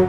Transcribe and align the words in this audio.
Ja, 0.00 0.06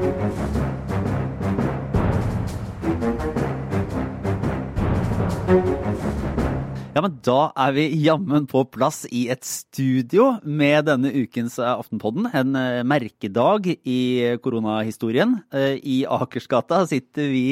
men 7.04 7.17
da 7.26 7.49
er 7.60 7.74
vi 7.76 7.90
jammen 7.99 8.46
på 8.47 8.62
plass 8.72 9.01
i 9.12 9.26
et 9.33 9.44
studio 9.44 10.29
med 10.47 10.88
denne 10.88 11.12
ukens 11.12 11.60
eh, 11.60 11.67
Aftenpodden. 11.67 12.29
En 12.31 12.56
eh, 12.56 12.79
merkedag 12.88 13.67
i 13.67 13.99
koronahistorien. 14.40 15.42
Eh, 15.51 15.76
I 15.83 15.99
Akersgata 16.08 16.85
sitter 16.88 17.27
vi 17.35 17.45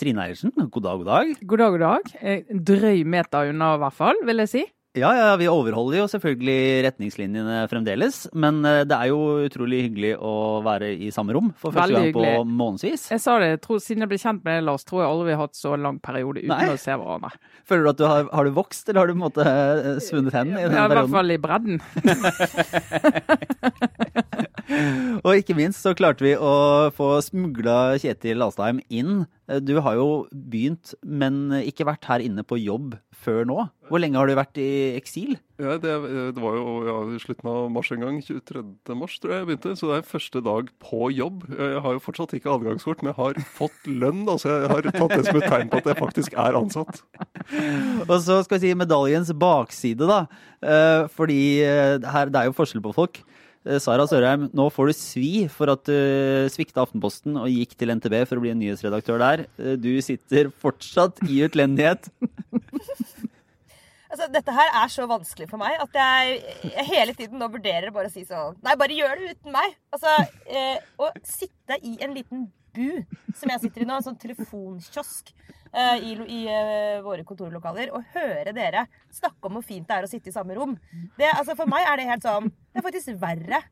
Trine 0.00 0.26
Eiersen, 0.26 0.50
god 0.66 0.82
dag, 0.82 0.98
god 0.98 1.12
dag. 1.12 1.34
God 1.46 1.62
dag, 1.62 1.78
god 1.78 1.86
dag. 1.86 2.54
Drøy 2.72 3.06
meter 3.06 3.54
unna, 3.54 3.76
i 3.78 3.84
hvert 3.86 4.00
fall, 4.02 4.18
vil 4.26 4.42
jeg 4.42 4.56
si. 4.56 4.66
Ja, 4.92 5.08
ja, 5.16 5.36
vi 5.40 5.46
overholder 5.48 6.02
jo 6.02 6.06
selvfølgelig 6.12 6.82
retningslinjene 6.84 7.62
fremdeles. 7.70 8.26
Men 8.36 8.58
det 8.60 8.92
er 8.92 9.08
jo 9.08 9.40
utrolig 9.46 9.86
hyggelig 9.86 10.10
å 10.20 10.60
være 10.66 10.90
i 10.92 11.08
samme 11.14 11.32
rom 11.32 11.48
for 11.56 11.72
første 11.72 11.96
gang 11.96 12.12
på 12.12 12.44
månedsvis. 12.44 13.06
Jeg 13.14 13.22
sa 13.24 13.38
det, 13.40 13.62
tror, 13.64 13.80
siden 13.80 14.04
jeg 14.04 14.10
ble 14.10 14.18
kjent 14.20 14.44
med 14.44 14.60
Lars, 14.66 14.84
tror 14.84 15.00
jeg 15.00 15.08
aldri 15.08 15.30
vi 15.30 15.36
har 15.38 15.46
hatt 15.46 15.56
så 15.56 15.72
lang 15.80 15.96
periode 16.04 16.44
uten 16.44 16.52
Nei. 16.52 16.68
å 16.74 16.76
se 16.76 16.92
hverandre. 16.92 17.32
Føler 17.72 17.84
du 17.86 17.90
at 17.94 18.00
du 18.02 18.06
har, 18.10 18.28
har 18.36 18.44
du 18.44 18.52
vokst, 18.58 18.84
eller 18.90 19.00
har 19.00 19.06
du 19.08 19.14
på 19.14 19.20
en 19.20 19.24
måte 19.24 19.44
eh, 19.48 19.96
svunnet 20.04 20.34
hen? 20.36 20.52
i 20.58 20.60
Ja, 20.66 20.84
i 20.84 20.92
hvert 20.92 21.08
fall 21.16 21.32
i 21.32 21.40
bredden. 21.40 21.80
Og 25.22 25.36
ikke 25.36 25.54
minst 25.56 25.82
så 25.84 25.92
klarte 25.96 26.24
vi 26.24 26.32
å 26.36 26.90
få 26.96 27.14
smugla 27.24 27.96
Kjetil 28.02 28.42
Alstheim 28.44 28.80
inn. 28.92 29.24
Du 29.64 29.74
har 29.84 29.96
jo 29.98 30.06
begynt, 30.32 30.94
men 31.00 31.52
ikke 31.62 31.86
vært 31.88 32.08
her 32.08 32.24
inne 32.24 32.44
på 32.46 32.58
jobb 32.60 32.96
før 33.22 33.46
nå. 33.48 33.56
Hvor 33.90 34.00
lenge 34.02 34.18
har 34.18 34.28
du 34.28 34.34
vært 34.38 34.58
i 34.60 34.68
eksil? 34.98 35.34
Ja, 35.60 35.76
det, 35.78 35.92
det 36.34 36.42
var 36.42 36.56
jo 36.56 36.74
ja, 36.86 36.94
slutten 37.22 37.50
av 37.50 37.66
mars 37.74 37.90
en 37.94 38.02
gang. 38.02 38.18
23. 38.24 38.62
mars 38.98 39.18
tror 39.22 39.34
jeg 39.34 39.42
jeg 39.42 39.48
begynte. 39.50 39.74
Så 39.78 39.90
det 39.90 39.98
er 39.98 40.08
første 40.08 40.42
dag 40.44 40.70
på 40.82 41.10
jobb. 41.14 41.44
Jeg 41.52 41.82
har 41.84 41.96
jo 41.96 42.02
fortsatt 42.02 42.34
ikke 42.38 42.52
adgangskort, 42.54 43.02
men 43.02 43.12
jeg 43.12 43.18
har 43.20 43.42
fått 43.58 43.90
lønn. 43.90 44.24
Altså 44.26 44.54
jeg 44.54 44.72
har 44.72 44.88
tatt 44.90 45.16
det 45.16 45.26
som 45.28 45.40
et 45.40 45.48
tegn 45.50 45.72
på 45.72 45.82
at 45.82 45.90
jeg 45.92 46.00
faktisk 46.00 46.38
er 46.46 46.58
ansatt. 46.58 47.02
Og 48.08 48.16
så 48.24 48.40
skal 48.46 48.58
vi 48.58 48.62
si 48.64 48.78
medaljens 48.78 49.34
bakside, 49.38 50.08
da. 50.08 50.24
Eh, 50.62 51.04
fordi 51.12 51.42
eh, 51.66 51.98
her, 52.14 52.32
det 52.32 52.42
er 52.42 52.50
jo 52.50 52.56
forskjell 52.56 52.84
på 52.84 52.96
folk. 52.96 53.22
Eh, 53.62 53.78
Sara 53.78 54.06
Sørheim, 54.10 54.48
nå 54.50 54.66
får 54.74 54.90
du 54.90 54.96
svi 54.98 55.32
for 55.52 55.70
at 55.70 55.86
du 55.86 56.48
svikta 56.50 56.82
Aftenposten 56.82 57.36
og 57.38 57.50
gikk 57.50 57.76
til 57.78 57.94
NTB 57.94 58.16
for 58.26 58.40
å 58.40 58.44
bli 58.44 58.50
en 58.54 58.58
nyhetsredaktør 58.62 59.22
der. 59.22 59.44
Eh, 59.60 59.76
du 59.78 59.92
sitter 60.02 60.50
fortsatt 60.62 61.22
i 61.28 61.42
utlendighet. 61.46 62.08
altså, 64.10 64.26
dette 64.34 64.56
her 64.56 64.72
er 64.82 64.90
så 64.90 65.06
vanskelig 65.10 65.46
for 65.52 65.62
meg 65.62 65.78
at 65.84 66.00
jeg, 66.00 66.40
jeg 66.72 66.88
hele 66.90 67.14
tiden 67.18 67.38
nå 67.42 67.50
vurderer 67.52 67.94
bare 67.94 68.10
å 68.10 68.14
si 68.14 68.26
sånn 68.26 68.58
Nei, 68.66 68.74
bare 68.80 68.98
gjør 68.98 69.14
det 69.20 69.36
uten 69.36 69.54
meg. 69.54 69.78
Altså, 69.94 70.16
eh, 70.50 70.82
å 70.98 71.12
sitte 71.22 71.78
i 71.86 71.94
en 72.02 72.18
liten 72.18 72.50
bu 72.76 73.02
som 73.36 73.52
jeg 73.52 73.64
sitter 73.64 73.84
i 73.84 73.88
nå, 73.88 73.98
en 73.98 74.06
sånn 74.06 74.20
telefonkiosk 74.22 75.32
uh, 75.74 75.98
i, 75.98 76.14
i 76.16 76.40
uh, 76.48 77.02
våre 77.04 77.26
kontorlokaler, 77.28 77.92
og 77.96 78.08
høre 78.16 78.54
dere 78.56 78.86
snakke 79.12 79.48
om 79.48 79.58
hvor 79.58 79.66
fint 79.66 79.88
det 79.88 79.98
er 79.98 80.08
å 80.08 80.10
sitte 80.10 80.32
i 80.32 80.34
samme 80.34 80.56
rom. 80.58 80.74
Det, 81.18 81.30
altså, 81.30 81.56
for 81.58 81.70
meg 81.70 81.86
er 81.88 82.00
det 82.00 82.10
helt 82.10 82.26
sånn 82.26 82.50
Det 82.50 82.80
er 82.80 82.86
faktisk 82.88 83.14
verre 83.22 83.62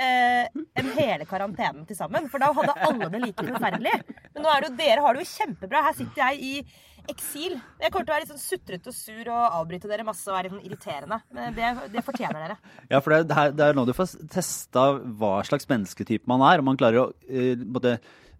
uh, 0.00 0.60
enn 0.80 0.92
hele 0.98 1.26
karantenen 1.28 1.86
til 1.88 1.98
sammen. 1.98 2.28
For 2.32 2.42
da 2.42 2.52
hadde 2.56 2.76
alle 2.86 3.10
det 3.12 3.24
like 3.24 3.48
forferdelig. 3.48 3.96
Men 4.34 4.44
nå 4.46 4.52
er 4.52 4.62
det 4.62 4.70
jo, 4.70 4.78
dere 4.80 5.04
har 5.04 5.16
det 5.16 5.24
jo 5.24 5.32
kjempebra. 5.34 5.84
Her 5.88 5.98
sitter 5.98 6.24
jeg 6.28 6.40
i 6.40 6.86
eksil. 7.10 7.56
Jeg 7.80 7.92
kommer 7.92 8.06
til 8.06 8.12
å 8.12 8.14
være 8.14 8.24
litt 8.24 8.32
sånn 8.32 8.42
sutrete 8.42 8.92
og 8.92 8.96
sur 8.96 9.30
og 9.32 9.58
avbryte 9.60 9.90
dere 9.90 10.06
masse 10.06 10.28
og 10.28 10.36
være 10.36 10.48
litt 10.48 10.56
sånn 10.56 10.68
irriterende. 10.68 11.20
Men 11.36 11.56
det, 11.56 11.70
det 11.94 12.04
fortjener 12.06 12.44
dere. 12.44 12.58
Ja, 12.92 13.00
for 13.00 13.14
det, 13.14 13.36
er, 13.36 13.54
det 13.56 13.66
er 13.66 13.78
nå 13.78 13.86
du 13.88 13.94
får 13.96 14.16
testa 14.32 14.86
hva 15.00 15.38
slags 15.48 15.68
mennesketype 15.70 16.30
man 16.30 16.44
er. 16.46 16.62
Om 16.62 16.70
man 16.72 16.80
klarer 16.80 17.04
å 17.04 17.08
uh, 17.10 17.66
både 17.78 17.98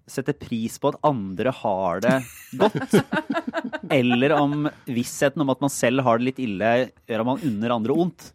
setter 0.09 0.37
pris 0.37 0.79
på 0.81 0.93
at 0.93 1.01
andre 1.07 1.53
har 1.55 2.01
det 2.05 2.17
godt. 2.61 2.97
Eller 3.91 4.35
om 4.39 4.69
vissheten 4.87 5.43
om 5.45 5.53
at 5.53 5.61
man 5.63 5.73
selv 5.73 6.05
har 6.07 6.21
det 6.21 6.31
litt 6.31 6.41
ille, 6.43 6.73
gjør 7.09 7.25
at 7.25 7.31
man 7.33 7.45
unner 7.51 7.77
andre 7.77 7.97
ondt. 8.07 8.31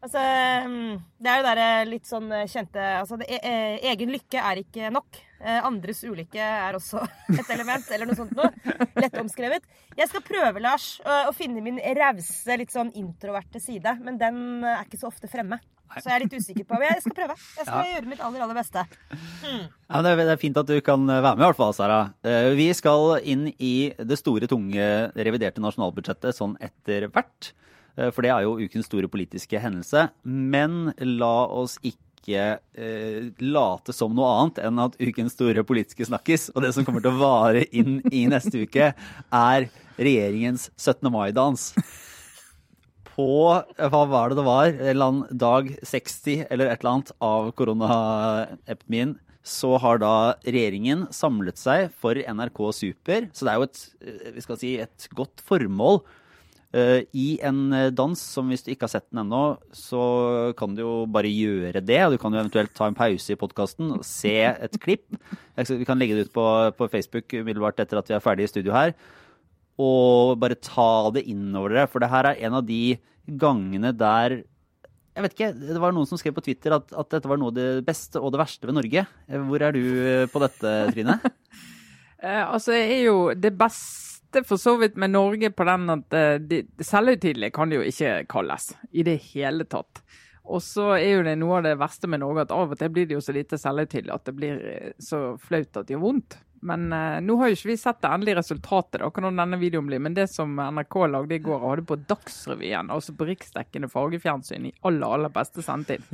Altså, 0.00 0.20
mm, 0.64 0.94
det 1.20 1.28
er 1.28 1.40
jo 1.40 1.44
der 1.44 1.88
litt 1.90 2.06
sånn 2.08 2.30
kjente 2.48 2.80
altså 3.02 3.18
det, 3.20 3.26
e, 3.28 3.36
e, 3.44 3.90
Egen 3.90 4.08
lykke 4.14 4.40
er 4.40 4.62
ikke 4.62 4.88
nok. 4.94 5.18
Eh, 5.40 5.58
andres 5.64 6.00
ulykke 6.08 6.40
er 6.40 6.76
også 6.76 7.02
et 7.36 7.52
element, 7.52 7.84
eller 7.92 8.08
noe 8.08 8.16
sånt 8.16 8.32
noe. 8.36 8.48
Lett 8.96 9.18
omskrevet. 9.20 9.68
Jeg 9.98 10.08
skal 10.08 10.24
prøve, 10.24 10.62
Lars, 10.64 10.94
å 11.04 11.34
finne 11.36 11.60
min 11.64 11.80
rause, 12.00 12.56
litt 12.56 12.72
sånn 12.72 12.94
introverte 12.96 13.60
side. 13.60 13.98
Men 14.00 14.16
den 14.20 14.64
er 14.64 14.86
ikke 14.86 15.00
så 15.00 15.10
ofte 15.12 15.28
fremme. 15.32 15.60
Så 15.98 16.06
jeg 16.06 16.14
er 16.14 16.24
litt 16.24 16.34
usikker 16.38 16.66
på 16.68 16.78
Jeg 16.84 17.02
skal 17.02 17.14
prøve. 17.16 17.36
Jeg 17.58 17.66
skal 17.66 17.80
ja. 17.82 17.94
gjøre 17.96 18.10
mitt 18.10 18.20
aller, 18.22 18.44
aller 18.46 18.58
beste. 18.60 18.84
Mm. 19.42 19.64
Ja, 19.90 20.02
det, 20.06 20.12
er, 20.22 20.36
fint 20.40 20.60
at 20.60 20.68
du 20.70 20.76
kan 20.86 21.06
være 21.08 21.34
med, 21.34 21.42
i 21.42 21.48
hvert 21.48 21.58
fall, 21.58 21.74
Sara. 21.74 22.00
Eh, 22.22 22.52
vi 22.58 22.68
skal 22.76 23.16
inn 23.26 23.48
i 23.56 23.90
det 23.98 24.20
store, 24.20 24.46
tunge, 24.50 24.86
reviderte 25.16 25.62
nasjonalbudsjettet 25.64 26.36
sånn 26.36 26.54
etter 26.62 27.08
hvert. 27.10 27.50
Eh, 27.96 28.12
for 28.14 28.26
det 28.26 28.30
er 28.34 28.46
jo 28.46 28.58
ukens 28.60 28.86
store 28.90 29.10
politiske 29.10 29.60
hendelse. 29.62 30.08
Men 30.22 30.92
la 31.02 31.34
oss 31.50 31.78
ikke 31.82 32.60
eh, 32.78 33.30
late 33.42 33.94
som 33.96 34.14
noe 34.14 34.30
annet 34.36 34.62
enn 34.68 34.82
at 34.84 34.98
ukens 35.00 35.34
store 35.34 35.64
politiske 35.66 36.06
snakkis, 36.06 36.52
og 36.54 36.62
det 36.64 36.74
som 36.76 36.86
kommer 36.86 37.02
til 37.02 37.16
å 37.16 37.22
vare 37.22 37.66
inn 37.74 37.98
i 38.12 38.26
neste 38.30 38.62
uke, 38.62 38.92
er 38.94 39.68
regjeringens 40.00 40.70
17. 40.78 41.10
mai-dans 41.12 41.72
på 43.14 43.30
hva 43.54 44.04
var 44.10 44.30
det 44.30 44.38
det 44.38 44.46
var, 44.46 44.70
en 44.70 44.86
eller 44.92 45.10
annen 45.10 45.40
dag 45.40 45.72
60 45.86 46.46
eller 46.50 46.70
et 46.70 46.80
eller 46.80 46.92
annet 46.94 47.12
av 47.24 47.50
koronaepidemien, 47.58 49.16
så 49.46 49.74
har 49.80 50.00
da 50.02 50.14
regjeringen 50.44 51.06
samlet 51.14 51.58
seg 51.58 51.90
for 52.00 52.18
NRK 52.18 52.62
Super. 52.76 53.28
Så 53.32 53.46
det 53.46 53.52
er 53.52 53.60
jo 53.60 53.68
et, 53.68 53.84
eh, 54.04 54.32
vi 54.36 54.44
skal 54.44 54.58
si, 54.60 54.74
et 54.80 55.12
godt 55.16 55.42
formål. 55.46 56.02
Uh, 56.70 57.02
I 57.18 57.40
en 57.42 57.72
dans 57.98 58.14
som 58.14 58.46
hvis 58.46 58.62
du 58.62 58.68
ikke 58.70 58.86
har 58.86 58.92
sett 58.92 59.08
den 59.10 59.24
ennå, 59.24 59.56
så 59.74 60.52
kan 60.54 60.76
du 60.76 60.84
jo 60.84 60.92
bare 61.10 61.26
gjøre 61.26 61.82
det. 61.82 61.98
Du 62.12 62.18
kan 62.20 62.30
jo 62.30 62.38
eventuelt 62.38 62.70
ta 62.76 62.86
en 62.86 62.94
pause 62.94 63.34
i 63.34 63.38
podkasten 63.40 63.90
og 63.96 64.04
se 64.06 64.36
et 64.52 64.78
klipp. 64.78 65.08
Vi 65.58 65.88
kan 65.88 65.98
legge 65.98 66.14
det 66.14 66.28
ut 66.28 66.36
på, 66.36 66.46
på 66.78 66.90
Facebook 66.92 67.26
umiddelbart 67.34 67.82
etter 67.82 67.98
at 67.98 68.12
vi 68.12 68.14
er 68.14 68.22
ferdig 68.22 68.46
i 68.46 68.52
studio 68.52 68.76
her 68.76 68.94
og 69.80 70.38
bare 70.42 70.58
ta 70.60 71.10
det 71.14 71.24
innover 71.30 71.74
dere. 71.74 71.90
For 71.90 72.02
det 72.02 72.10
her 72.12 72.30
er 72.30 72.40
en 72.46 72.58
av 72.60 72.66
de 72.68 72.98
gangene 73.40 73.92
der 73.96 74.42
jeg 75.10 75.24
vet 75.24 75.32
ikke, 75.34 75.48
Det 75.58 75.80
var 75.82 75.92
noen 75.92 76.06
som 76.06 76.20
skrev 76.20 76.36
på 76.36 76.44
Twitter 76.46 76.72
at, 76.76 76.92
at 76.96 77.08
dette 77.12 77.28
var 77.28 77.36
noe 77.40 77.50
av 77.50 77.56
det 77.56 77.82
beste 77.84 78.20
og 78.22 78.30
det 78.32 78.40
verste 78.40 78.68
ved 78.68 78.76
Norge. 78.78 79.02
Hvor 79.50 79.64
er 79.66 79.74
du 79.74 79.82
på 80.30 80.42
dette, 80.44 80.74
Trine? 80.94 81.16
eh, 82.24 82.44
altså, 82.46 82.76
jeg 82.76 82.92
er 82.94 83.02
jo 83.08 83.16
det 83.34 83.50
beste 83.58 84.44
for 84.46 84.62
så 84.62 84.76
vidt 84.80 84.96
med 85.00 85.12
Norge 85.12 85.50
på 85.50 85.66
den 85.66 85.92
at 85.96 86.16
de, 86.46 86.62
selvhøytidelig 86.78 87.50
kan 87.56 87.68
det 87.68 87.80
jo 87.80 87.88
ikke 87.90 88.14
kalles 88.30 88.70
i 88.94 89.04
det 89.04 89.18
hele 89.32 89.66
tatt. 89.68 90.04
Og 90.50 90.62
så 90.64 90.94
er 90.96 91.18
jo 91.18 91.24
det 91.26 91.36
noe 91.38 91.58
av 91.58 91.66
det 91.66 91.76
verste 91.78 92.08
med 92.10 92.22
Norge 92.22 92.46
at 92.46 92.54
av 92.54 92.72
og 92.72 92.78
til 92.78 92.92
blir 92.94 93.08
det 93.08 93.18
jo 93.18 93.24
så 93.24 93.34
lite 93.34 93.58
selvhøytidelig 93.60 94.14
at 94.14 94.30
det 94.30 94.36
blir 94.36 94.62
eh, 94.72 94.94
så 95.02 95.34
flaut 95.42 95.76
at 95.76 95.86
det 95.86 95.94
gjør 95.94 96.06
vondt. 96.06 96.38
Men 96.60 96.92
uh, 96.92 97.16
nå 97.24 97.36
har 97.40 97.50
jo 97.50 97.56
ikke 97.56 97.70
vi 97.70 97.78
sett 97.80 98.02
det 98.04 98.10
endelige 98.10 98.40
resultatet, 98.40 99.00
da, 99.00 99.08
hvordan 99.08 99.40
denne 99.40 99.58
videoen 99.60 99.88
blir. 99.88 100.02
Men 100.02 100.16
det 100.16 100.28
som 100.32 100.58
NRK 100.60 100.96
lagde 101.08 101.38
i 101.38 101.42
går, 101.44 101.58
og 101.58 101.74
hadde 101.74 101.88
på 101.88 101.98
Dagsrevyen, 102.10 102.92
altså 102.92 103.16
på 103.16 103.28
riksdekkende 103.30 103.88
fargefjernsyn 103.92 104.68
i 104.68 104.74
aller, 104.88 105.06
aller 105.08 105.32
beste 105.34 105.64
sendetid. 105.64 106.04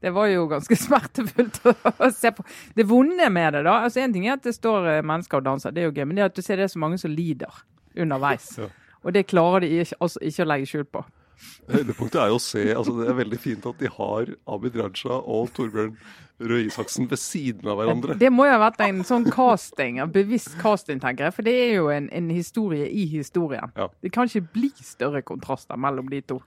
Det 0.00 0.12
var 0.12 0.28
jo 0.28 0.44
ganske 0.50 0.76
smertefullt 0.86 1.62
å 1.66 2.10
se 2.12 2.32
på. 2.36 2.44
Det 2.76 2.84
vonde 2.88 3.30
med 3.32 3.56
det, 3.56 3.64
da 3.64 3.78
altså 3.86 4.02
En 4.04 4.12
ting 4.12 4.26
er 4.28 4.36
at 4.36 4.44
det 4.44 4.52
står 4.56 4.90
eh, 4.92 5.04
mennesker 5.06 5.40
og 5.40 5.46
danser, 5.46 5.72
det 5.72 5.82
er 5.82 5.88
jo 5.88 5.94
gøy. 5.96 6.04
Men 6.04 6.18
det 6.18 6.26
er 6.26 6.32
at 6.32 6.36
du 6.36 6.44
ser 6.44 6.60
det 6.60 6.68
er 6.68 6.74
så 6.74 6.82
mange 6.82 7.00
som 7.00 7.14
lider 7.14 7.62
underveis. 7.96 8.52
Og 9.06 9.14
det 9.14 9.28
klarer 9.30 9.64
de 9.64 9.70
ikke, 9.80 9.96
altså, 10.02 10.20
ikke 10.20 10.44
å 10.44 10.50
legge 10.50 10.68
skjul 10.68 10.84
på. 10.90 11.02
Høydepunktet 11.70 12.20
er 12.22 12.30
jo 12.30 12.38
å 12.38 12.42
se 12.42 12.62
altså 12.72 12.94
Det 12.96 13.08
er 13.10 13.18
veldig 13.18 13.38
fint 13.40 13.66
at 13.68 13.82
de 13.82 13.90
har 13.92 14.30
Abid 14.48 14.78
Raja 14.80 15.18
og 15.20 15.50
Torbjørn 15.56 15.96
Røe 16.36 16.66
Isaksen 16.66 17.08
ved 17.08 17.16
siden 17.16 17.68
av 17.72 17.78
hverandre. 17.80 18.16
Det 18.20 18.28
må 18.32 18.44
jo 18.44 18.52
ha 18.52 18.60
vært 18.60 18.82
en 18.84 19.00
sånn 19.08 19.24
casting, 19.32 20.02
en 20.04 20.12
bevisst 20.12 20.58
casting, 20.60 21.00
tenker 21.00 21.28
jeg. 21.28 21.36
For 21.38 21.48
det 21.48 21.54
er 21.62 21.70
jo 21.78 21.86
en, 21.92 22.10
en 22.12 22.28
historie 22.28 22.90
i 22.92 23.06
historien. 23.08 23.72
Ja. 23.78 23.88
Det 24.04 24.12
kan 24.12 24.28
ikke 24.28 24.52
bli 24.52 24.70
større 24.84 25.24
kontraster 25.24 25.80
mellom 25.80 26.12
de 26.12 26.20
to. 26.28 26.42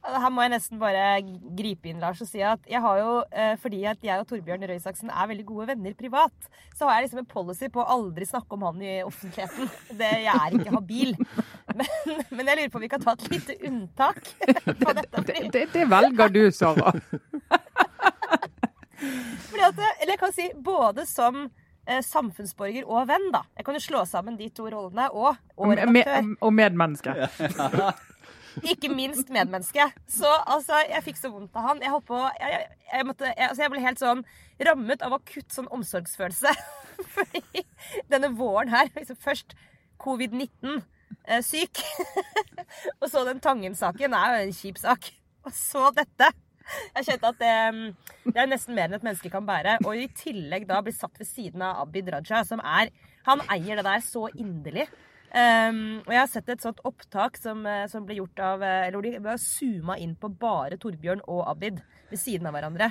Her 0.00 0.30
må 0.32 0.44
jeg 0.46 0.52
nesten 0.54 0.78
bare 0.80 1.20
gripe 1.56 1.90
inn 1.90 2.00
Lars, 2.00 2.22
og 2.24 2.28
si 2.30 2.40
at 2.44 2.62
jeg 2.68 2.80
har 2.80 3.00
jo, 3.02 3.10
eh, 3.36 3.52
fordi 3.60 3.82
at 3.90 4.00
jeg 4.04 4.22
og 4.22 4.26
Torbjørn 4.30 4.64
Røe 4.64 4.78
Isaksen 4.80 5.10
er 5.12 5.28
veldig 5.28 5.44
gode 5.44 5.66
venner 5.68 5.92
privat, 5.98 6.48
så 6.76 6.88
har 6.88 6.96
jeg 6.96 7.08
liksom 7.08 7.20
en 7.20 7.28
policy 7.28 7.68
på 7.72 7.82
å 7.82 7.88
aldri 7.98 8.24
snakke 8.28 8.56
om 8.56 8.64
han 8.64 8.80
i 8.80 8.94
offentligheten. 9.04 9.68
Det, 10.00 10.10
jeg 10.24 10.34
er 10.34 10.56
ikke 10.56 10.74
habil. 10.78 11.12
Men, 11.80 11.86
men, 12.34 12.48
jeg 12.48 12.56
lurer 12.58 12.70
på 12.72 12.78
om 12.80 12.82
vi 12.82 12.88
kan 12.90 13.02
ta 13.04 13.12
et 13.14 13.28
lite 13.30 13.54
unntak 13.68 14.16
på 14.40 14.94
dette. 14.96 15.22
Det, 15.28 15.36
det, 15.54 15.60
det 15.70 15.84
velger 15.86 16.32
du, 16.34 16.40
Sara. 16.50 16.90
fordi 19.46 19.62
at, 19.68 19.78
eller 19.78 20.10
jeg 20.10 20.20
kan 20.20 20.34
si 20.34 20.48
både 20.66 21.06
som 21.06 21.44
eh, 21.86 22.02
samfunnsborger 22.02 22.88
og 22.90 23.06
venn, 23.12 23.30
da. 23.32 23.44
Jeg 23.54 23.68
kan 23.68 23.78
jo 23.78 23.84
slå 23.84 24.02
sammen 24.10 24.36
de 24.40 24.50
to 24.50 24.66
rollene. 24.66 25.06
Og, 25.14 25.38
og 25.54 25.70
redaktør. 25.70 25.86
Og, 25.86 25.94
med, 25.94 26.36
og 26.40 26.56
medmenneske. 26.58 27.14
ikke 28.66 28.90
minst 28.92 29.30
medmenneske. 29.32 29.86
Så 30.10 30.28
altså, 30.46 30.80
jeg 30.90 31.04
fikk 31.06 31.20
så 31.20 31.30
vondt 31.32 31.56
av 31.56 31.68
han. 31.68 31.82
Jeg 31.84 32.02
på 32.06 32.20
Jeg, 32.40 32.52
jeg, 32.52 32.78
jeg, 32.92 33.06
måtte, 33.08 33.32
altså, 33.36 33.70
ble 33.72 33.84
helt 33.84 34.02
sånn 34.02 34.22
rammet 34.68 35.02
av 35.06 35.16
akutt 35.16 35.54
sånn 35.54 35.70
omsorgsfølelse. 35.72 36.52
Fordi 37.14 37.64
denne 38.12 38.32
våren 38.36 38.72
her 38.72 38.90
liksom 38.94 39.18
Først 39.20 39.56
covid-19 40.00 40.80
eh, 41.26 41.42
syk. 41.44 41.82
og 43.00 43.08
så 43.10 43.24
den 43.28 43.42
Tangen-saken 43.44 44.16
er 44.16 44.36
jo 44.36 44.46
en 44.46 44.56
kjip 44.56 44.80
sak. 44.80 45.10
Og 45.46 45.56
så 45.56 45.90
dette. 45.96 46.30
Jeg 46.94 47.06
kjente 47.08 47.30
at 47.32 47.38
det, 47.40 47.54
det 48.30 48.38
er 48.38 48.50
nesten 48.50 48.76
mer 48.76 48.88
enn 48.88 48.98
et 49.00 49.06
menneske 49.06 49.32
kan 49.32 49.46
bære. 49.46 49.78
Og 49.86 49.98
i 49.98 50.08
tillegg 50.16 50.68
da 50.68 50.80
bli 50.84 50.94
satt 50.94 51.18
ved 51.20 51.28
siden 51.28 51.64
av 51.66 51.82
Abid 51.84 52.10
Raja, 52.12 52.44
som 52.46 52.62
er 52.62 52.92
Han 53.26 53.42
eier 53.52 53.76
det 53.76 53.84
der 53.84 54.00
så 54.00 54.28
inderlig. 54.32 54.86
Um, 55.30 56.00
og 56.08 56.10
jeg 56.10 56.18
har 56.18 56.30
sett 56.30 56.48
et 56.50 56.64
sånt 56.64 56.80
opptak 56.82 57.36
som, 57.38 57.62
eh, 57.62 57.84
som 57.86 58.02
ble 58.02 58.16
gjort 58.16 58.40
av 58.42 58.64
eh, 58.66 58.88
Eller 58.88 58.96
hvor 58.96 59.04
de 59.06 59.12
har 59.28 59.38
zooma 59.38 59.94
inn 60.02 60.16
på 60.18 60.26
bare 60.40 60.74
Torbjørn 60.82 61.22
og 61.30 61.44
Abid 61.52 61.78
ved 62.10 62.18
siden 62.18 62.50
av 62.50 62.56
hverandre. 62.56 62.90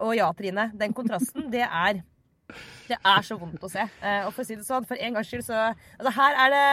Og 0.00 0.14
ja, 0.16 0.30
Trine, 0.32 0.70
den 0.80 0.96
kontrasten, 0.96 1.50
det 1.52 1.66
er 1.66 2.00
det 2.88 2.96
er 2.96 3.24
så 3.24 3.36
vondt 3.40 3.62
å 3.64 3.68
se. 3.72 3.84
Uh, 4.00 4.26
og 4.26 4.32
for 4.32 4.44
å 4.44 4.48
si 4.48 4.56
det 4.56 4.66
sånn, 4.66 4.84
for 4.88 5.00
en 5.00 5.14
gangs 5.16 5.28
skyld 5.28 5.46
så 5.46 5.60
Altså, 5.70 6.10
her 6.16 6.40
er 6.44 6.54
det 6.54 6.66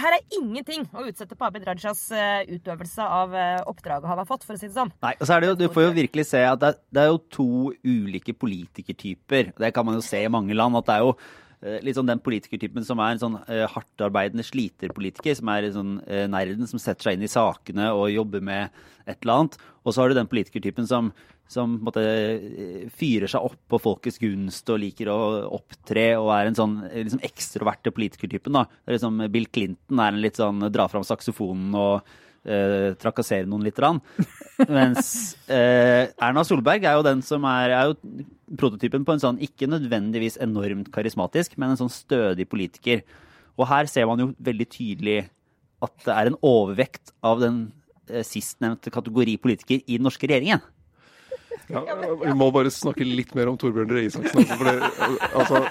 her 0.00 0.14
er 0.16 0.38
ingenting 0.38 0.86
å 0.96 1.02
utsette 1.04 1.36
på 1.36 1.44
Abid 1.44 1.66
Rajas 1.68 2.06
utøvelse 2.48 3.04
av 3.04 3.34
oppdraget 3.68 4.08
han 4.08 4.22
har 4.22 4.24
fått, 4.24 4.46
for 4.48 4.56
å 4.56 4.60
si 4.62 4.70
det 4.70 4.78
sånn. 4.78 4.88
Nei, 5.04 5.10
og 5.18 5.28
så 5.28 5.34
er 5.34 5.44
det 5.44 5.50
jo, 5.50 5.56
Du 5.60 5.66
får 5.74 5.84
jo 5.84 5.90
virkelig 5.98 6.24
se 6.30 6.40
at 6.40 6.62
det 6.62 6.70
er, 6.70 6.78
det 6.88 7.02
er 7.02 7.10
jo 7.10 7.18
to 7.36 7.48
ulike 7.84 8.32
politikertyper. 8.32 9.52
Det 9.60 9.70
kan 9.76 9.84
man 9.84 9.98
jo 9.98 10.06
se 10.06 10.22
i 10.24 10.32
mange 10.32 10.56
land. 10.56 10.80
at 10.80 10.88
det 10.88 10.96
er 10.96 11.04
jo 11.04 11.12
litt 11.84 11.96
sånn 11.96 12.08
den 12.08 12.22
politikertypen 12.24 12.84
som 12.86 13.00
er 13.02 13.14
en 13.14 13.22
sånn 13.22 13.36
uh, 13.46 13.66
hardtarbeidende 13.72 14.44
sliterpolitiker, 14.46 15.36
som 15.38 15.50
er 15.52 15.68
en 15.68 15.76
sånn 15.76 15.94
uh, 16.04 16.24
nerden 16.30 16.68
som 16.70 16.82
setter 16.82 17.08
seg 17.08 17.16
inn 17.16 17.24
i 17.26 17.30
sakene 17.30 17.92
og 17.96 18.10
jobber 18.12 18.44
med 18.44 18.82
et 19.04 19.16
eller 19.22 19.38
annet. 19.38 19.56
Og 19.84 19.94
så 19.94 20.02
har 20.02 20.10
du 20.10 20.18
den 20.18 20.30
politikertypen 20.30 20.88
som, 20.88 21.10
som 21.50 21.78
måtte, 21.84 22.04
fyrer 22.96 23.30
seg 23.30 23.48
opp 23.48 23.58
på 23.72 23.80
folkets 23.84 24.20
gunst 24.22 24.68
og 24.72 24.80
liker 24.80 25.10
å 25.12 25.18
opptre 25.58 26.10
og 26.16 26.32
er 26.36 26.50
en 26.50 26.58
sånn 26.58 26.76
liksom 26.88 27.24
ekstroverte 27.24 27.92
politikertypen. 27.94 28.56
da. 28.56 28.64
Det 28.68 28.92
er 28.92 28.98
liksom 28.98 29.24
Bill 29.32 29.48
Clinton 29.52 30.00
er 30.04 30.12
en 30.12 30.24
litt 30.24 30.40
sånn 30.40 30.68
dra 30.72 30.88
fram 30.92 31.04
saksofonen 31.04 31.76
og 31.76 32.14
Uh, 32.44 32.92
trakassere 33.00 33.48
noen 33.48 33.62
lite 33.64 33.80
grann. 33.80 34.02
Mens 34.68 35.06
eh, 35.48 36.10
Erna 36.20 36.42
Solberg 36.44 36.84
er 36.84 36.98
jo 36.98 37.04
den 37.06 37.22
som 37.24 37.46
er, 37.48 37.72
er 37.72 37.88
jo 37.88 38.26
prototypen 38.60 39.06
på 39.06 39.14
en 39.14 39.22
sånn 39.22 39.40
ikke 39.42 39.64
nødvendigvis 39.72 40.36
enormt 40.44 40.90
karismatisk, 40.92 41.56
men 41.56 41.72
en 41.72 41.80
sånn 41.80 41.90
stødig 41.90 42.44
politiker. 42.52 43.00
Og 43.56 43.64
her 43.70 43.88
ser 43.88 44.04
man 44.10 44.20
jo 44.20 44.28
veldig 44.44 44.66
tydelig 44.70 45.16
at 45.84 45.96
det 46.04 46.12
er 46.12 46.30
en 46.30 46.38
overvekt 46.44 47.14
av 47.24 47.40
den 47.40 47.64
uh, 48.12 48.20
sistnevnte 48.26 48.92
kategori 48.92 49.38
politiker 49.40 49.80
i 49.80 49.96
den 49.96 50.04
norske 50.04 50.28
regjeringen. 50.28 50.60
Ja, 51.72 51.80
vi 52.20 52.36
må 52.36 52.50
bare 52.52 52.68
snakke 52.72 53.06
litt 53.08 53.32
mer 53.32 53.48
om 53.48 53.56
Torbjørn 53.56 53.88
Røe 53.88 54.04
Isaksen. 54.10 54.44
Altså, 54.52 54.76
altså, 55.32 55.64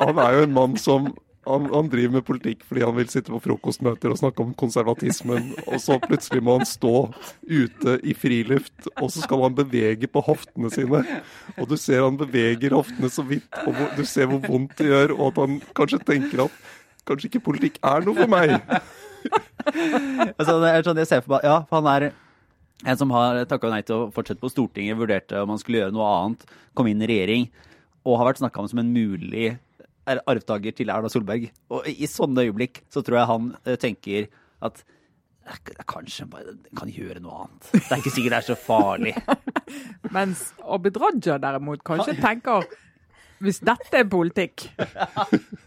han 0.00 0.20
er 0.24 0.40
jo 0.40 0.46
en 0.48 0.56
mann 0.56 0.74
som 0.80 1.12
han, 1.46 1.68
han, 1.70 1.88
driver 1.90 2.16
med 2.18 2.24
politikk 2.26 2.64
fordi 2.66 2.82
han 2.84 2.96
vil 2.96 3.08
sitte 3.10 3.32
på 3.32 3.40
frokostmøter 3.44 4.12
og 4.12 4.18
snakke 4.20 4.42
om 4.42 4.52
konservatismen, 4.58 5.52
og 5.66 5.78
så 5.82 5.98
plutselig 6.02 6.42
må 6.44 6.58
han 6.58 6.68
stå 6.68 6.94
ute 7.46 7.96
i 8.02 8.16
friluft, 8.18 8.88
og 8.96 9.10
så 9.14 9.22
skal 9.24 9.46
han 9.46 9.56
bevege 9.56 10.10
på 10.10 10.22
hoftene 10.26 10.70
sine. 10.74 11.02
Og 11.56 11.70
du 11.70 11.76
ser 11.80 12.04
han 12.04 12.18
beveger 12.18 12.74
hoftene 12.76 13.10
så 13.12 13.24
vidt, 13.26 13.48
og 13.64 13.78
du 13.96 14.04
ser 14.08 14.30
hvor 14.30 14.42
vondt 14.44 14.76
det 14.80 14.90
gjør, 14.90 15.16
og 15.18 15.26
at 15.30 15.42
han 15.44 15.60
kanskje 15.78 16.02
tenker 16.06 16.46
at 16.48 16.62
kanskje 17.06 17.30
ikke 17.30 17.44
politikk 17.46 17.80
er 17.86 18.06
noe 18.06 18.18
for 18.18 18.30
meg. 18.30 18.56
altså, 20.38 20.56
sånn 20.86 21.02
jeg 21.02 21.10
ser 21.10 21.22
for 21.22 21.36
meg, 21.36 21.46
ja, 21.46 21.60
han 21.70 21.90
er 21.94 22.10
en 22.84 22.98
som 22.98 23.12
har 23.14 23.44
takka 23.48 23.70
nei 23.72 23.82
til 23.86 23.96
å 23.96 24.08
fortsette 24.14 24.42
på 24.42 24.50
Stortinget, 24.52 24.98
vurderte 24.98 25.38
om 25.40 25.54
han 25.54 25.62
skulle 25.62 25.84
gjøre 25.84 25.94
noe 25.94 26.10
annet, 26.18 26.42
komme 26.76 26.92
inn 26.92 27.04
i 27.04 27.08
regjering, 27.08 27.46
og 28.06 28.20
har 28.20 28.30
vært 28.30 28.42
snakka 28.42 28.62
om 28.62 28.68
som 28.70 28.82
en 28.82 28.92
mulig 28.92 29.54
er 30.06 30.22
arvtaker 30.30 30.76
til 30.76 30.92
Erna 30.92 31.10
Solberg. 31.12 31.48
Og 31.74 31.88
i 31.90 32.08
sånne 32.10 32.46
øyeblikk 32.46 32.84
så 32.92 33.02
tror 33.04 33.20
jeg 33.20 33.30
han 33.32 33.50
uh, 33.66 33.74
tenker 33.80 34.30
at 34.66 34.84
kanskje 35.86 36.26
bare 36.30 36.56
kan 36.76 36.90
gjøre 36.90 37.20
noe 37.22 37.44
annet. 37.44 37.68
Det 37.70 37.84
er 37.84 38.00
ikke 38.00 38.14
sikkert 38.14 38.34
det 38.34 38.40
er 38.40 38.48
så 38.48 38.56
farlig. 38.58 39.12
Mens 40.16 40.48
Abid 40.66 40.98
Raja 40.98 41.38
derimot 41.42 41.84
kanskje 41.86 42.16
tenker 42.18 42.66
hvis 43.44 43.58
dette 43.60 43.98
er 44.00 44.06
politikk, 44.08 44.62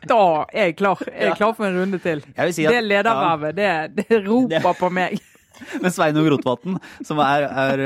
da 0.09 0.21
er 0.49 0.71
jeg 0.71 0.75
klar. 0.79 1.01
Jeg 1.05 1.29
er 1.29 1.35
klar 1.37 1.53
for 1.53 1.67
en 1.67 1.77
runde 1.77 1.99
til. 2.01 2.23
Si 2.49 2.65
at, 2.65 2.73
det 2.73 2.79
ledervervet, 2.87 3.55
det, 3.55 3.67
det, 3.99 4.21
roper 4.25 4.73
på 4.79 4.89
meg. 4.93 5.19
Men 5.83 5.93
Sveinung 5.93 6.25
Rotevatn, 6.33 6.79
som 7.05 7.21
er, 7.21 7.45
er, 7.45 7.83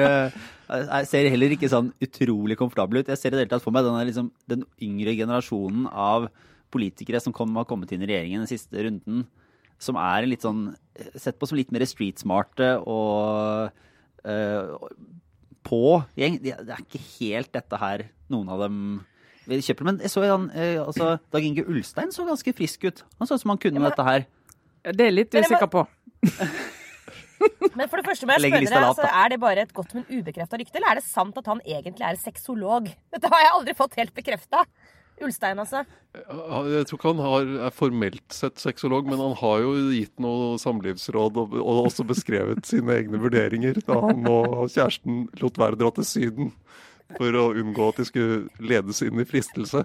er, 0.73 1.05
ser 1.09 1.29
heller 1.31 1.53
ikke 1.55 1.69
sånn 1.71 1.91
utrolig 2.03 2.57
komfortabel 2.59 3.01
ut. 3.01 3.11
Jeg 3.11 3.19
ser 3.19 3.31
i 3.31 3.37
det 3.37 3.45
hele 3.45 3.53
tatt 3.53 3.65
for 3.65 3.75
meg 3.75 3.85
denne, 3.85 4.03
liksom, 4.09 4.31
den 4.49 4.65
yngre 4.83 5.15
generasjonen 5.17 5.87
av 5.89 6.27
politikere 6.73 7.21
som 7.21 7.35
kom, 7.35 7.53
har 7.59 7.67
kommet 7.69 7.93
inn 7.93 8.03
i 8.05 8.09
regjeringen 8.09 8.43
den 8.43 8.49
siste 8.49 8.85
runden, 8.85 9.25
som 9.81 9.97
er 9.99 10.27
litt 10.29 10.45
sånn 10.45 10.71
sett 11.19 11.37
på 11.39 11.49
som 11.49 11.59
litt 11.59 11.73
mer 11.73 11.85
street 11.89 12.21
smarte 12.21 12.75
og 12.89 13.73
uh, 14.25 14.91
på 15.65 15.81
gjeng. 16.19 16.37
Det 16.43 16.53
er 16.57 16.83
ikke 16.83 17.01
helt 17.19 17.51
dette 17.53 17.81
her 17.81 18.07
noen 18.33 18.53
av 18.53 18.65
dem 18.65 18.77
kjøper. 19.47 19.89
Men 19.89 19.99
jeg 20.01 20.13
så 20.13 20.23
han, 20.25 20.47
uh, 20.55 20.85
altså, 20.87 21.15
Dag 21.33 21.45
Inge 21.45 21.65
Ulstein 21.67 22.13
så 22.15 22.25
ganske 22.27 22.55
frisk 22.55 22.87
ut. 22.87 23.03
Han 23.19 23.29
så 23.29 23.37
ut 23.37 23.43
som 23.43 23.53
han 23.53 23.61
kunne 23.61 23.83
dette 23.83 24.07
her. 24.07 24.25
Det 24.93 25.09
er 25.09 25.13
litt 25.13 25.35
usikker 25.35 25.69
på. 25.71 25.85
Men 27.77 27.89
for 27.89 27.99
det 27.99 28.07
første 28.07 28.27
må 28.27 28.35
jeg 28.37 28.47
spørre 28.47 28.65
deg, 28.65 28.79
altså, 28.79 29.07
Er 29.09 29.31
det 29.33 29.39
bare 29.41 29.65
et 29.65 29.73
godt, 29.75 29.93
men 29.97 30.05
ubekrefta 30.09 30.59
rykte, 30.59 30.77
eller 30.79 30.93
er 30.93 30.99
det 30.99 31.05
sant 31.07 31.37
at 31.39 31.47
han 31.49 31.61
egentlig 31.65 32.05
er 32.07 32.19
sexolog? 32.21 32.89
Dette 33.13 33.31
har 33.31 33.45
jeg 33.45 33.55
aldri 33.59 33.77
fått 33.77 33.97
helt 33.99 34.13
bekrefta. 34.15 34.65
Ulstein, 35.23 35.59
altså. 35.61 35.83
Jeg 36.13 36.87
tror 36.89 36.97
ikke 36.97 37.11
han 37.11 37.21
har, 37.21 37.51
er 37.67 37.73
formelt 37.73 38.33
sett 38.33 38.61
sexolog, 38.61 39.05
men 39.09 39.21
han 39.21 39.35
har 39.39 39.61
jo 39.61 39.73
gitt 39.93 40.13
noe 40.23 40.57
samlivsråd 40.61 41.37
og, 41.41 41.53
og 41.61 41.87
også 41.87 42.05
beskrevet 42.09 42.65
sine 42.67 42.97
egne 42.97 43.21
vurderinger 43.21 43.77
da 43.85 43.99
han 44.07 44.25
og 44.29 44.65
kjæresten 44.73 45.27
lot 45.41 45.59
være 45.61 45.77
å 45.77 45.81
dra 45.83 45.93
til 45.97 46.09
Syden 46.09 46.51
for 47.13 47.37
å 47.37 47.51
unngå 47.61 47.91
at 47.91 48.01
de 48.01 48.07
skulle 48.09 48.65
ledes 48.73 49.03
inn 49.05 49.21
i 49.21 49.27
fristelse. 49.29 49.83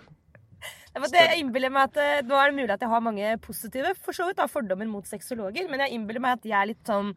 Det, 0.99 1.21
jeg 1.21 1.43
innbiller 1.45 1.71
meg 1.71 1.93
at 1.93 1.99
eh, 2.03 2.21
Nå 2.27 2.35
er 2.35 2.51
det 2.51 2.57
mulig 2.57 2.73
at 2.75 2.83
jeg 2.83 2.91
har 2.91 3.03
mange 3.05 3.35
positive 3.45 3.93
for 4.03 4.17
så 4.17 4.27
vidt, 4.27 4.41
da, 4.41 4.49
fordommer 4.51 4.89
mot 4.91 5.07
sexologer, 5.07 5.69
men 5.71 5.85
jeg 5.85 5.95
innbiller 5.95 6.25
meg 6.25 6.39
at 6.41 6.49
jeg 6.49 6.59
er 6.59 6.71
litt 6.73 6.89
sånn 6.89 7.13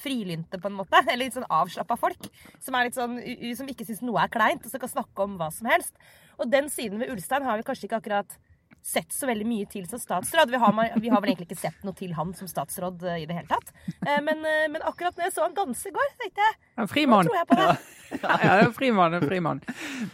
frilynte, 0.00 0.60
på 0.60 0.70
en 0.70 0.78
måte. 0.78 1.00
Eller 1.06 1.26
litt 1.26 1.38
sånn 1.38 1.48
avslappa 1.48 1.98
folk. 2.00 2.30
Som, 2.62 2.76
er 2.76 2.88
litt 2.88 2.98
sånn, 2.98 3.18
som 3.58 3.70
ikke 3.70 3.88
syns 3.88 4.04
noe 4.04 4.22
er 4.22 4.32
kleint, 4.32 4.64
og 4.64 4.72
som 4.72 4.82
kan 4.82 4.92
snakke 4.92 5.26
om 5.26 5.38
hva 5.40 5.50
som 5.54 5.70
helst. 5.70 5.96
Og 6.40 6.48
den 6.50 6.70
siden 6.72 7.00
ved 7.02 7.12
Ulstein 7.12 7.44
har 7.46 7.60
vi 7.60 7.66
kanskje 7.66 7.88
ikke 7.88 8.00
akkurat 8.00 8.38
sett 8.82 9.12
så 9.12 9.28
veldig 9.28 9.44
mye 9.44 9.68
til 9.68 9.84
som 9.88 10.00
statsråd. 10.00 10.50
Vi 10.52 10.60
har, 10.60 10.76
vi 11.02 11.10
har 11.12 11.22
vel 11.22 11.32
egentlig 11.32 11.50
ikke 11.50 11.60
sett 11.60 11.82
noe 11.84 11.96
til 11.96 12.14
han 12.16 12.32
som 12.36 12.48
statsråd 12.48 13.02
eh, 13.04 13.22
i 13.24 13.26
det 13.28 13.36
hele 13.36 13.50
tatt. 13.50 13.72
Eh, 14.06 14.20
men, 14.24 14.40
men 14.40 14.80
akkurat 14.88 15.16
når 15.18 15.28
jeg 15.28 15.34
så 15.36 15.44
han 15.44 15.56
danse 15.56 15.90
i 15.90 15.94
går, 15.94 16.12
tenkte 16.22 16.46
jeg 16.46 16.58
en 16.80 16.90
frimann. 16.90 17.28
Nå 17.28 17.34
tror 17.34 17.40
jeg 17.42 17.50
på 17.50 17.58
det. 17.60 17.70
Ja, 18.10 18.36
ja 18.42 18.54
en 18.64 18.72
frimann, 18.74 19.18
en 19.18 19.26
frimann. 19.28 19.60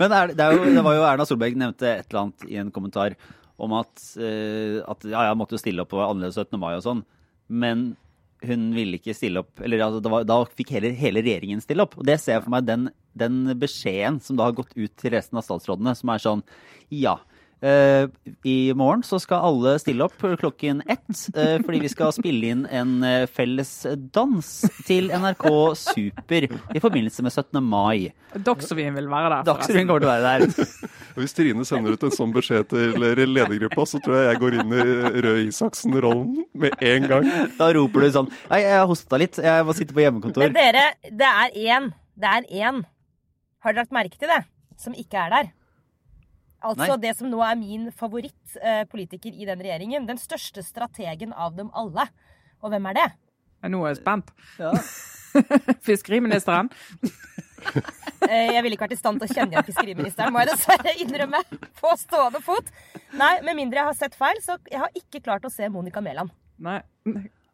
Men 0.00 0.16
er, 0.18 0.34
det, 0.34 0.48
jo, 0.56 0.64
det, 0.66 0.82
var 0.88 0.96
jo 0.98 1.04
Erna 1.08 1.28
Solberg 1.28 1.60
nevnte 1.62 1.92
et 1.92 2.10
eller 2.10 2.24
annet 2.24 2.48
i 2.50 2.58
en 2.60 2.72
kommentar 2.74 3.14
om 3.56 3.72
at, 3.72 3.94
at 4.20 5.06
ja, 5.08 5.22
jeg 5.30 5.36
måtte 5.40 5.56
jo 5.56 5.60
stille 5.62 5.86
opp 5.86 5.94
på 5.94 6.02
annerledes 6.02 6.36
17. 6.36 6.58
mai 6.60 6.74
og 6.74 6.82
sånn. 6.84 7.06
Men 7.48 7.86
hun 8.44 8.68
ville 8.76 8.98
ikke 8.98 9.14
stille 9.16 9.40
opp. 9.42 9.62
Eller 9.64 9.84
altså, 9.86 10.02
var, 10.12 10.26
da 10.28 10.40
fikk 10.58 10.74
hele, 10.76 10.92
hele, 10.96 11.22
regjeringen 11.24 11.62
stille 11.64 11.86
opp. 11.86 11.96
Og 12.00 12.06
det 12.08 12.18
ser 12.22 12.36
jeg 12.36 12.44
for 12.44 12.54
meg 12.56 12.66
den, 12.68 12.88
den 13.16 13.40
beskjeden 13.60 14.20
som 14.24 14.38
da 14.38 14.50
har 14.50 14.58
gått 14.58 14.76
ut 14.76 14.92
til 15.00 15.14
resten 15.14 15.40
av 15.40 15.46
statsrådene, 15.46 15.96
som 15.96 16.12
er 16.12 16.26
sånn 16.26 16.44
Ja. 16.92 17.18
Uh, 17.64 18.08
I 18.44 18.72
morgen 18.76 19.00
så 19.02 19.16
skal 19.16 19.40
alle 19.48 19.78
stille 19.80 20.04
opp 20.04 20.20
klokken 20.20 20.82
ett, 20.84 21.08
uh, 21.32 21.56
fordi 21.64 21.78
vi 21.80 21.88
skal 21.88 22.12
spille 22.12 22.50
inn 22.52 22.66
en 22.68 22.98
uh, 23.00 23.24
felles 23.32 23.70
dans 24.12 24.50
til 24.84 25.08
NRK 25.08 25.46
Super 25.80 26.44
i 26.44 26.82
forbindelse 26.84 27.24
med 27.24 27.32
17. 27.32 27.62
mai. 27.64 28.12
Dagsrevyen 28.36 28.98
vil 28.98 29.08
være 29.08 29.30
der. 29.32 29.46
Dagsrevyen 29.48 29.88
kommer 29.88 30.04
til 30.04 30.10
å 30.10 30.12
være 30.12 30.36
der. 30.44 30.76
Hvis 31.16 31.32
Trine 31.38 31.64
sender 31.64 31.96
ut 31.96 32.04
en 32.04 32.12
sånn 32.12 32.36
beskjed 32.36 32.68
til 32.74 33.00
ledergruppa, 33.00 33.88
så 33.88 34.02
tror 34.04 34.18
jeg 34.18 34.28
jeg 34.28 34.42
går 34.44 34.60
inn 34.60 34.76
i 34.76 34.86
Røe 35.24 35.44
Isaksen-rollen 35.46 36.44
med 36.60 36.76
en 36.92 37.08
gang. 37.08 37.30
Da 37.56 37.72
roper 37.72 38.04
du 38.04 38.12
sånn 38.20 38.32
Nei, 38.50 38.60
jeg 38.66 38.76
har 38.76 38.90
hosta 38.90 39.20
litt, 39.22 39.40
jeg 39.40 39.64
må 39.64 39.74
sitte 39.78 39.96
på 39.96 40.04
hjemmekontor. 40.04 40.44
Men 40.44 40.60
dere, 40.60 40.90
det 41.08 41.32
er 41.32 41.60
én. 41.64 41.92
Det 42.20 42.36
er 42.36 42.50
én. 42.68 42.84
Har 43.64 43.72
dere 43.72 43.86
lagt 43.86 43.96
merke 43.96 44.20
til 44.20 44.28
det? 44.28 44.42
Som 44.76 44.92
ikke 44.92 45.24
er 45.24 45.32
der. 45.32 45.55
Altså 46.64 46.94
Nei. 46.94 47.02
det 47.02 47.12
som 47.18 47.28
nå 47.30 47.42
er 47.44 47.58
min 47.60 47.90
favorittpolitiker 47.94 49.34
eh, 49.34 49.42
i 49.42 49.48
den 49.48 49.62
regjeringen. 49.62 50.08
Den 50.08 50.20
største 50.20 50.64
strategen 50.64 51.34
av 51.36 51.56
dem 51.58 51.68
alle. 51.76 52.08
Og 52.64 52.72
hvem 52.72 52.88
er 52.90 52.98
det? 53.00 53.06
Nå 53.70 53.82
er 53.84 53.94
jeg 53.94 54.00
spent. 54.00 54.32
Ja. 54.60 54.72
Fiskeriministeren. 55.88 56.70
eh, 58.30 58.52
jeg 58.54 58.64
ville 58.64 58.76
ikke 58.76 58.86
vært 58.86 58.96
i 58.96 59.00
stand 59.00 59.20
til 59.20 59.28
å 59.28 59.36
kjenne 59.36 59.56
igjen 59.56 59.68
fiskeriministeren, 59.68 60.32
må 60.32 60.42
jeg 60.42 60.52
dessverre 60.54 60.96
innrømme. 61.04 61.42
På 61.80 61.94
stående 62.00 62.42
fot. 62.44 62.70
Nei, 63.16 63.34
med 63.46 63.58
mindre 63.58 63.82
jeg 63.82 63.90
har 63.90 63.98
sett 63.98 64.18
feil, 64.18 64.40
så 64.44 64.58
jeg 64.70 64.82
har 64.82 64.92
ikke 64.96 65.24
klart 65.24 65.46
å 65.46 65.52
se 65.52 65.68
Monica 65.72 66.02
Mæland. 66.04 66.32
Nei. 66.62 66.80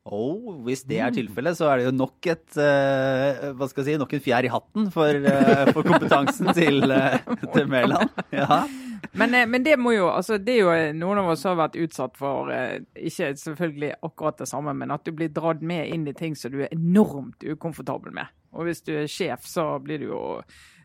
Oh, 0.03 0.57
hvis 0.67 0.83
det 0.83 0.99
er 0.99 1.13
tilfellet, 1.15 1.55
så 1.55 1.69
er 1.71 1.79
det 1.79 1.85
jo 1.87 1.93
nok 1.95 2.27
et 2.33 2.57
uh, 2.59 3.53
hva 3.55 3.69
skal 3.71 3.85
jeg 3.85 3.93
si, 3.93 4.01
nok 4.03 4.15
en 4.17 4.23
fjær 4.25 4.49
i 4.49 4.51
hatten 4.51 4.89
for, 4.95 5.19
uh, 5.29 5.69
for 5.71 5.87
kompetansen 5.87 6.51
til, 6.59 6.83
uh, 6.91 7.21
til 7.55 7.71
Mæland. 7.71 8.11
Ja. 8.35 8.65
Men, 9.13 9.35
men, 9.51 9.63
det 9.65 9.77
må 9.77 9.93
jo, 9.93 10.07
altså 10.09 10.39
det 10.39 10.55
er 10.55 10.61
jo 10.63 10.99
noen 11.01 11.21
av 11.25 11.33
oss 11.33 11.43
har 11.45 11.59
vært 11.59 11.79
utsatt 11.83 12.15
for 12.17 12.53
ikke 12.95 13.33
selvfølgelig 13.41 13.97
akkurat 13.99 14.39
det 14.41 14.49
samme, 14.49 14.75
men 14.79 14.95
at 14.95 15.05
du 15.05 15.11
blir 15.17 15.33
dratt 15.35 15.65
med 15.65 15.91
inn 15.93 16.07
i 16.09 16.15
ting 16.17 16.37
som 16.39 16.55
du 16.55 16.63
er 16.63 16.73
enormt 16.73 17.43
ukomfortabel 17.43 18.15
med. 18.15 18.31
Og 18.57 18.69
hvis 18.69 18.85
du 18.87 18.95
er 18.95 19.11
sjef, 19.11 19.49
så 19.49 19.67
blir 19.83 20.03
du 20.03 20.13
jo 20.13 20.23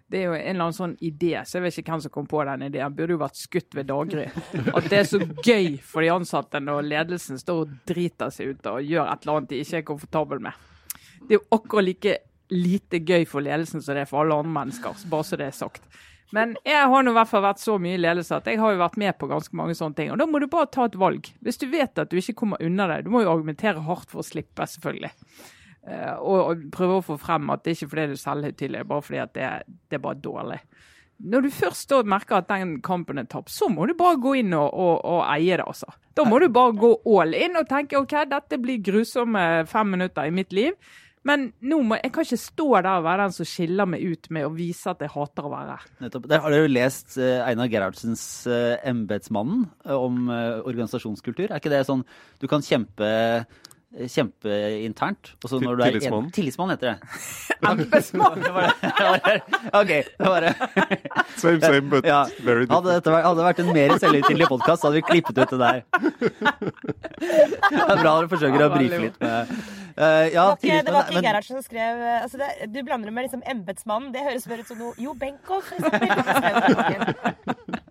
det 0.07 0.21
er 0.21 0.29
jo 0.29 0.35
en 0.37 0.53
eller 0.53 0.63
annen 0.69 0.75
sånn 0.75 0.93
idé, 1.03 1.33
så 1.43 1.57
jeg 1.57 1.65
vet 1.65 1.79
ikke 1.81 1.91
hvem 1.91 2.03
som 2.05 2.11
kom 2.15 2.27
på 2.31 2.39
den 2.47 2.61
ideen. 2.69 2.93
Burde 2.95 3.17
jo 3.17 3.19
vært 3.19 3.39
skutt 3.41 3.75
ved 3.75 3.89
daggry. 3.89 4.23
At 4.77 4.87
det 4.87 5.01
er 5.01 5.09
så 5.09 5.19
gøy 5.19 5.73
for 5.83 6.05
de 6.05 6.13
ansatte 6.13 6.61
når 6.63 6.87
ledelsen 6.87 7.41
står 7.41 7.65
og 7.65 7.73
driter 7.89 8.31
seg 8.31 8.53
ut 8.53 8.69
og 8.71 8.87
gjør 8.87 9.11
et 9.11 9.25
eller 9.25 9.41
annet 9.41 9.51
de 9.51 9.59
ikke 9.65 9.81
er 9.81 9.87
komfortabel 9.89 10.43
med. 10.47 10.63
Det 11.27 11.35
er 11.35 11.41
jo 11.41 11.57
akkurat 11.57 11.89
like 11.89 12.15
lite 12.55 13.01
gøy 13.03 13.25
for 13.27 13.43
ledelsen 13.43 13.83
som 13.83 13.97
det 13.97 14.05
er 14.05 14.07
for 14.07 14.23
alle 14.23 14.37
andre 14.39 14.53
mennesker, 14.61 14.95
bare 15.11 15.27
så 15.27 15.39
det 15.39 15.49
er 15.49 15.57
sagt. 15.57 15.83
Men 16.35 16.57
jeg 16.67 16.87
har 16.91 17.03
nå 17.03 17.13
i 17.13 17.15
hvert 17.15 17.29
fall 17.29 17.45
vært 17.45 17.61
så 17.63 17.77
mye 17.79 17.95
i 17.95 18.01
ledelse 18.01 18.35
at 18.35 18.47
jeg 18.49 18.59
har 18.59 18.73
jo 18.73 18.81
vært 18.81 18.97
med 18.99 19.15
på 19.19 19.29
ganske 19.29 19.55
mange 19.55 19.77
sånne 19.79 19.95
ting. 19.95 20.09
Og 20.11 20.19
da 20.19 20.27
må 20.27 20.41
du 20.43 20.49
bare 20.51 20.67
ta 20.73 20.87
et 20.87 20.97
valg. 20.99 21.29
Hvis 21.45 21.61
du 21.61 21.69
vet 21.71 22.01
at 22.01 22.11
du 22.11 22.17
ikke 22.19 22.35
kommer 22.43 22.63
unna 22.63 22.89
det. 22.91 23.05
Du 23.05 23.13
må 23.13 23.23
jo 23.23 23.31
argumentere 23.31 23.83
hardt 23.85 24.11
for 24.11 24.23
å 24.23 24.27
slippe, 24.27 24.67
selvfølgelig. 24.67 25.13
Eh, 25.87 26.15
og, 26.19 26.67
prøve 26.73 26.99
å 26.99 27.05
få 27.05 27.15
frem 27.21 27.47
at 27.53 27.63
det 27.63 27.71
er 27.71 27.79
ikke 27.79 27.93
fordi 27.93 28.59
du 28.59 28.67
er 28.75 28.89
bare 28.89 29.05
fordi 29.05 29.23
at 29.23 29.33
det, 29.37 29.51
det, 29.87 29.99
er 29.99 30.03
bare 30.03 30.19
dårlig. 30.19 30.59
Når 31.17 31.47
du 31.47 31.49
først 31.55 31.95
merker 32.05 32.41
at 32.41 32.51
den 32.51 32.75
kampen 32.85 33.17
er 33.17 33.29
tapt, 33.31 33.49
så 33.49 33.71
må 33.71 33.87
du 33.87 33.95
bare 33.97 34.19
gå 34.21 34.35
inn 34.43 34.51
og, 34.53 34.67
og, 34.67 34.99
og 35.07 35.23
eie 35.31 35.55
det. 35.55 35.63
altså. 35.63 35.87
Da 36.13 36.27
må 36.27 36.41
du 36.43 36.49
bare 36.53 36.75
gå 36.77 36.91
all 37.07 37.33
in 37.33 37.57
og 37.57 37.69
tenke 37.71 37.97
OK, 37.97 38.19
dette 38.29 38.59
blir 38.61 38.83
grusomme 38.83 39.65
fem 39.69 39.95
minutter 39.95 40.27
i 40.27 40.35
mitt 40.35 40.53
liv. 40.53 40.75
Men 41.27 41.49
nå 41.67 41.81
må, 41.83 41.97
jeg 41.99 42.13
kan 42.15 42.27
ikke 42.27 42.39
stå 42.39 42.67
der 42.77 42.89
og 42.93 43.05
være 43.07 43.25
den 43.25 43.35
som 43.35 43.49
skiller 43.49 43.89
meg 43.89 44.03
ut 44.07 44.29
med 44.33 44.47
å 44.47 44.53
vise 44.55 44.91
at 44.91 45.01
jeg 45.03 45.11
hater 45.11 45.47
å 45.47 45.51
være 45.51 45.75
her. 45.75 45.87
Nettopp. 46.05 46.27
Der 46.31 46.43
har 46.43 46.53
dere 46.53 46.67
jo 46.67 46.73
lest 46.73 47.17
uh, 47.19 47.43
Einar 47.43 47.71
Gerhardsens 47.71 48.23
uh, 48.47 48.75
'Embetsmannen' 48.79 49.65
om 49.97 50.27
uh, 50.31 50.63
organisasjonskultur. 50.63 51.49
Er 51.49 51.59
ikke 51.59 51.73
det 51.73 51.83
sånn 51.89 52.05
du 52.39 52.47
kan 52.51 52.63
kjempe 52.63 53.09
kjempeinternt. 54.05 55.31
og 55.43 55.49
så 55.49 55.59
når 55.61 55.75
du 55.75 55.83
Tillitsmann? 55.83 56.29
Tillitsmann 56.31 56.69
heter 56.73 56.93
det. 56.93 56.97
Embetsmann! 57.69 58.43
OK. 59.73 59.87
Det 59.87 60.29
var 60.29 60.45
det. 60.45 60.53
Same, 61.37 61.61
same, 61.61 61.89
but 61.89 62.05
ja. 62.05 62.25
very 62.43 62.65
different. 62.65 62.71
Hadde 62.71 62.93
dette 62.97 63.11
vært, 63.13 63.25
hadde 63.25 63.43
vært 63.45 63.59
en 63.61 63.71
mer 63.73 63.93
selvhøytidelig 64.01 64.47
podkast, 64.49 64.85
hadde 64.85 64.97
vi 64.97 65.03
klippet 65.05 65.37
ut 65.37 65.53
det 65.53 65.59
der. 65.61 65.83
Det 67.17 67.83
er 67.83 68.01
bra 68.01 68.13
dere 68.17 68.29
forsøker 68.31 68.65
å 68.65 68.69
brife 68.73 69.01
litt 69.03 69.19
med 69.21 69.51
uh, 69.97 70.25
ja, 70.29 70.29
Det 70.29 70.37
var 70.37 70.55
ikke, 70.57 70.81
det 70.87 71.03
ikke 71.11 71.25
Gerhardsen 71.27 71.59
som 71.59 71.65
skrev 71.65 72.01
eh, 72.05 72.23
altså 72.23 72.41
det, 72.41 72.49
Du 72.73 72.79
blander 72.81 73.09
det 73.09 73.15
med 73.17 73.27
liksom 73.27 73.43
embetsmannen. 73.45 74.13
Det 74.15 74.25
høres 74.29 74.47
mer 74.49 74.63
ut 74.63 74.71
som 74.71 74.81
noe 74.81 74.93
Jo 75.01 75.13
Benkow, 75.17 75.61
for 75.65 75.89
eksempel. 75.89 77.83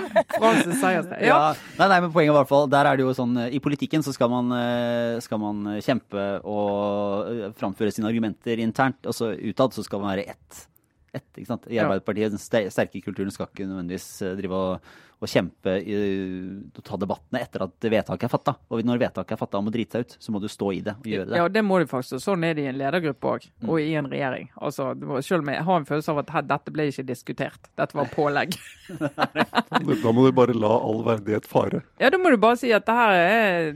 Francis 0.38 0.80
Seierstad. 0.80 1.20
Ja. 1.20 1.28
ja. 1.28 1.38
Nei, 1.78 1.88
nei, 1.92 2.00
men 2.04 2.12
poenget 2.14 2.32
i 2.32 2.36
hvert 2.38 2.50
fall, 2.50 2.68
der 2.72 2.88
er 2.88 2.98
det 2.98 3.06
jo 3.06 3.14
sånn 3.16 3.36
I 3.46 3.60
politikken 3.62 4.04
så 4.04 4.14
skal 4.14 4.30
man, 4.32 4.52
eh, 4.56 5.20
skal 5.24 5.40
man 5.42 5.62
kjempe 5.84 6.26
og 6.48 7.30
eh, 7.30 7.54
framføre 7.58 7.94
sine 7.94 8.10
argumenter 8.10 8.62
internt. 8.64 9.00
Og 9.08 9.16
så 9.16 9.32
utad 9.36 9.76
så 9.76 9.84
skal 9.86 10.02
man 10.02 10.14
være 10.14 10.26
ett. 10.34 10.66
ett? 11.12 11.42
I 11.42 11.80
Arbeiderpartiet, 11.82 12.34
den 12.34 12.70
sterke 12.72 13.04
kulturen 13.04 13.32
skal 13.34 13.50
ikke 13.50 13.68
nødvendigvis 13.68 14.10
eh, 14.24 14.36
drive 14.40 14.60
og 14.60 14.92
å 15.22 15.30
kjempe 15.30 15.76
og 15.82 16.80
ta 16.86 16.98
debattene 17.00 17.42
etter 17.44 17.64
at 17.66 17.86
vedtaket 17.92 18.26
er 18.26 18.32
fatta. 18.32 18.54
Og 18.72 18.82
når 18.86 19.00
vedtaket 19.04 19.36
er 19.36 19.40
fatta 19.40 19.60
om 19.60 19.70
å 19.70 19.74
drite 19.74 19.98
seg 19.98 20.06
ut, 20.06 20.16
så 20.24 20.34
må 20.34 20.42
du 20.42 20.48
stå 20.50 20.70
i 20.74 20.80
det 20.84 20.96
og 20.98 21.08
gjøre 21.08 21.30
det. 21.30 21.40
Ja, 21.40 21.48
det 21.52 21.64
må 21.66 21.78
du 21.80 21.86
faktisk. 21.90 22.22
Sånn 22.24 22.46
er 22.46 22.56
det 22.58 22.66
i 22.66 22.70
en 22.72 22.78
ledergruppe 22.80 23.34
òg, 23.34 23.48
mm. 23.62 23.70
og 23.70 23.80
i 23.82 23.94
en 23.98 24.10
regjering. 24.10 24.50
Altså, 24.58 24.90
selv 25.24 25.44
om 25.44 25.52
jeg 25.52 25.66
har 25.68 25.80
en 25.80 25.88
følelse 25.88 26.14
av 26.14 26.22
at 26.24 26.34
her, 26.36 26.46
dette 26.52 26.74
ble 26.74 26.88
ikke 26.90 27.06
diskutert, 27.08 27.72
dette 27.78 27.98
var 27.98 28.10
pålegg. 28.12 28.58
da 30.02 30.14
må 30.14 30.26
du 30.26 30.32
bare 30.36 30.56
la 30.56 30.72
all 30.76 31.02
verdighet 31.06 31.48
fare. 31.50 31.84
Ja, 32.02 32.10
da 32.12 32.20
må 32.20 32.32
du 32.32 32.40
bare 32.42 32.58
si 32.60 32.72
at 32.74 32.86
det 32.88 32.98
her 32.98 33.18
er 33.18 33.72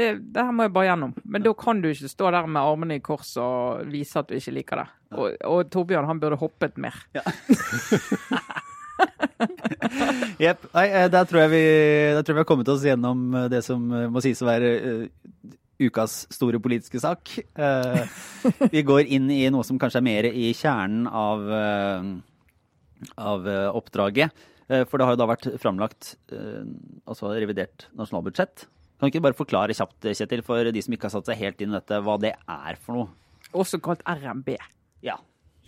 det, 0.00 0.10
det 0.32 0.44
her 0.44 0.54
må 0.54 0.66
jeg 0.66 0.74
bare 0.76 0.90
gjennom. 0.90 1.14
Men 1.24 1.44
da 1.44 1.52
kan 1.58 1.82
du 1.82 1.90
ikke 1.90 2.10
stå 2.10 2.32
der 2.32 2.48
med 2.48 2.62
armene 2.62 3.00
i 3.00 3.04
kors 3.04 3.34
og 3.40 3.86
vise 3.90 4.20
at 4.20 4.30
du 4.30 4.36
ikke 4.38 4.56
liker 4.56 4.82
det. 4.82 4.88
Og, 5.10 5.38
og 5.48 5.70
Torbjørn, 5.72 6.08
han 6.08 6.20
burde 6.22 6.38
hoppet 6.40 6.78
mer. 6.80 6.96
Ja. 7.16 7.24
Jepp. 10.44 10.66
Eh, 10.76 11.06
der 11.12 11.28
tror, 11.28 11.42
jeg 11.44 11.52
vi, 11.52 11.62
har 12.38 12.48
kommet 12.48 12.68
oss 12.72 12.84
gjennom 12.86 13.30
eh, 13.34 13.48
det 13.52 13.62
som 13.66 13.84
eh, 13.92 14.08
må 14.12 14.22
sies 14.24 14.40
å 14.42 14.48
være 14.48 14.72
ukas 15.80 16.26
store 16.28 16.60
politiske 16.60 17.00
sak. 17.00 17.30
vi 18.68 18.82
går 18.84 19.06
inn 19.16 19.30
i 19.32 19.46
noe 19.48 19.64
som 19.64 19.78
kanskje 19.80 20.02
er 20.02 20.04
mer 20.04 20.26
i 20.28 20.50
kjernen 20.52 21.06
av, 21.08 21.46
av 23.16 23.48
oppdraget. 23.80 24.44
For 24.68 25.00
det 25.00 25.06
har 25.08 25.16
jo 25.16 25.20
da 25.22 25.28
vært 25.30 25.48
framlagt 25.56 26.10
altså 27.08 27.32
revidert 27.32 27.88
nasjonalbudsjett. 27.96 28.66
Kan 29.00 29.08
du 29.08 29.14
ikke 29.14 29.24
bare 29.24 29.40
forklare 29.40 29.78
kjapt, 29.78 30.10
Kjetil, 30.12 30.44
for 30.44 30.68
de 30.68 30.84
som 30.84 30.92
ikke 30.92 31.08
har 31.08 31.16
satt 31.16 31.32
seg 31.32 31.40
helt 31.46 31.64
inn 31.64 31.72
i 31.72 31.78
dette, 31.78 32.02
hva 32.04 32.20
det 32.20 32.34
er 32.36 32.76
for 32.84 33.00
noe? 33.00 33.08
Også 33.56 33.80
kalt 33.80 34.04
RMB. 34.04 34.52
Ja. 35.00 35.16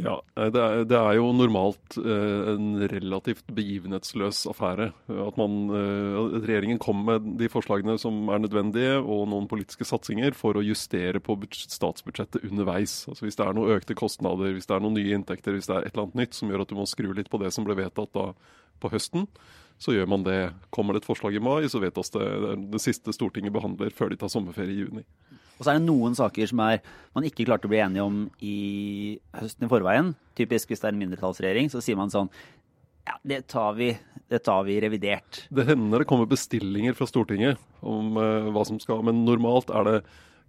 Ja, 0.01 0.15
eh, 0.37 0.49
det 0.49 0.61
er, 0.61 0.85
det 0.89 0.97
er, 0.97 1.17
jo 1.19 1.29
normalt 1.37 1.97
eh, 2.01 2.53
en 2.55 2.81
relativt 2.89 3.45
begivenhetsløs 3.53 4.47
affære. 4.49 4.89
At, 5.13 5.41
man, 5.41 5.59
eh, 5.77 6.39
regjeringen 6.47 6.81
kommer 6.81 7.21
med 7.21 7.37
de 7.41 7.51
forslagene 7.53 7.99
som 8.01 8.31
er 8.33 8.41
nødvendige, 8.41 8.97
og 9.03 9.27
noen 9.29 9.49
politiske 9.51 9.87
satsinger 9.89 10.37
for 10.39 10.57
å 10.57 10.65
justere 10.65 11.21
på 11.21 11.37
statsbudsjettet 11.53 12.47
underveis. 12.49 13.03
Altså 13.11 13.29
Hvis 13.29 13.37
det 13.37 13.47
er 13.47 13.59
noen 13.59 13.77
økte 13.77 13.99
kostnader, 13.99 14.57
hvis 14.57 14.71
det 14.71 14.79
er 14.79 14.85
noen 14.85 14.97
nye 14.97 15.19
inntekter, 15.19 15.59
hvis 15.59 15.69
det 15.69 15.77
er 15.77 15.87
et 15.87 15.93
eller 15.93 16.09
annet 16.09 16.23
nytt 16.23 16.41
som 16.41 16.53
gjør 16.53 16.65
at 16.65 16.73
du 16.73 16.79
må 16.79 16.89
skru 16.89 17.13
litt 17.13 17.31
på 17.33 17.43
det 17.43 17.53
som 17.53 17.69
ble 17.69 17.77
vedtatt 17.77 18.17
da 18.17 18.31
på 18.83 18.91
høsten, 18.91 19.29
så 19.83 19.93
gjør 19.93 20.09
man 20.09 20.25
det. 20.25 20.41
Kommer 20.75 20.95
det 20.97 21.03
et 21.03 21.11
forslag 21.11 21.37
i 21.37 21.43
mai, 21.43 21.69
så 21.69 21.83
vedtas 21.83 22.15
det 22.15 22.25
det, 22.25 22.57
det 22.73 22.81
siste 22.83 23.13
Stortinget 23.13 23.53
behandler 23.55 23.93
før 23.95 24.13
de 24.13 24.19
tar 24.21 24.33
sommerferie 24.33 24.73
i 24.73 24.85
juni. 24.87 25.05
Og 25.59 25.65
så 25.65 25.73
er 25.73 25.79
det 25.79 25.87
noen 25.87 26.17
saker 26.19 26.49
som 26.51 26.63
er, 26.65 26.81
man 27.17 27.27
ikke 27.29 27.47
klarte 27.47 27.69
å 27.69 27.73
bli 27.73 27.83
enige 27.83 28.07
om 28.07 28.25
i 28.43 28.57
høsten 29.37 29.69
i 29.69 29.71
forveien. 29.71 30.13
Typisk 30.39 30.73
hvis 30.73 30.83
det 30.83 30.89
er 30.89 30.97
en 30.97 31.03
mindretallsregjering, 31.03 31.71
så 31.73 31.83
sier 31.85 31.99
man 31.99 32.13
sånn 32.13 32.31
ja, 33.03 33.17
det 33.27 33.41
tar 33.51 33.75
vi, 33.75 33.91
det 34.31 34.43
tar 34.47 34.63
vi 34.67 34.79
revidert. 34.83 35.45
Det 35.51 35.67
hender 35.67 36.03
det 36.03 36.09
kommer 36.11 36.29
bestillinger 36.31 36.95
fra 36.99 37.09
Stortinget 37.11 37.61
om 37.83 38.15
uh, 38.19 38.51
hva 38.55 38.63
som 38.69 38.79
skal 38.83 39.03
Men 39.07 39.25
normalt 39.27 39.73
er 39.75 39.89
det 39.89 39.97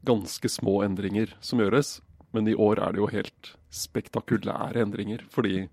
ganske 0.05 0.51
små 0.51 0.81
endringer 0.85 1.33
som 1.41 1.61
gjøres. 1.63 1.97
Men 2.33 2.49
i 2.49 2.55
år 2.57 2.81
er 2.81 2.93
det 2.93 3.01
jo 3.01 3.11
helt 3.11 3.53
spektakulære 3.73 4.81
endringer. 4.81 5.21
Fordi 5.33 5.67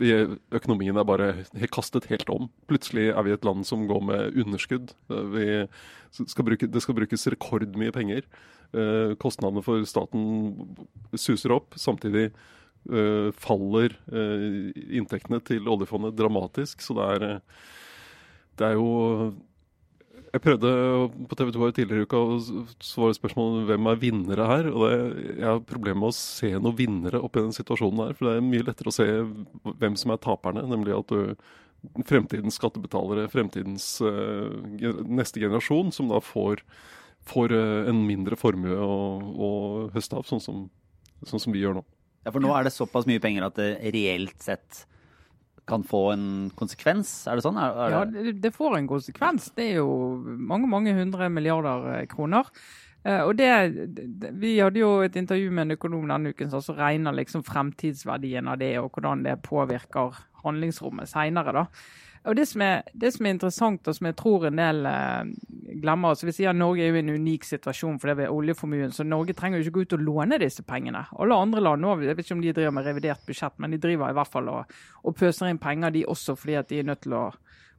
vi, 0.00 0.10
økonomien 0.54 0.96
er 0.96 1.06
bare 1.06 1.28
kastet 1.72 2.08
helt 2.10 2.30
om. 2.32 2.48
Plutselig 2.70 3.10
er 3.12 3.22
vi 3.26 3.34
et 3.34 3.44
land 3.46 3.66
som 3.68 3.86
går 3.88 4.02
med 4.08 4.40
underskudd. 4.44 4.94
Vi 5.34 5.46
skal 6.10 6.48
bruke, 6.48 6.68
det 6.70 6.82
skal 6.82 6.98
brukes 6.98 7.28
rekordmye 7.34 7.94
penger. 7.94 8.26
Eh, 8.74 9.14
kostnadene 9.20 9.62
for 9.64 9.84
staten 9.88 10.76
suser 11.14 11.54
opp. 11.54 11.76
Samtidig 11.78 12.26
eh, 12.30 13.28
faller 13.38 13.96
eh, 14.10 14.72
inntektene 14.98 15.40
til 15.46 15.68
oljefondet 15.70 16.16
dramatisk. 16.18 16.82
Så 16.82 16.96
det 16.98 17.10
er, 17.14 17.40
det 18.58 18.70
er 18.72 18.80
jo 18.80 19.34
jeg 20.34 20.42
prøvde 20.42 20.70
på 21.30 21.36
TV 21.38 21.50
2 21.54 21.60
her 21.62 21.74
tidligere 21.76 22.02
i 22.02 22.06
uka 22.08 22.18
å 22.18 22.38
svare 22.82 23.14
spørsmål 23.14 23.52
om 23.60 23.66
hvem 23.68 23.88
er 23.90 24.00
vinnere 24.02 24.46
her. 24.50 24.68
og 24.72 24.82
det, 24.82 24.96
Jeg 25.38 25.46
har 25.46 25.60
problemer 25.68 26.00
med 26.02 26.10
å 26.10 26.16
se 26.16 26.50
noen 26.56 26.78
vinnere 26.78 27.20
oppi 27.22 27.44
den 27.44 27.54
situasjonen 27.54 28.02
her. 28.02 28.16
For 28.18 28.26
det 28.26 28.32
er 28.40 28.48
mye 28.48 28.64
lettere 28.66 28.90
å 28.90 28.96
se 28.96 29.06
hvem 29.82 29.98
som 30.00 30.10
er 30.10 30.22
taperne. 30.24 30.64
Nemlig 30.66 30.96
at 30.96 31.14
du, 31.14 31.36
fremtidens 32.08 32.58
skattebetalere, 32.58 33.28
fremtidens 33.30 33.86
uh, 34.02 34.50
neste 35.06 35.38
generasjon, 35.38 35.94
som 35.94 36.10
da 36.10 36.18
får, 36.18 36.64
får 37.30 37.54
uh, 37.54 37.90
en 37.92 38.02
mindre 38.08 38.38
formue 38.40 38.74
å, 38.74 38.98
å 39.22 39.52
høste 39.94 40.18
av, 40.18 40.26
sånn 40.26 40.42
som, 40.42 40.66
sånn 41.22 41.46
som 41.46 41.54
vi 41.54 41.62
gjør 41.62 41.78
nå. 41.78 41.86
Ja, 42.24 42.32
For 42.32 42.42
nå 42.42 42.50
er 42.56 42.66
det 42.66 42.74
såpass 42.74 43.06
mye 43.06 43.22
penger 43.22 43.46
at 43.46 43.60
det 43.60 43.70
reelt 43.94 44.42
sett 44.42 44.82
kan 45.68 45.84
få 45.86 46.02
en 46.12 46.26
konsekvens? 46.56 47.10
Er 47.28 47.38
det 47.38 47.44
sånn? 47.46 47.58
Er, 47.60 47.76
er 47.76 47.92
det... 48.06 48.24
Ja, 48.24 48.34
det, 48.44 48.52
får 48.54 48.78
en 48.78 48.88
konsekvens. 48.90 49.50
Det 49.56 49.70
er 49.72 49.80
jo 49.80 49.90
mange, 50.22 50.68
mange 50.70 50.94
hundre 50.96 51.30
milliarder 51.32 51.90
eh, 51.94 52.06
kroner. 52.10 52.50
Uh, 53.04 53.20
og 53.26 53.34
det, 53.36 53.48
det, 53.92 54.30
Vi 54.40 54.54
hadde 54.62 54.80
jo 54.80 54.94
et 55.04 55.16
intervju 55.20 55.50
med 55.52 55.66
en 55.66 55.76
økonom 55.76 56.08
denne 56.08 56.32
uken 56.32 56.48
som 56.48 56.62
altså 56.62 56.76
regner 56.78 57.16
liksom 57.16 57.44
fremtidsverdien 57.44 58.48
av 58.48 58.60
det, 58.62 58.72
og 58.80 58.96
hvordan 58.96 59.26
det 59.26 59.42
påvirker 59.44 60.16
handlingsrommet 60.44 61.10
seinere. 61.10 61.66
Og 62.24 62.36
det 62.38 62.46
som, 62.48 62.62
er, 62.64 62.86
det 62.96 63.10
som, 63.12 63.26
er, 63.26 63.34
interessant, 63.34 63.88
og 63.88 63.96
som 63.96 64.06
jeg 64.08 64.16
tror 64.16 64.46
en 64.48 64.60
del 64.60 64.86
eh, 64.88 65.32
glemmer 65.82 66.14
altså 66.14 66.28
Vi 66.28 66.32
sier 66.32 66.54
at 66.54 66.56
Norge 66.56 66.80
er 66.80 66.92
jo 66.92 66.96
i 66.96 67.02
en 67.02 67.16
unik 67.20 67.44
situasjon 67.44 67.98
fordi 68.00 68.14
vi 68.16 68.24
har 68.24 68.32
oljeformuen, 68.32 68.94
så 68.96 69.04
Norge 69.04 69.36
trenger 69.36 69.60
jo 69.60 69.66
ikke 69.66 69.74
gå 69.76 69.84
ut 69.84 69.96
og 69.98 70.04
låne 70.06 70.38
disse 70.40 70.64
pengene. 70.64 71.04
Alle 71.20 71.36
andre 71.36 71.64
land 71.64 71.84
nå, 71.84 71.96
jeg 72.00 72.16
vet 72.16 72.24
ikke 72.24 72.38
om 72.38 72.44
de 72.44 72.54
driver 72.56 72.76
med 72.78 72.88
revidert 72.88 73.26
budsjett, 73.28 73.58
men 73.60 73.74
de 73.74 73.80
driver 73.82 74.12
i 74.12 74.16
hvert 74.16 74.32
fall 74.32 74.48
og, 74.52 74.78
og 75.04 75.18
pøser 75.18 75.52
inn 75.52 75.60
penger, 75.60 75.92
de 75.92 76.06
også 76.08 76.36
fordi 76.40 76.56
at 76.62 76.70
de 76.72 76.80
er 76.80 76.88
nødt 76.88 77.04
til 77.04 77.18
å 77.18 77.26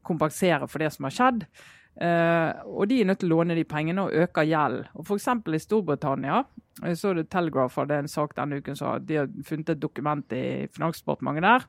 kompensere 0.05 0.69
for 0.69 0.83
det 0.83 0.91
som 0.93 1.09
har 1.09 1.15
skjedd. 1.15 1.47
Eh, 2.05 2.51
og 2.69 2.89
de 2.91 2.99
er 3.01 3.09
nødt 3.09 3.23
til 3.23 3.31
å 3.31 3.39
låne 3.39 3.57
de 3.57 3.65
pengene 3.65 4.05
og 4.05 4.13
øke 4.25 4.45
gjeld. 4.45 4.83
Og 4.93 5.07
F.eks. 5.07 5.31
i 5.31 5.63
Storbritannia 5.63 6.43
jeg 6.83 6.97
så 6.99 7.13
det 7.15 7.29
Telegraph 7.31 7.79
hadde 7.79 8.01
en 8.01 8.11
sak 8.11 8.35
denne 8.35 8.59
uken 8.59 8.75
så 8.75 8.97
de 8.99 9.21
har 9.21 9.29
funnet 9.47 9.71
et 9.71 9.81
dokument 9.81 10.33
i 10.35 10.67
Finansdepartementet 10.75 11.45
der 11.45 11.67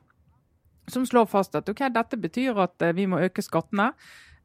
som 0.87 1.05
slår 1.05 1.27
fast 1.29 1.55
at 1.57 1.69
okay, 1.69 1.91
dette 1.93 2.19
betyr 2.19 2.57
at 2.63 2.81
eh, 2.81 2.95
vi 2.95 3.07
må 3.09 3.19
øke 3.23 3.43
skattene. 3.43 3.91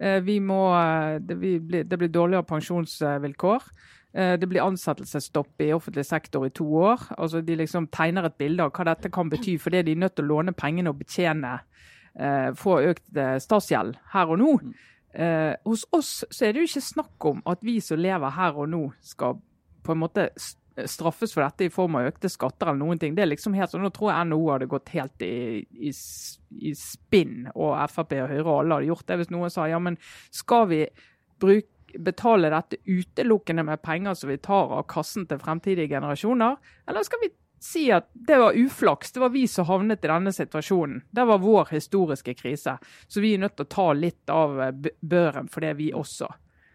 Eh, 0.02 0.22
må, 0.42 0.60
eh, 0.74 1.18
det, 1.22 1.38
blir, 1.38 1.84
det 1.84 1.98
blir 1.98 2.12
dårligere 2.12 2.48
pensjonsvilkår. 2.48 3.72
Det 4.12 4.44
blir 4.44 4.60
ansettelsesstopp 4.60 5.62
i 5.64 5.70
offentlig 5.72 6.02
sektor 6.04 6.42
i 6.44 6.50
to 6.52 6.66
år. 6.76 7.00
Altså 7.16 7.40
De 7.40 7.54
liksom 7.56 7.86
tegner 7.88 8.26
et 8.28 8.34
bilde 8.36 8.60
av 8.60 8.74
hva 8.76 8.84
dette 8.90 9.08
kan 9.08 9.30
bety, 9.32 9.54
fordi 9.56 9.80
de 9.86 9.94
er 9.94 10.02
nødt 10.02 10.18
til 10.18 10.26
å 10.26 10.34
låne 10.34 10.52
pengene 10.52 10.92
og 10.92 10.98
betjene, 10.98 11.54
få 12.60 12.74
økt 12.90 13.08
statsgjeld 13.40 13.96
her 14.12 14.34
og 14.34 14.42
nå. 14.42 14.50
Hos 15.64 15.86
oss 15.96 16.10
så 16.28 16.44
er 16.44 16.52
det 16.52 16.60
jo 16.60 16.68
ikke 16.68 16.84
snakk 16.90 17.28
om 17.30 17.40
at 17.48 17.64
vi 17.64 17.78
som 17.80 18.04
lever 18.04 18.36
her 18.36 18.60
og 18.60 18.68
nå, 18.74 18.82
skal 19.00 19.40
på 19.80 19.96
en 19.96 20.02
måte 20.04 20.28
straffes 20.86 21.34
for 21.34 21.44
dette 21.44 21.66
i 21.66 21.72
form 21.72 21.98
av 21.98 22.08
økte 22.08 22.30
skatter 22.32 22.70
eller 22.70 22.80
noen 22.80 23.00
ting. 23.00 23.16
Det 23.16 23.24
er 23.24 23.32
liksom 23.32 23.56
helt 23.56 23.72
sånn, 23.72 23.84
Nå 23.84 23.92
tror 23.94 24.12
jeg 24.12 24.30
NHO 24.30 24.46
hadde 24.52 24.70
gått 24.70 24.94
helt 24.94 25.24
i, 25.26 25.34
i, 25.60 25.92
i 26.70 26.72
spinn, 26.78 27.50
og 27.52 27.76
Frp 27.92 28.16
og 28.20 28.32
Høyre 28.32 28.46
og 28.46 28.56
alle 28.56 28.80
hadde 28.80 28.90
gjort 28.92 29.06
det 29.10 29.20
hvis 29.20 29.34
noen 29.34 29.52
sa 29.52 29.68
ja, 29.70 29.80
men 29.82 29.98
skal 30.32 30.68
vi 30.72 30.82
bruke 31.42 31.68
betale 31.92 32.48
dette 32.48 32.78
utelukkende 32.88 33.66
med 33.68 33.82
penger 33.84 34.14
som 34.16 34.30
vi 34.30 34.38
tar 34.40 34.70
av 34.72 34.86
kassen 34.88 35.26
til 35.28 35.40
fremtidige 35.42 35.90
generasjoner, 35.92 36.56
eller 36.88 37.04
skal 37.04 37.20
vi 37.20 37.28
si 37.62 37.82
at 37.94 38.08
det 38.14 38.38
var 38.40 38.56
uflaks, 38.56 39.12
det 39.12 39.20
var 39.20 39.30
vi 39.34 39.44
som 39.48 39.68
havnet 39.68 40.04
i 40.04 40.10
denne 40.10 40.32
situasjonen. 40.34 41.02
Det 41.10 41.26
var 41.28 41.42
vår 41.42 41.68
historiske 41.70 42.34
krise, 42.34 42.78
så 43.06 43.22
vi 43.22 43.34
er 43.34 43.42
nødt 43.44 43.58
til 43.58 43.68
å 43.68 43.74
ta 43.76 43.86
litt 43.92 44.32
av 44.32 44.56
børen 45.00 45.50
for 45.52 45.62
det, 45.62 45.76
vi 45.78 45.92
også. 45.94 46.30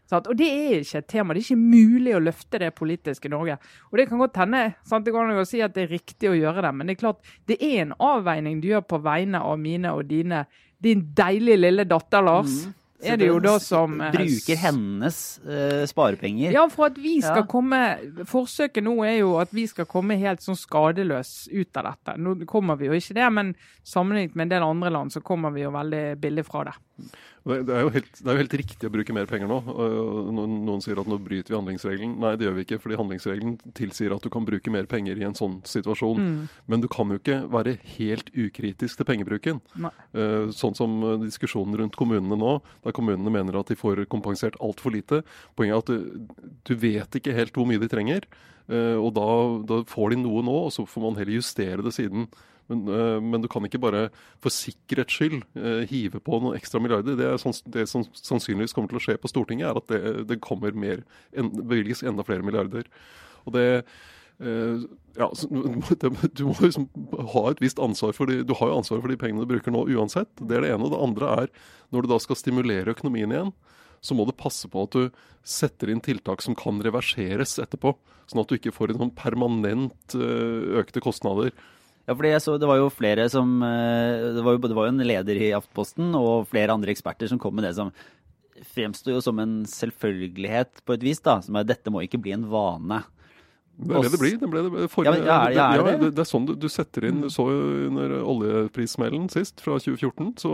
Sant? 0.07 0.29
Og 0.31 0.37
det 0.39 0.47
er 0.47 0.81
ikke 0.81 1.01
et 1.01 1.09
tema. 1.11 1.35
Det 1.35 1.43
er 1.43 1.49
ikke 1.49 1.75
mulig 1.75 2.15
å 2.15 2.23
løfte 2.23 2.61
det 2.63 2.71
politiske 2.77 3.31
Norge. 3.31 3.57
Og 3.91 3.99
det 3.99 4.07
kan 4.09 4.23
godt 4.23 4.39
hende 4.41 4.63
sant? 4.87 5.05
det 5.05 5.13
går 5.15 5.27
an 5.27 5.43
å 5.43 5.47
si 5.47 5.61
at 5.63 5.75
det 5.75 5.85
er 5.85 5.95
riktig 5.97 6.31
å 6.31 6.37
gjøre 6.37 6.63
det, 6.65 6.73
men 6.75 6.87
det 6.87 6.97
er 6.97 7.03
klart 7.03 7.35
det 7.49 7.59
er 7.59 7.83
en 7.83 7.93
avveining 7.99 8.61
du 8.63 8.71
gjør 8.71 8.87
på 8.87 9.01
vegne 9.05 9.43
av 9.43 9.59
mine 9.61 9.93
og 9.95 10.07
dine. 10.09 10.45
Din 10.83 11.07
deilige 11.17 11.57
lille 11.57 11.87
datter, 11.89 12.21
Lars. 12.23 12.65
Mm 12.67 12.75
er 12.99 13.17
det 13.19 13.27
jo 13.29 13.37
da 13.41 13.57
som 13.61 13.99
eh, 14.01 14.13
Bruker 14.13 14.57
hennes 14.59 15.17
uh, 15.45 15.83
sparepenger. 15.89 16.53
Ja, 16.55 16.65
for 16.71 16.89
at 16.89 16.97
vi 17.01 17.17
skal 17.21 17.43
ja. 17.43 17.47
komme 17.49 17.81
Forsøket 18.29 18.85
nå 18.85 18.95
er 19.05 19.19
jo 19.19 19.35
at 19.41 19.53
vi 19.55 19.67
skal 19.69 19.87
komme 19.89 20.17
helt 20.19 20.43
sånn 20.45 20.57
skadeløs 20.57 21.47
ut 21.51 21.77
av 21.77 21.91
dette. 21.91 22.17
Nå 22.21 22.37
kommer 22.49 22.79
vi 22.79 22.89
jo 22.89 22.97
ikke 22.97 23.17
det, 23.19 23.29
men 23.33 23.53
sammenlignet 23.85 24.37
med 24.37 24.47
en 24.47 24.55
del 24.55 24.67
andre 24.67 24.93
land 24.97 25.13
så 25.13 25.21
kommer 25.25 25.53
vi 25.55 25.65
jo 25.65 25.73
veldig 25.75 26.05
billig 26.21 26.45
fra 26.47 26.67
det. 26.69 26.77
Det 27.47 27.71
er, 27.71 27.87
helt, 27.93 28.09
det 28.19 28.25
er, 28.25 28.35
jo 28.35 28.41
helt, 28.41 28.55
riktig 28.59 28.89
å 28.89 28.91
bruke 28.91 29.13
mer 29.15 29.27
penger 29.29 29.47
nå. 29.47 29.57
Noen 30.35 30.81
sier 30.83 30.99
at 30.99 31.07
nå 31.07 31.15
bryter 31.23 31.53
vi 31.53 31.55
handlingsregelen. 31.55 32.17
Nei, 32.19 32.33
det 32.35 32.47
gjør 32.47 32.57
vi 32.57 32.65
ikke, 32.65 32.79
fordi 32.83 32.97
handlingsregelen 32.99 33.53
tilsier 33.77 34.15
at 34.15 34.25
du 34.25 34.31
kan 34.33 34.47
bruke 34.47 34.73
mer 34.73 34.89
penger 34.91 35.21
i 35.21 35.23
en 35.27 35.37
sånn 35.37 35.61
situasjon. 35.67 36.19
Mm. 36.19 36.41
Men 36.67 36.83
du 36.83 36.89
kan 36.91 37.13
jo 37.13 37.19
ikke 37.21 37.39
være 37.53 37.77
helt 37.93 38.33
ukritisk 38.35 38.99
til 38.99 39.07
pengebruken. 39.07 39.61
Nei. 39.79 39.93
Eh, 40.17 40.49
sånn 40.57 40.75
som 40.75 40.97
diskusjonen 41.23 41.79
rundt 41.83 41.95
kommunene 41.99 42.39
nå, 42.39 42.57
der 42.83 42.97
kommunene 42.97 43.31
mener 43.31 43.61
at 43.61 43.71
de 43.71 43.79
får 43.79 44.03
kompensert 44.11 44.59
altfor 44.63 44.97
lite. 44.97 45.23
Poenget 45.55 45.77
er 45.77 45.85
at 45.85 45.93
du, 45.93 46.51
du, 46.67 46.75
vet 46.81 47.21
ikke 47.21 47.37
helt 47.37 47.55
hvor 47.55 47.69
mye 47.69 47.79
de 47.79 47.91
trenger. 47.91 48.27
Eh, 48.67 48.99
og 48.99 49.13
da, 49.15 49.29
da 49.69 49.81
får 49.87 50.13
de 50.13 50.21
noe 50.25 50.43
nå, 50.43 50.59
og 50.67 50.75
så 50.75 50.83
får 50.83 51.07
man 51.07 51.19
heller 51.21 51.39
justere 51.39 51.85
det 51.85 51.95
siden. 51.95 52.27
Men, 52.67 52.83
uh, 52.91 53.17
men, 53.23 53.41
du 53.43 53.47
kan 53.51 53.65
ikke 53.67 53.81
bare 53.81 54.07
for 54.43 54.53
sikkerhets 54.53 55.15
skyld 55.15 55.39
uh, 55.55 55.85
hive 55.87 56.19
på 56.23 56.41
noen 56.43 56.57
ekstra 56.57 56.81
milliarder. 56.83 57.15
Det, 57.19 57.31
sånn, 57.41 57.55
det, 57.73 57.87
som 57.91 58.03
sannsynligvis 58.11 58.75
kommer 58.75 58.91
til 58.91 58.99
å 58.99 59.05
skje 59.05 59.17
på 59.21 59.31
Stortinget, 59.31 59.69
er 59.69 59.79
at 59.79 59.93
det, 59.93 60.27
det 60.33 60.41
kommer 60.43 60.75
mer, 60.75 61.05
en, 61.37 61.53
bevilges 61.63 62.03
enda 62.03 62.25
flere 62.27 62.45
milliarder. 62.45 62.89
Og 63.47 63.55
det 63.55 63.67
ja, 64.37 65.27
Du 66.37 66.43
må 66.45 66.53
liksom 66.61 66.83
ha 67.33 67.41
et 67.49 67.61
visst 67.63 67.79
ansvar 67.81 68.11
for 68.13 68.29
de, 68.29 68.43
du 68.45 68.51
har 68.59 68.69
jo 68.69 68.75
ansvar 68.83 68.99
for 69.01 69.09
de 69.09 69.17
pengene 69.17 69.41
du 69.41 69.49
bruker 69.49 69.73
nå 69.73 69.81
uansett. 69.95 70.29
Det 70.37 70.59
er 70.59 70.61
det 70.61 70.75
ene. 70.75 70.91
Det 70.93 70.99
andre 71.07 71.31
er 71.39 71.49
når 71.95 72.05
du 72.05 72.11
da 72.11 72.19
skal 72.21 72.37
stimulere 72.37 72.93
økonomien 72.93 73.33
igjen, 73.33 73.49
så 73.97 74.13
må 74.13 74.27
du 74.27 74.35
passe 74.37 74.69
på 74.69 74.83
at 74.85 74.93
du 74.93 75.09
setter 75.47 75.89
inn 75.89 76.03
tiltak 76.05 76.43
som 76.45 76.53
kan 76.59 76.83
reverseres 76.85 77.55
etterpå. 77.63 77.95
Sånn 78.29 78.43
at 78.43 78.51
du 78.51 78.59
ikke 78.59 78.75
får 78.75 78.93
en 78.93 79.07
sånn 79.07 79.15
permanent 79.17 80.17
økte 80.17 81.01
kostnader. 81.01 81.55
Ja, 82.07 82.15
fordi 82.15 82.31
jeg 82.31 82.43
så 82.43 82.55
Det 82.57 82.69
var 82.69 82.79
jo 82.79 82.91
flere 82.93 83.27
som 83.31 83.57
eh, 83.67 84.31
det 84.37 84.43
var 84.45 84.55
jo, 84.55 84.61
det 84.63 84.77
var 84.77 84.87
jo 84.87 84.93
en 84.95 85.03
leder 85.03 85.41
i 85.41 85.51
Aftenposten 85.57 86.15
og 86.15 86.47
flere 86.51 86.73
andre 86.73 86.93
eksperter 86.93 87.27
som 87.27 87.41
kom 87.41 87.57
med 87.57 87.67
det 87.67 87.75
som 87.75 87.91
fremsto 88.73 89.11
jo 89.13 89.19
som 89.21 89.37
en 89.43 89.59
selvfølgelighet 89.69 90.81
på 90.85 90.95
et 90.95 91.05
vis. 91.05 91.21
da, 91.21 91.39
som 91.43 91.59
er 91.59 91.67
Dette 91.67 91.91
må 91.93 92.01
ikke 92.05 92.21
bli 92.21 92.33
en 92.33 92.47
vane. 92.49 93.03
Det 93.77 93.93
er 93.93 94.07
det 94.07 94.11
det 94.15 94.19
blir. 94.19 94.37
Det, 94.41 94.49
ble 94.49 94.61
det, 94.65 94.87
for, 94.89 95.05
ja, 95.05 95.13
ja, 95.13 95.35
er, 95.45 95.51
ja, 95.53 95.65
er 95.75 95.83
det, 95.83 95.97
det? 96.01 96.09
det, 96.17 96.23
er 96.23 96.29
sånn 96.29 96.47
du, 96.49 96.55
du 96.57 96.65
setter 96.71 97.05
inn 97.05 97.19
Du 97.21 97.29
så 97.29 97.45
under 97.45 98.15
oljeprissmellen 98.23 99.27
sist, 99.29 99.61
fra 99.61 99.77
2014, 99.77 100.31
så 100.41 100.53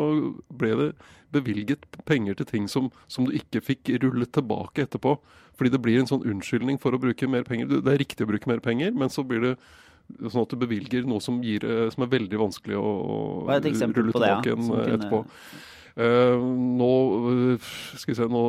ble 0.52 0.74
det 0.82 0.90
bevilget 1.34 1.88
penger 2.10 2.36
til 2.42 2.50
ting 2.50 2.68
som, 2.70 2.92
som, 3.08 3.30
du 3.30 3.38
ikke 3.38 3.64
fikk 3.64 3.94
rullet 4.04 4.34
tilbake 4.36 4.84
etterpå. 4.84 5.16
Fordi 5.56 5.72
det 5.72 5.80
blir 5.86 6.02
en 6.02 6.10
sånn 6.10 6.26
unnskyldning 6.28 6.82
for 6.82 6.98
å 6.98 7.00
bruke 7.00 7.30
mer 7.30 7.48
penger. 7.48 7.72
Det 7.80 7.94
er 7.94 8.02
riktig 8.02 8.28
å 8.28 8.32
bruke 8.34 8.50
mer 8.52 8.60
penger, 8.64 8.92
men 8.98 9.14
så 9.14 9.24
blir 9.24 9.48
det 9.48 9.56
Sånn 10.30 10.44
at 10.44 10.54
du 10.54 10.60
bevilger 10.60 11.06
noe 11.08 11.24
som, 11.24 11.40
gir, 11.44 11.64
eh, 11.66 11.86
som 11.94 12.06
er 12.06 12.12
veldig 12.12 12.40
vanskelig 12.40 12.80
å, 12.80 12.90
er 13.50 13.64
et 13.64 13.84
rulle 13.98 14.14
tilbake 14.14 14.52
igjen 14.52 14.68
ja, 14.70 14.82
eh, 14.82 14.98
etterpå. 14.98 15.22
Uh, 15.94 16.42
nå 16.42 16.88
Skal 17.62 18.10
vi 18.10 18.16
se 18.18 18.26
nå 18.26 18.40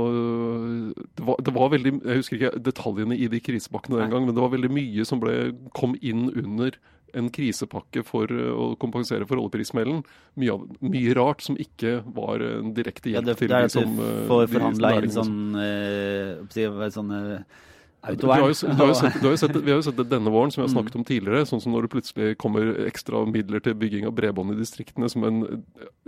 det 1.12 1.25
var, 1.27 1.43
det 1.45 1.53
var, 1.53 1.67
veldig 1.75 1.90
Jeg 1.99 2.23
husker 2.23 2.38
ikke 2.38 2.62
detaljene 2.71 3.19
i 3.21 3.29
de 3.29 3.40
krisepakkene 3.45 3.99
den 4.01 4.14
gang, 4.14 4.25
men 4.25 4.33
det 4.33 4.40
var 4.40 4.55
veldig 4.55 4.71
mye 4.73 5.05
som 5.05 5.21
ble, 5.21 5.35
kom 5.77 5.93
inn 6.01 6.31
under 6.33 6.79
en 7.14 7.29
krisepakke 7.31 8.03
for 8.07 8.33
å 8.33 8.71
kompensere 8.81 9.29
for 9.29 9.38
oljeprismellen. 9.38 10.01
Mye, 10.40 10.57
mye, 10.83 11.12
rart 11.14 11.45
som 11.47 11.59
ikke 11.61 12.01
var 12.17 12.43
en 12.43 12.73
direkte 12.75 13.12
hjelp 13.12 13.29
ja, 13.29 13.29
det, 13.29 13.37
til 13.43 13.53
de 13.53 13.69
som 13.71 14.01
Det 14.01 14.25
får 14.33 14.49
forhandla 14.57 14.95
inn 14.99 15.14
sånn, 15.14 15.37
uh, 15.55 16.88
sånn 16.97 17.14
uh, 17.14 17.62
du 18.05 18.27
har, 18.27 18.43
jo, 18.43 18.53
du 18.69 18.83
har 18.83 18.95
sett, 18.95 19.14
du 19.21 19.27
har 19.29 19.37
sett, 19.40 19.57
vi 19.57 19.71
har 19.73 19.79
jo 19.79 19.85
sett 19.87 19.97
det 19.97 20.05
denne 20.11 20.33
våren, 20.33 20.51
som 20.53 20.61
vi 20.61 20.67
har 20.67 20.73
snakket 20.75 20.97
om 20.99 21.05
tidligere. 21.09 21.47
Sånn 21.49 21.62
som 21.64 21.73
når 21.73 21.87
det 21.87 21.93
plutselig 21.95 22.37
kommer 22.40 22.69
ekstra 22.85 23.23
midler 23.29 23.62
til 23.64 23.77
bygging 23.81 24.05
av 24.09 24.12
bredbånd 24.19 24.53
i 24.53 24.59
distriktene 24.59 25.09
som 25.12 25.25
en, 25.25 25.40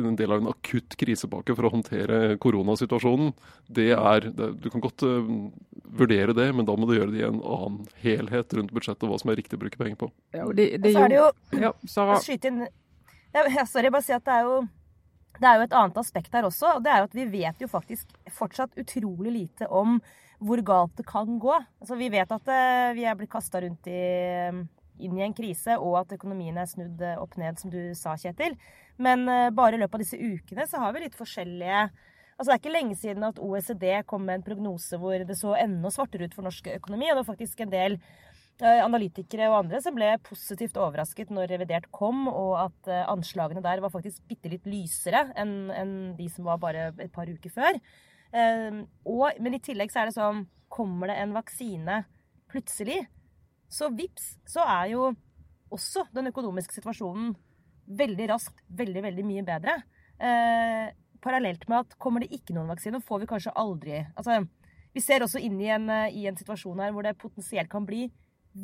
en, 0.02 0.16
del 0.18 0.34
av 0.34 0.42
en 0.42 0.50
akutt 0.52 0.98
krisepakke 1.00 1.56
for 1.56 1.68
å 1.68 1.72
håndtere 1.72 2.36
koronasituasjonen. 2.42 3.32
Det 3.78 3.88
er, 3.96 4.28
det, 4.28 4.50
Du 4.60 4.68
kan 4.72 4.84
godt 4.84 5.06
uh, 5.08 5.24
vurdere 5.96 6.36
det, 6.36 6.50
men 6.52 6.68
da 6.68 6.76
må 6.76 6.88
du 6.88 6.96
gjøre 6.98 7.14
det 7.14 7.22
i 7.22 7.28
en 7.28 7.40
annen 7.40 7.86
helhet 8.04 8.52
rundt 8.58 8.76
budsjettet, 8.76 9.06
og 9.08 9.14
hva 9.14 9.22
som 9.22 9.32
er 9.32 9.40
riktig 9.40 9.56
å 9.56 9.64
bruke 9.64 9.80
penger 9.80 10.00
på. 10.04 10.10
Ja, 10.36 10.44
og 10.44 10.56
det, 10.58 10.74
det, 10.84 10.92
så 10.92 11.06
er 11.06 11.14
det 11.14 11.20
jo 11.22 11.28
ja, 11.64 11.72
Sara. 11.88 12.20
Inn, 12.36 12.66
ja, 13.32 13.64
sorry, 13.68 13.88
bare 13.88 14.04
si 14.04 14.12
at 14.16 14.26
det 14.26 14.36
er 14.36 14.50
jo 14.50 14.60
det 15.40 15.48
er 15.48 15.58
jo 15.58 15.66
et 15.66 15.76
annet 15.76 15.98
aspekt 16.00 16.34
her 16.36 16.48
også. 16.48 16.76
og 16.76 16.84
det 16.84 16.92
er 16.92 17.02
jo 17.02 17.08
at 17.10 17.18
Vi 17.18 17.26
vet 17.32 17.60
jo 17.60 17.68
faktisk 17.68 18.14
fortsatt 18.30 18.78
utrolig 18.78 19.32
lite 19.32 19.68
om 19.68 20.00
hvor 20.38 20.60
galt 20.60 20.96
det 20.96 21.06
kan 21.08 21.38
gå. 21.40 21.54
Altså, 21.80 21.96
vi 21.96 22.10
vet 22.12 22.32
at 22.32 22.48
uh, 22.48 22.94
vi 22.96 23.06
er 23.08 23.14
blitt 23.16 23.32
kasta 23.32 23.62
rundt 23.64 23.86
i, 23.88 24.00
inn 25.00 25.16
i 25.16 25.24
en 25.24 25.36
krise, 25.36 25.78
og 25.80 26.02
at 26.02 26.12
økonomien 26.18 26.58
er 26.60 26.68
snudd 26.68 27.00
uh, 27.00 27.16
opp 27.22 27.38
ned, 27.40 27.56
som 27.56 27.72
du 27.72 27.94
sa, 27.96 28.18
Kjetil. 28.20 28.58
Men 29.00 29.24
bare 29.52 29.76
i 29.76 29.80
løpet 29.80 29.96
av 29.96 30.04
disse 30.04 30.16
ukene 30.16 30.64
så 30.68 30.80
har 30.80 30.94
vi 30.96 31.02
litt 31.04 31.16
forskjellige 31.16 31.88
Altså, 32.36 32.50
Det 32.50 32.54
er 32.54 32.60
ikke 32.60 32.74
lenge 32.74 32.96
siden 33.00 33.24
at 33.24 33.38
OECD 33.40 33.84
kom 34.04 34.26
med 34.28 34.38
en 34.38 34.44
prognose 34.44 34.98
hvor 35.00 35.22
det 35.24 35.38
så 35.38 35.54
enda 35.56 35.88
svartere 35.92 36.28
ut 36.28 36.34
for 36.36 36.44
norsk 36.44 36.68
økonomi. 36.74 37.08
og 37.08 37.16
det 37.16 37.22
var 37.22 37.32
faktisk 37.32 37.60
en 37.64 37.72
del 37.72 37.96
analytikere 38.64 39.50
og 39.50 39.58
andre 39.58 39.82
som 39.84 39.92
ble 39.96 40.08
positivt 40.24 40.78
overrasket 40.80 41.28
når 41.34 41.50
revidert 41.52 41.90
kom, 41.92 42.24
og 42.30 42.54
at 42.62 42.90
anslagene 43.12 43.60
der 43.64 43.82
var 43.84 43.92
faktisk 43.92 44.22
bitte 44.30 44.48
litt 44.48 44.64
lysere 44.64 45.26
enn, 45.36 45.70
enn 45.74 45.96
de 46.16 46.28
som 46.32 46.48
var 46.48 46.62
bare 46.62 46.86
et 46.96 47.12
par 47.12 47.28
uker 47.28 47.52
før. 47.52 47.76
Ehm, 48.34 48.84
og, 49.06 49.38
men 49.42 49.56
i 49.56 49.62
tillegg 49.62 49.92
så 49.92 50.02
er 50.02 50.10
det 50.10 50.16
sånn 50.18 50.46
Kommer 50.72 51.12
det 51.12 51.20
en 51.22 51.34
vaksine 51.36 52.00
plutselig, 52.50 53.04
så 53.70 53.86
vips, 53.94 54.32
så 54.50 54.64
er 54.66 54.88
jo 54.90 55.04
også 55.72 56.02
den 56.14 56.26
økonomiske 56.32 56.74
situasjonen 56.74 57.30
veldig 57.86 58.26
raskt 58.32 58.64
veldig, 58.66 59.04
veldig 59.04 59.24
mye 59.28 59.44
bedre. 59.46 59.76
Eh, 60.18 60.90
parallelt 61.22 61.68
med 61.70 61.84
at 61.84 61.94
kommer 62.02 62.24
det 62.24 62.32
ikke 62.34 62.56
noen 62.56 62.72
vaksine, 62.72 62.98
får 62.98 63.22
vi 63.22 63.28
kanskje 63.30 63.54
aldri 63.62 64.00
Altså, 64.18 64.40
vi 64.92 65.02
ser 65.04 65.22
også 65.22 65.38
inn 65.42 65.58
i 65.62 65.70
en, 65.70 65.86
i 66.10 66.26
en 66.26 66.38
situasjon 66.38 66.82
her 66.82 66.94
hvor 66.94 67.06
det 67.06 67.14
potensielt 67.22 67.70
kan 67.70 67.86
bli 67.86 68.08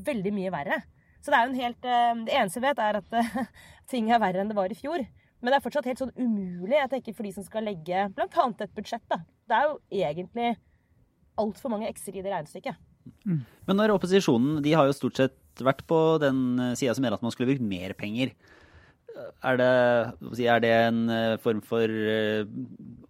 veldig 0.07 0.33
mye 0.35 0.53
verre. 0.55 0.83
Så 1.23 1.31
det 1.31 1.39
er 1.39 1.45
jo 1.45 1.53
en 1.53 1.61
helt 1.61 1.87
eh, 1.87 2.15
Det 2.27 2.35
eneste 2.35 2.61
vi 2.61 2.67
vet, 2.67 2.81
er 2.83 2.99
at 2.99 3.15
uh, 3.15 3.43
ting 3.93 4.11
er 4.11 4.23
verre 4.23 4.43
enn 4.43 4.51
det 4.51 4.59
var 4.59 4.73
i 4.73 4.79
fjor. 4.79 5.05
Men 5.43 5.51
det 5.51 5.59
er 5.59 5.65
fortsatt 5.65 5.89
helt 5.91 6.03
sånn 6.03 6.15
umulig 6.17 6.79
jeg 6.79 6.91
tenker, 6.93 7.17
for 7.19 7.27
de 7.27 7.35
som 7.35 7.47
skal 7.47 7.67
legge 7.67 8.07
bl.a. 8.15 8.47
et 8.63 8.75
budsjett. 8.77 9.05
da. 9.11 9.23
Det 9.51 9.59
er 9.59 9.69
jo 9.69 9.77
egentlig 10.05 10.55
altfor 11.41 11.73
mange 11.73 11.91
x-er 11.91 12.19
i 12.19 12.23
det 12.23 12.31
regnestykket. 12.31 12.79
Mm. 13.27 13.41
Men 13.67 13.79
når 13.79 13.97
opposisjonen 13.97 14.61
de 14.63 14.75
har 14.79 14.87
jo 14.87 14.95
stort 14.95 15.19
sett 15.19 15.63
vært 15.63 15.83
på 15.89 15.99
den 16.23 16.61
eh, 16.63 16.75
sida 16.79 16.95
som 16.95 17.05
mener 17.05 17.19
at 17.19 17.25
man 17.25 17.35
skulle 17.35 17.51
brukt 17.51 17.65
mer 17.67 17.95
penger. 17.99 18.33
Er 19.13 19.59
det, 19.59 19.71
er 20.41 20.61
det, 20.63 20.71
en 20.71 21.01
eh, 21.13 21.35
form 21.43 21.61
for 21.67 21.91
eh, 21.91 22.47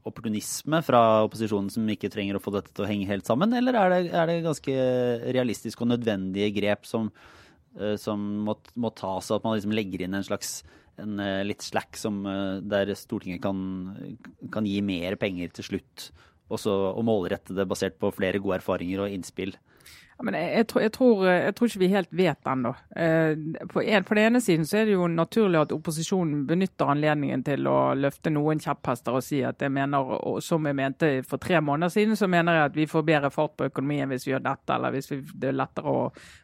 opportunisme 0.08 0.80
fra 0.82 1.02
opposisjonen 1.26 1.68
som 1.70 1.88
ikke 1.92 2.10
trenger 2.12 2.38
å 2.38 2.42
få 2.42 2.54
dette 2.56 2.72
til 2.74 2.86
å 2.86 2.88
henge 2.88 3.08
helt 3.10 3.28
sammen, 3.28 3.54
eller 3.54 3.76
er 3.78 3.92
det, 3.92 4.00
er 4.10 4.30
det 4.30 4.38
ganske 4.46 4.74
realistiske 5.36 5.84
og 5.84 5.92
nødvendige 5.92 6.50
grep 6.56 6.88
som, 6.88 7.10
eh, 7.78 7.94
som 8.00 8.22
må, 8.48 8.56
må 8.74 8.90
tas, 8.98 9.30
og 9.30 9.38
at 9.38 9.46
man 9.46 9.58
liksom 9.58 9.76
legger 9.76 10.06
inn 10.06 10.18
en 10.18 10.26
slags 10.26 10.62
en 11.00 11.16
litt 11.48 11.64
slack 11.64 11.96
som, 11.96 12.18
der 12.68 12.90
Stortinget 13.00 13.40
kan, 13.42 13.56
kan 14.52 14.66
gi 14.68 14.76
mer 14.84 15.16
penger 15.16 15.54
til 15.56 15.70
slutt, 15.70 16.10
også, 16.52 16.74
og 16.92 17.06
målrette 17.08 17.56
det 17.56 17.64
basert 17.66 17.96
på 17.98 18.10
flere 18.12 18.42
gode 18.44 18.58
erfaringer 18.58 19.00
og 19.06 19.14
innspill? 19.14 19.54
Men 20.22 20.36
jeg, 20.38 20.66
tror, 20.70 20.82
jeg, 20.84 20.92
tror, 20.94 21.24
jeg, 21.28 21.54
tror, 21.56 21.70
ikke 21.70 21.82
vi 21.82 21.90
helt 21.92 22.12
vet 22.14 22.48
ennå. 22.48 22.72
På, 22.92 23.74
på, 23.74 23.84
på 24.08 24.16
den 24.18 24.24
ene 24.28 24.40
siden 24.44 24.66
så 24.68 24.80
er 24.80 24.88
det 24.88 24.96
jo 24.96 25.08
naturlig 25.10 25.60
at 25.60 25.74
opposisjonen 25.74 26.44
benytter 26.48 26.92
anledningen 26.94 27.44
til 27.46 27.68
å 27.70 27.76
løfte 27.98 28.32
noen 28.32 28.62
kjepphester 28.62 29.18
og 29.18 29.24
si 29.26 29.42
at 29.46 29.62
jeg 29.62 29.72
mener, 29.74 30.16
som 30.44 30.66
jeg 30.68 30.78
mente 30.78 31.12
for 31.28 31.42
tre 31.42 31.60
måneder 31.64 31.94
siden, 31.94 32.18
så 32.18 32.30
mener 32.30 32.58
jeg 32.58 32.70
at 32.70 32.80
vi 32.80 32.88
får 32.90 33.06
bedre 33.08 33.32
fart 33.34 33.56
på 33.58 33.70
økonomien 33.70 34.10
hvis 34.10 34.26
vi 34.28 34.34
gjør 34.34 34.44
dette, 34.48 34.76
eller 34.76 34.94
hvis 34.94 35.10
vi, 35.12 35.22
det 35.34 35.52
er 35.52 35.58
lettere 35.58 35.92
å 35.92 36.02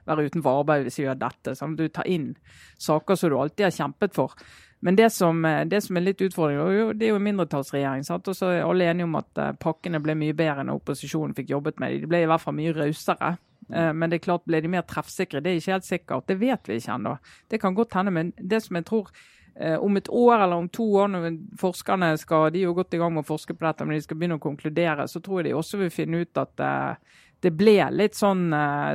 være 0.08 0.28
utenfor 0.28 0.62
arbeid 0.62 0.88
hvis 0.88 1.00
vi 1.00 1.08
gjør 1.08 1.20
dette. 1.26 1.56
Sånn 1.58 1.76
du 1.78 1.86
tar 1.88 2.08
inn 2.10 2.32
saker 2.78 3.18
som 3.18 3.30
du 3.30 3.38
alltid 3.38 3.68
har 3.68 3.78
kjempet 3.82 4.16
for. 4.16 4.34
Men 4.80 4.96
det 4.96 5.10
som, 5.10 5.42
det 5.66 5.80
som, 5.82 5.96
er 5.98 6.06
litt 6.06 6.20
utfordring, 6.22 6.94
det 6.98 7.08
er 7.08 7.12
jo 7.12 7.18
en 7.18 7.26
mindretallsregjering. 7.26 8.04
sant? 8.06 8.28
Og 8.30 8.36
så 8.36 8.52
er 8.52 8.66
alle 8.66 8.86
enige 8.86 9.08
om 9.08 9.16
at 9.18 9.40
eh, 9.42 9.54
pakkene 9.58 10.00
ble 10.02 10.14
mye 10.18 10.36
bedre 10.38 10.62
enn 10.62 10.70
opposisjonen 10.70 11.34
fikk 11.34 11.50
jobbet 11.50 11.82
med. 11.82 11.96
De 11.98 12.10
ble 12.10 12.22
i 12.22 12.28
hvert 12.30 12.44
fall 12.44 12.54
mye 12.58 12.74
rausere. 12.76 13.32
Eh, 13.74 13.92
men 13.92 14.10
det 14.10 14.20
er 14.20 14.26
klart, 14.28 14.46
ble 14.48 14.60
de 14.64 14.70
mer 14.72 14.86
treffsikre? 14.88 15.42
Det 15.44 15.52
er 15.52 15.60
ikke 15.60 15.76
helt 15.76 15.88
sikkert. 15.88 16.28
Det 16.28 16.38
vet 16.40 16.70
vi 16.70 16.78
ikke 16.80 16.94
ennå. 16.96 17.16
Det 17.50 17.60
kan 17.62 17.76
godt 17.76 17.98
hende. 17.98 18.14
Men 18.14 18.32
det 18.38 18.62
som 18.64 18.78
jeg 18.78 18.88
tror 18.88 19.12
eh, 19.54 19.76
om 19.76 19.96
et 20.00 20.08
år 20.08 20.36
eller 20.38 20.56
om 20.56 20.68
to 20.72 20.88
år, 21.02 21.12
når 21.12 21.30
forskerne 21.60 22.14
skal 22.20 22.50
de 22.54 22.64
er 22.64 22.68
jo 22.68 22.76
godt 22.78 22.96
i 22.96 23.00
gang 23.02 23.14
med 23.14 23.26
å 23.26 23.30
forske 23.34 23.56
på 23.56 23.68
dette, 23.68 23.86
men 23.86 23.98
de 23.98 24.04
skal 24.06 24.20
begynne 24.20 24.40
å 24.40 24.44
konkludere, 24.44 25.08
så 25.08 25.22
tror 25.24 25.42
jeg 25.42 25.50
de 25.50 25.56
også 25.58 25.82
vil 25.84 25.94
finne 25.94 26.22
ut 26.24 26.44
at 26.44 26.64
eh, 26.64 27.16
det 27.38 27.52
ble 27.54 27.76
litt 27.94 28.16
sånn 28.18 28.48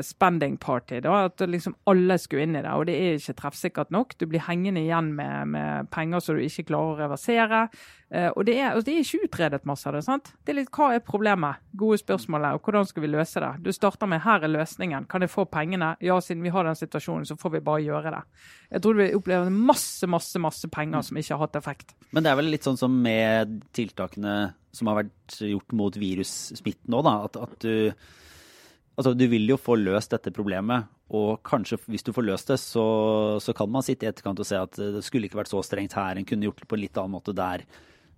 spending 0.04 0.58
party. 0.60 0.98
da, 1.00 1.30
At 1.30 1.40
liksom 1.48 1.78
alle 1.88 2.18
skulle 2.20 2.44
inn 2.44 2.58
i 2.60 2.64
det. 2.66 2.74
Og 2.76 2.90
det 2.90 2.98
er 3.00 3.14
ikke 3.16 3.38
treffsikkert 3.38 3.94
nok. 3.96 4.18
Du 4.20 4.26
blir 4.28 4.44
hengende 4.44 4.82
igjen 4.82 5.14
med, 5.16 5.54
med 5.54 5.88
penger 5.96 6.20
som 6.20 6.36
du 6.36 6.44
ikke 6.44 6.66
klarer 6.74 6.92
å 6.92 6.98
reversere. 7.06 7.62
Uh, 8.14 8.30
og 8.38 8.44
det 8.46 8.60
er, 8.60 8.68
altså, 8.76 8.86
det 8.86 8.94
er, 8.94 9.06
ikke 9.08 9.28
utredet 9.28 9.66
masse 9.66 9.88
av 9.90 9.96
det. 9.98 10.04
sant? 10.06 10.28
Det 10.46 10.54
er 10.54 10.60
litt, 10.60 10.72
Hva 10.74 10.92
er 10.94 11.02
problemet? 11.02 11.64
Gode 11.82 11.98
spørsmål. 11.98 12.46
Og 12.54 12.68
hvordan 12.68 12.86
skal 12.86 13.06
vi 13.06 13.10
løse 13.10 13.42
det? 13.42 13.52
Du 13.66 13.72
starter 13.74 14.10
med 14.10 14.22
her 14.22 14.46
er 14.46 14.54
løsningen. 14.54 15.08
Kan 15.10 15.26
jeg 15.26 15.34
få 15.34 15.48
pengene? 15.50 15.96
Ja, 16.04 16.20
siden 16.22 16.46
vi 16.46 16.54
har 16.54 16.68
den 16.68 16.78
situasjonen, 16.78 17.26
så 17.26 17.38
får 17.40 17.56
vi 17.56 17.64
bare 17.66 17.82
gjøre 17.82 18.14
det. 18.14 18.24
Jeg 18.76 18.86
tror 18.86 19.00
vi 19.00 19.12
opplever 19.18 19.50
masse, 19.54 20.10
masse, 20.10 20.42
masse 20.42 20.70
penger 20.70 21.08
som 21.08 21.18
ikke 21.18 21.34
har 21.34 21.46
hatt 21.48 21.58
effekt. 21.58 21.96
Men 22.14 22.26
det 22.26 22.34
er 22.34 22.38
vel 22.38 22.52
litt 22.54 22.68
sånn 22.68 22.78
som 22.78 23.02
med 23.02 23.64
tiltakene 23.74 24.36
som 24.74 24.90
har 24.90 25.04
vært 25.04 25.40
gjort 25.50 25.74
mot 25.78 25.98
virussmitten 25.98 26.94
nå, 26.94 27.02
da. 27.06 27.18
At, 27.30 27.42
at 27.48 27.66
du 27.66 27.94
Altså, 28.94 29.16
du 29.18 29.24
vil 29.26 29.48
jo 29.50 29.56
få 29.58 29.74
løst 29.82 30.12
dette 30.14 30.30
problemet, 30.30 30.86
og 31.18 31.40
kanskje 31.46 31.80
hvis 31.90 32.06
du 32.06 32.12
får 32.14 32.28
løst 32.28 32.52
det, 32.52 32.60
så, 32.62 32.84
så, 33.42 33.56
kan 33.58 33.72
man 33.74 33.82
sitte 33.82 34.06
i 34.06 34.10
etterkant 34.12 34.44
og 34.44 34.46
se 34.46 34.60
at 34.60 34.78
det 34.78 35.02
skulle 35.06 35.26
ikke 35.26 35.40
vært 35.40 35.50
så 35.50 35.64
strengt 35.66 35.96
her, 35.98 36.14
en 36.14 36.28
kunne 36.30 36.46
gjort 36.46 36.62
det 36.62 36.70
på 36.70 36.78
en 36.78 36.84
litt 36.84 37.00
annen 37.02 37.16
måte 37.16 37.34
der. 37.34 37.66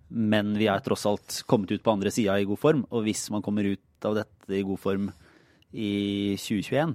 Men 0.08 0.54
vi 0.58 0.68
er 0.70 0.82
tross 0.84 1.06
alt 1.08 1.40
kommet 1.50 1.72
ut 1.74 1.82
på 1.82 1.92
andre 1.96 2.12
sida 2.14 2.36
i 2.38 2.46
god 2.46 2.60
form, 2.62 2.84
og 2.90 3.06
hvis 3.06 3.26
man 3.34 3.42
kommer 3.44 3.66
ut 3.66 4.06
av 4.06 4.14
dette 4.20 4.54
i 4.54 4.64
god 4.66 4.78
form 4.78 5.10
i 5.74 6.36
2021, 6.38 6.94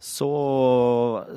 så, 0.00 0.30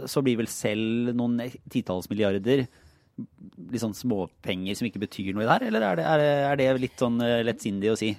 så 0.08 0.24
blir 0.24 0.40
vel 0.40 0.50
selv 0.52 1.14
noen 1.16 1.40
titalls 1.72 2.10
milliarder 2.12 2.66
litt 3.14 3.82
sånn 3.82 3.96
småpenger 3.96 4.78
som 4.78 4.88
ikke 4.88 5.02
betyr 5.04 5.34
noe 5.36 5.44
i 5.44 5.48
det 5.48 5.56
her, 5.56 5.66
eller 5.70 5.88
er 5.88 6.00
det, 6.00 6.06
er 6.10 6.22
det, 6.22 6.30
er 6.44 6.60
det 6.60 6.86
litt 6.88 7.02
sånn 7.02 7.20
eh, 7.24 7.42
lettsindig 7.46 7.92
å 7.92 7.98
si? 8.00 8.14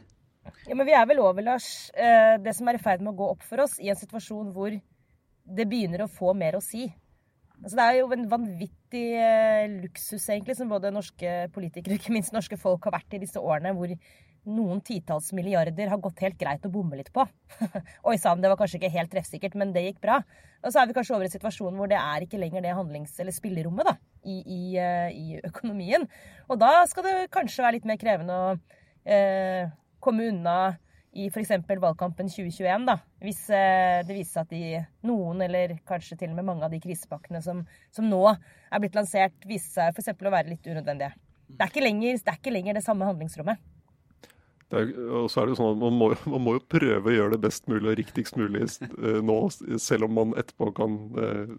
Ja, 0.68 0.76
men 0.76 0.86
vi 0.86 0.94
er 0.96 1.06
vel 1.08 1.22
over, 1.24 1.44
Lars, 1.44 1.90
eh, 1.96 2.36
det 2.42 2.54
som 2.56 2.68
er 2.68 2.78
i 2.78 2.82
ferd 2.82 3.02
med 3.02 3.14
å 3.14 3.18
gå 3.18 3.30
opp 3.34 3.46
for 3.46 3.64
oss 3.64 3.78
i 3.82 3.90
en 3.92 3.98
situasjon 3.98 4.52
hvor 4.54 4.74
det 5.44 5.66
begynner 5.68 6.04
å 6.04 6.10
få 6.10 6.32
mer 6.36 6.58
å 6.58 6.62
si. 6.64 6.86
Altså, 7.62 7.78
det 7.78 7.84
er 7.84 7.98
jo 8.00 8.10
en 8.12 8.28
vanvittig 8.28 9.06
eh, 9.20 9.64
luksus, 9.84 10.26
egentlig, 10.28 10.56
som 10.58 10.70
både 10.72 10.92
norske 10.92 11.34
politikere 11.54 11.96
og 11.96 12.02
ikke 12.02 12.14
minst 12.14 12.34
norske 12.34 12.58
folk 12.60 12.84
har 12.88 12.98
vært 12.98 13.16
i 13.16 13.22
disse 13.22 13.40
årene, 13.40 13.72
hvor 13.76 13.94
noen 14.44 14.82
titalls 14.84 15.30
milliarder 15.36 15.88
har 15.88 16.00
gått 16.02 16.20
helt 16.24 16.36
greit 16.40 16.66
å 16.66 16.72
bomme 16.72 16.98
litt 16.98 17.10
på. 17.14 17.24
Oi 18.10 18.16
sann, 18.20 18.42
det 18.42 18.50
var 18.52 18.60
kanskje 18.60 18.80
ikke 18.80 18.92
helt 18.92 19.12
treffsikkert, 19.14 19.56
men 19.60 19.72
det 19.72 19.86
gikk 19.86 20.02
bra. 20.02 20.18
Og 20.64 20.72
så 20.72 20.82
er 20.82 20.88
vi 20.88 20.96
kanskje 20.96 21.16
over 21.16 21.26
i 21.26 21.30
en 21.30 21.34
situasjon 21.36 21.78
hvor 21.78 21.88
det 21.90 22.00
er 22.00 22.24
ikke 22.24 22.40
lenger 22.40 22.64
det 22.64 22.74
handlings- 22.76 23.16
eller 23.22 23.36
spillerommet 23.36 23.88
da, 23.88 23.96
i, 24.24 24.36
i, 24.40 24.60
eh, 24.80 25.08
i, 25.16 25.40
økonomien. 25.48 26.04
Og 26.48 26.60
da 26.60 26.74
skal 26.90 27.08
det 27.08 27.16
kanskje 27.32 27.64
være 27.64 27.78
litt 27.78 27.88
mer 27.88 28.00
krevende 28.00 28.36
å 28.36 28.54
eh, 29.04 29.72
komme 30.04 30.28
unna 30.32 30.58
i 31.14 31.29
f.eks. 31.31 31.53
valgkampen 31.68 32.29
2021, 32.31 32.87
da, 32.88 32.96
hvis 33.22 33.44
eh, 33.55 34.00
det 34.07 34.16
viser 34.16 34.33
seg 34.33 34.46
at 34.46 34.55
de, 34.55 34.81
noen, 35.07 35.42
eller 35.46 35.77
kanskje 35.87 36.18
til 36.20 36.33
og 36.33 36.38
med 36.40 36.48
mange 36.48 36.66
av 36.66 36.74
de 36.74 36.81
krisepakkene 36.83 37.42
som, 37.44 37.62
som 37.94 38.09
nå 38.11 38.22
er 38.33 38.83
blitt 38.83 38.98
lansert, 38.98 39.37
viser 39.46 39.70
seg 39.77 39.94
f.eks. 39.94 40.11
å 40.14 40.35
være 40.35 40.50
litt 40.50 40.66
unødvendige. 40.66 41.14
Det 41.55 41.68
er, 41.68 41.85
lenger, 41.85 42.18
det 42.18 42.33
er 42.33 42.40
ikke 42.40 42.55
lenger 42.55 42.79
det 42.79 42.85
samme 42.87 43.07
handlingsrommet. 43.07 43.62
Er, 44.74 44.90
og 45.20 45.28
så 45.30 45.40
er 45.40 45.46
det 45.46 45.54
jo 45.54 45.58
sånn 45.60 45.74
at 45.74 45.80
man 45.82 45.96
må, 46.00 46.08
man 46.34 46.44
må, 46.44 46.56
jo 46.58 46.64
prøve 46.74 47.10
å 47.10 47.14
gjøre 47.14 47.34
det 47.37 47.42
best 47.44 47.68
mulig 47.70 47.92
og 47.92 47.98
riktigst 48.00 48.38
mulig 48.40 48.64
eh, 48.66 49.20
nå, 49.24 49.38
selv 49.82 50.08
om 50.08 50.16
man 50.18 50.37
etterpå 50.40 50.70
kan 50.76 50.98
eh, 51.20 51.54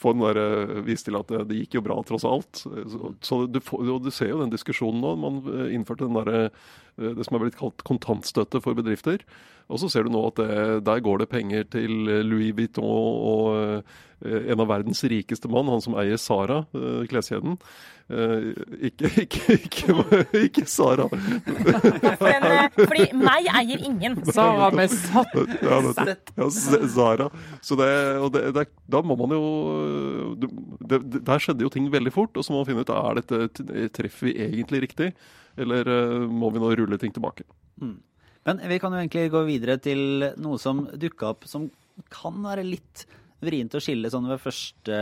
få 0.00 0.14
den 0.16 0.24
der, 0.26 0.42
eh, 0.42 0.76
vise 0.86 1.08
til 1.08 1.18
at 1.20 1.30
det, 1.32 1.44
det, 1.50 1.60
gikk 1.62 1.78
jo 1.78 1.84
bra 1.86 1.98
tross 2.06 2.26
alt. 2.28 2.64
Så, 2.64 3.14
så 3.24 3.40
du, 3.46 3.60
får, 3.64 3.84
du, 4.04 4.12
ser 4.14 4.32
jo 4.32 4.40
den 4.42 4.54
diskusjonen 4.54 5.02
nå. 5.04 5.14
Man 5.24 5.42
innførte 5.74 6.08
den 6.08 6.20
der, 6.20 6.50
det 6.96 7.26
som 7.26 7.36
er 7.36 7.46
blitt 7.46 7.58
kalt 7.60 7.84
kontantstøtte 7.86 8.62
for 8.64 8.76
bedrifter. 8.78 9.24
Og 9.72 9.80
så 9.80 9.88
ser 9.92 10.04
du 10.04 10.12
nå 10.12 10.20
at 10.28 10.40
det, 10.40 10.56
der 10.86 11.04
går 11.04 11.22
det 11.22 11.30
penger 11.32 11.68
til 11.72 11.92
Louis 12.28 12.52
Vuitton 12.56 12.84
og 12.84 13.84
en 14.24 14.60
av 14.60 14.68
verdens 14.70 15.02
rikeste 15.04 15.50
mann, 15.52 15.68
han 15.68 15.82
som 15.84 15.96
eier 16.00 16.20
Sara, 16.20 16.62
kleskjeden. 17.10 17.58
Ikke, 18.84 19.08
ikke, 19.22 19.54
ikke, 19.54 19.94
ikke, 20.36 20.64
Sara. 20.68 21.06
Men, 21.08 22.44
fordi 22.76 23.06
meg 23.16 23.46
eier 23.48 23.80
ingen. 23.80 24.18
Sara 24.28 24.68
med 24.76 24.92
satt. 25.06 25.32
Ja, 25.64 26.48
Sara. 26.52 27.30
Så 27.64 27.78
det, 27.80 27.88
det, 28.36 28.42
det, 28.58 28.66
da 28.92 29.00
må 29.00 29.16
man 29.16 29.32
jo 29.32 30.36
det, 30.36 31.00
Der 31.16 31.40
skjedde 31.40 31.64
jo 31.64 31.72
ting 31.72 31.88
veldig 31.92 32.12
fort, 32.12 32.36
og 32.36 32.44
så 32.44 32.52
må 32.52 32.60
man 32.60 32.68
finne 32.68 32.84
ut 32.84 32.92
er 32.92 33.22
dette 33.22 33.88
treffer 33.96 34.28
vi 34.28 34.36
egentlig 34.50 34.84
riktig, 34.84 35.14
eller 35.56 35.88
må 36.28 36.52
vi 36.52 36.60
nå 36.60 36.74
rulle 36.76 37.00
ting 37.00 37.14
tilbake. 37.16 37.48
Mm. 37.80 37.96
Men 38.44 38.60
vi 38.68 38.78
kan 38.80 38.92
jo 38.92 39.00
egentlig 39.00 39.30
gå 39.32 39.42
videre 39.48 39.78
til 39.80 40.28
noe 40.36 40.60
som 40.60 40.84
dukka 41.00 41.32
opp 41.32 41.46
som 41.48 41.70
kan 42.12 42.36
være 42.44 42.66
litt 42.66 43.06
vrient 43.44 43.76
å 43.76 43.82
skille 43.82 44.10
sånn 44.12 44.28
ved 44.28 44.42
første 44.42 44.98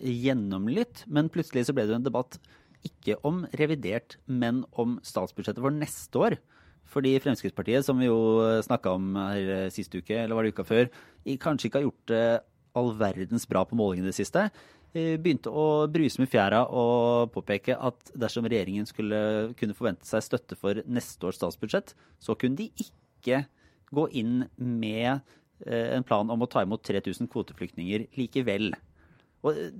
gjennomlytt, 0.00 1.04
men 1.10 1.30
plutselig 1.32 1.66
så 1.66 1.74
ble 1.74 1.86
det 1.86 1.94
jo 1.94 2.00
en 2.00 2.06
debatt 2.06 2.38
ikke 2.86 3.18
om 3.28 3.42
revidert, 3.60 4.16
men 4.26 4.62
om 4.80 4.98
statsbudsjettet 5.04 5.60
for 5.60 5.74
neste 5.74 6.20
år. 6.20 6.36
Fordi 6.90 7.12
Fremskrittspartiet, 7.22 7.84
som 7.86 8.00
vi 8.00 8.08
jo 8.08 8.60
snakka 8.64 8.94
om 8.96 9.12
her 9.18 9.68
sist 9.72 9.94
uke, 9.94 10.16
eller 10.16 10.36
var 10.36 10.46
det 10.46 10.54
uka 10.54 10.66
før, 10.66 10.88
kanskje 11.42 11.68
ikke 11.68 11.80
har 11.80 11.86
gjort 11.86 12.10
det 12.10 12.24
all 12.78 12.92
verdens 12.98 13.46
bra 13.50 13.64
på 13.66 13.78
målingene 13.78 14.08
i 14.08 14.12
det 14.12 14.18
siste. 14.20 14.46
Begynte 14.90 15.52
å 15.54 15.86
bruse 15.90 16.18
med 16.18 16.30
fjæra 16.32 16.64
og 16.66 17.30
påpeke 17.34 17.76
at 17.78 18.10
dersom 18.18 18.48
regjeringen 18.50 18.88
skulle 18.88 19.20
kunne 19.58 19.76
forvente 19.78 20.08
seg 20.08 20.24
støtte 20.26 20.58
for 20.58 20.82
neste 20.90 21.28
års 21.28 21.38
statsbudsjett, 21.38 21.94
så 22.18 22.34
kunne 22.34 22.58
de 22.58 22.70
ikke 22.82 23.44
gå 23.94 24.06
inn 24.18 24.44
med 24.58 25.20
eh, 25.66 25.90
en 25.94 26.06
plan 26.06 26.30
om 26.30 26.42
å 26.42 26.48
ta 26.50 26.64
imot 26.66 26.82
3000 26.86 27.30
kvoteflyktninger 27.30 28.08
likevel. 28.18 28.72
Og 29.44 29.54
eh, 29.54 29.70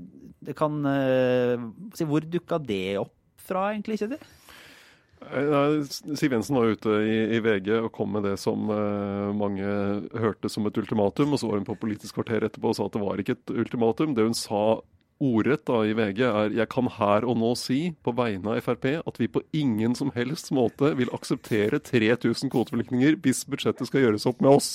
det 0.47 0.57
kan 0.59 0.79
uh, 0.87 1.71
si, 1.95 2.07
Hvor 2.09 2.25
dukka 2.25 2.61
det 2.63 2.99
opp 3.03 3.15
fra, 3.41 3.71
egentlig, 3.73 3.99
Kjetil? 4.01 4.23
Siv 5.21 6.33
Jensen 6.33 6.57
var 6.57 6.73
ute 6.73 6.95
i, 7.05 7.17
i, 7.37 7.41
VG 7.45 7.69
og 7.77 7.91
kom 7.95 8.15
med 8.17 8.25
det 8.25 8.39
som 8.41 8.71
uh, 8.73 9.31
mange 9.37 9.67
hørte 10.17 10.49
som 10.49 10.65
et 10.67 10.79
ultimatum. 10.81 11.35
Og 11.35 11.43
så 11.43 11.51
var 11.51 11.61
hun 11.61 11.69
på 11.69 11.77
Politisk 11.83 12.17
kvarter 12.19 12.47
etterpå 12.47 12.73
og 12.73 12.79
sa 12.79 12.89
at 12.89 12.97
det 12.97 13.05
var 13.05 13.21
ikke 13.21 13.37
et 13.37 13.53
ultimatum. 13.63 14.17
Det 14.17 14.27
hun 14.27 14.39
sa 14.39 14.81
ordrett 15.21 15.69
i 15.85 15.93
VG 15.93 16.23
er 16.25 16.55
jeg 16.57 16.69
kan 16.73 16.89
her 16.97 17.27
og 17.29 17.37
nå 17.37 17.53
si 17.59 17.93
på 18.01 18.15
vegne 18.17 18.55
av 18.57 18.65
Frp 18.65 18.87
at 19.05 19.21
vi 19.21 19.29
på 19.29 19.43
ingen 19.53 19.93
som 19.99 20.09
helst 20.15 20.49
måte 20.57 20.95
vil 20.97 21.13
akseptere 21.13 21.77
3000 21.85 22.49
kvoteflyktninger 22.53 23.19
hvis 23.21 23.45
budsjettet 23.45 23.91
skal 23.91 24.07
gjøres 24.07 24.25
opp 24.31 24.41
med 24.41 24.57
oss. 24.57 24.71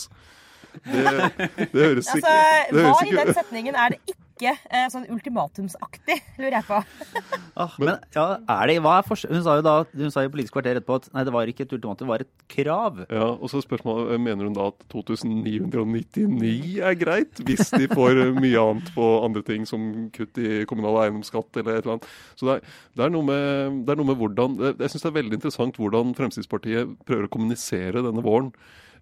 Det, 0.84 1.66
det 1.72 1.90
høres 1.90 2.12
Altså, 2.14 2.36
det 2.72 2.80
høres 2.80 2.92
hva 2.92 3.02
ikke. 3.02 3.10
i 3.12 3.18
den 3.22 3.36
setningen 3.40 3.76
er 3.80 3.96
det 3.96 4.00
ikke 4.36 4.52
eh, 4.52 4.88
sånn 4.92 5.06
ultimatumsaktig, 5.16 6.18
lurer 6.42 6.58
jeg 6.60 6.68
på. 6.68 6.82
Ah, 7.56 7.72
men 7.80 7.94
ja, 8.12 8.24
er 8.52 8.68
det, 8.68 8.74
hva 8.84 8.98
er 9.00 9.06
forskjell? 9.08 9.32
Hun 9.32 9.44
sa 9.46 9.54
jo 9.56 9.62
da, 9.64 9.74
hun 9.96 10.10
sa 10.12 10.26
i 10.26 10.28
Politisk 10.28 10.58
kvarter 10.58 10.76
etterpå 10.76 10.98
at 11.00 11.06
nei, 11.16 11.22
det 11.24 11.32
var 11.32 11.48
ikke 11.48 11.64
et 11.64 11.72
ultimatum, 11.78 12.04
det 12.04 12.10
var 12.10 12.24
et 12.26 12.44
krav. 12.52 12.98
Ja, 13.08 13.30
og 13.32 13.48
så 13.48 13.62
spørsmålet, 13.64 14.10
eh, 14.12 14.20
Mener 14.26 14.50
hun 14.50 14.58
da 14.58 14.66
at 14.74 14.84
2999 14.92 16.82
er 16.84 16.98
greit, 17.00 17.40
hvis 17.48 17.72
de 17.72 17.88
får 17.94 18.20
eh, 18.26 18.34
mye 18.36 18.60
annet 18.60 18.92
på 18.92 19.08
andre 19.24 19.46
ting, 19.48 19.64
som 19.70 19.88
kutt 20.12 20.36
i 20.44 20.66
kommunal 20.68 21.00
eiendomsskatt 21.06 21.62
eller 21.62 21.78
et 21.78 21.86
eller 21.86 21.96
annet. 21.96 22.12
Så 22.36 22.50
det 22.50 22.58
er, 22.58 22.76
det 23.00 23.08
er, 23.08 23.16
noe, 23.16 23.30
med, 23.32 23.80
det 23.88 23.96
er 23.96 24.02
noe 24.04 24.12
med 24.12 24.20
hvordan 24.20 24.60
Jeg 24.74 24.92
syns 24.92 25.08
det 25.08 25.12
er 25.14 25.20
veldig 25.22 25.40
interessant 25.40 25.80
hvordan 25.80 26.12
Fremskrittspartiet 26.20 26.92
prøver 27.08 27.30
å 27.30 27.32
kommunisere 27.38 28.04
denne 28.04 28.26
våren. 28.28 28.52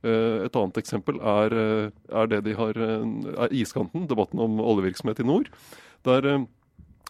Eh, 0.04 0.46
Et 0.46 0.56
annet 0.60 0.80
eksempel 0.82 1.20
er, 1.20 1.54
eh, 1.56 1.92
er 2.12 2.28
det 2.28 2.44
de 2.44 2.54
har 2.60 2.76
eh, 2.76 3.04
er 3.46 3.56
iskanten, 3.56 4.08
debatten 4.08 4.40
om 4.40 4.60
oljevirksomhet 4.60 5.24
i 5.24 5.28
nord. 5.28 5.50
Der, 6.04 6.46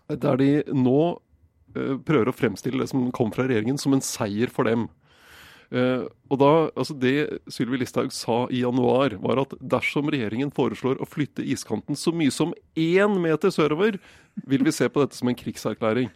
der 0.10 0.38
de 0.38 0.64
nå 0.70 1.18
prøver 1.74 2.30
å 2.30 2.36
fremstille 2.38 2.84
det 2.84 2.92
som 2.92 3.08
kom 3.12 3.32
fra 3.34 3.48
regjeringen 3.50 3.80
som 3.82 3.96
en 3.96 4.04
seier 4.06 4.52
for 4.54 4.70
dem. 4.70 4.92
Uh, 5.74 6.06
og 6.30 6.38
da, 6.38 6.50
altså 6.78 6.94
Det 6.94 7.40
Sylvi 7.50 7.80
Listhaug 7.82 8.12
sa 8.14 8.44
i 8.54 8.60
januar, 8.62 9.16
var 9.18 9.42
at 9.42 9.56
dersom 9.58 10.12
regjeringen 10.14 10.52
foreslår 10.54 11.02
å 11.02 11.08
flytte 11.10 11.42
iskanten 11.42 11.98
så 11.98 12.14
mye 12.14 12.30
som 12.30 12.54
én 12.78 13.16
meter 13.18 13.50
sørover, 13.50 13.98
vil 14.46 14.68
vi 14.68 14.76
se 14.76 14.86
på 14.86 15.02
dette 15.02 15.18
som 15.18 15.32
en 15.32 15.40
krigserklæring. 15.40 16.12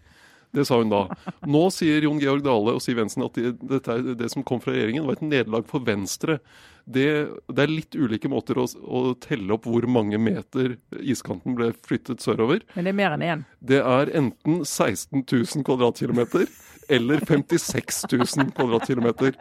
Det 0.55 0.65
sa 0.67 0.79
hun 0.79 0.91
da. 0.91 1.03
Nå 1.47 1.67
sier 1.75 2.05
Jon 2.05 2.21
Georg 2.21 2.45
Dale 2.45 2.77
og 2.77 2.83
Siv 2.83 3.01
Jensen 3.01 3.25
at 3.25 3.37
de, 3.37 3.51
dette 3.67 3.97
det 4.19 4.31
som 4.33 4.45
kom 4.47 4.61
fra 4.63 4.75
regjeringen, 4.75 5.05
var 5.07 5.19
et 5.19 5.27
nederlag 5.27 5.67
for 5.69 5.83
Venstre. 5.87 6.39
Det, 6.87 7.07
det 7.51 7.63
er 7.65 7.71
litt 7.71 7.97
ulike 7.99 8.29
måter 8.31 8.61
å, 8.61 8.63
å 8.63 9.01
telle 9.19 9.51
opp 9.57 9.65
hvor 9.67 9.83
mange 9.91 10.15
meter 10.21 10.77
iskanten 11.03 11.57
ble 11.57 11.73
flyttet 11.83 12.23
sørover. 12.23 12.63
Men 12.77 12.87
det 12.87 12.93
er 12.93 12.99
mer 13.01 13.17
enn 13.17 13.25
én. 13.27 13.43
Det 13.59 13.81
er 13.83 14.13
enten 14.15 14.61
16 14.63 15.25
000 15.25 15.67
kvadratkilometer 15.67 16.47
eller 16.87 17.19
56 17.25 18.05
000 18.11 18.51
kvadratkilometer. 18.55 19.35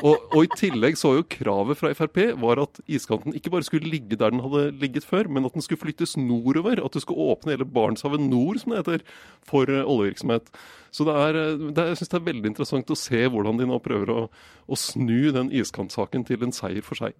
Og, 0.00 0.16
og 0.32 0.44
i 0.44 0.50
tillegg 0.58 0.98
så 0.98 1.12
jo 1.16 1.26
kravet 1.30 1.78
fra 1.78 1.92
Frp 1.96 2.18
var 2.40 2.60
at 2.62 2.80
iskanten 2.90 3.34
ikke 3.36 3.52
bare 3.52 3.66
skulle 3.66 3.90
ligge 3.90 4.18
der 4.18 4.32
den 4.32 4.42
hadde 4.44 4.70
ligget 4.80 5.06
før, 5.06 5.28
men 5.28 5.46
at 5.46 5.54
den 5.54 5.64
skulle 5.64 5.82
flyttes 5.82 6.16
nordover. 6.18 6.82
At 6.82 6.94
du 6.94 7.02
skulle 7.02 7.30
åpne 7.34 7.54
hele 7.54 7.68
Barentshavet 7.68 8.22
nord, 8.22 8.60
som 8.62 8.74
det 8.74 8.82
heter, 8.82 9.04
for 9.46 9.70
eh, 9.70 9.84
oljevirksomhet. 9.84 10.50
Så 10.94 11.06
det 11.06 11.14
er, 11.14 11.38
eh, 11.38 11.66
det 11.70 11.86
jeg 11.90 12.00
syns 12.00 12.12
det 12.14 12.20
er 12.20 12.28
veldig 12.30 12.52
interessant 12.52 12.94
å 12.94 12.98
se 12.98 13.22
hvordan 13.26 13.60
de 13.60 13.68
nå 13.70 13.80
prøver 13.84 14.14
å, 14.14 14.22
å 14.66 14.78
snu 14.78 15.30
den 15.36 15.52
iskantsaken 15.54 16.26
til 16.26 16.46
en 16.46 16.54
seier 16.54 16.79
for 16.86 16.98
seg. 16.98 17.14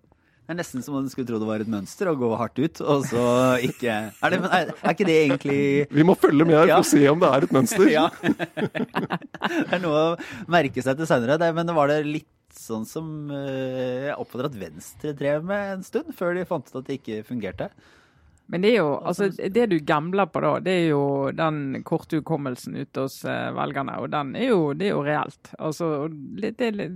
Det 0.50 0.56
er 0.56 0.58
nesten 0.64 0.82
som 0.82 0.96
om 0.98 1.04
du 1.06 1.10
skulle 1.12 1.28
tro 1.28 1.38
det 1.38 1.46
var 1.46 1.62
et 1.62 1.68
mønster 1.70 2.08
å 2.10 2.16
gå 2.18 2.28
hardt 2.40 2.58
ut, 2.58 2.80
og 2.82 3.04
så 3.06 3.22
ikke 3.62 3.92
Er, 4.10 4.32
det, 4.34 4.40
er, 4.50 4.72
er 4.82 4.94
ikke 4.96 5.06
det 5.06 5.18
egentlig 5.28 5.58
Vi 5.94 6.02
må 6.08 6.16
følge 6.18 6.42
med 6.48 6.56
her 6.58 6.72
Ja. 6.72 6.80
for 6.80 6.88
å 6.88 6.90
se 6.90 7.04
om 7.12 7.20
det 7.22 7.28
er 7.30 7.46
et 7.46 7.54
mønster. 7.54 7.86
Ja. 7.92 8.08
Det 9.50 9.76
er 9.78 9.82
noe 9.82 10.00
å 10.02 10.18
merke 10.50 10.82
seg 10.82 10.98
til 10.98 11.06
seinere. 11.08 11.38
Men 11.56 11.70
var 11.76 11.90
det 11.92 12.00
litt 12.08 12.28
sånn 12.56 12.82
som 12.88 13.30
eh, 13.30 14.08
jeg 14.10 14.16
oppfatter 14.18 14.48
at 14.50 14.58
Venstre 14.58 15.14
drev 15.16 15.46
med 15.46 15.76
en 15.76 15.86
stund, 15.86 16.10
før 16.18 16.34
de 16.36 16.44
fant 16.48 16.66
ut 16.66 16.80
at 16.82 16.88
det 16.90 16.98
ikke 16.98 17.22
fungerte? 17.30 17.70
Men 18.50 18.64
det 18.64 18.72
er 18.72 18.80
jo, 18.80 18.88
altså, 19.06 19.28
det 19.30 19.66
du 19.70 19.76
gambler 19.86 20.26
på 20.26 20.40
da, 20.42 20.56
det 20.64 20.72
er 20.74 20.86
jo 20.90 21.02
den 21.36 21.82
korte 21.86 22.18
hukommelsen 22.18 22.74
ute 22.80 23.04
hos 23.04 23.20
eh, 23.22 23.50
velgerne. 23.54 23.94
Og 24.02 24.10
den 24.10 24.32
er 24.34 24.50
jo, 24.50 24.72
det 24.74 24.88
er 24.88 24.96
jo 24.96 25.04
reelt. 25.06 25.52
Altså, 25.58 26.08
det, 26.10 26.56
det, 26.58 26.88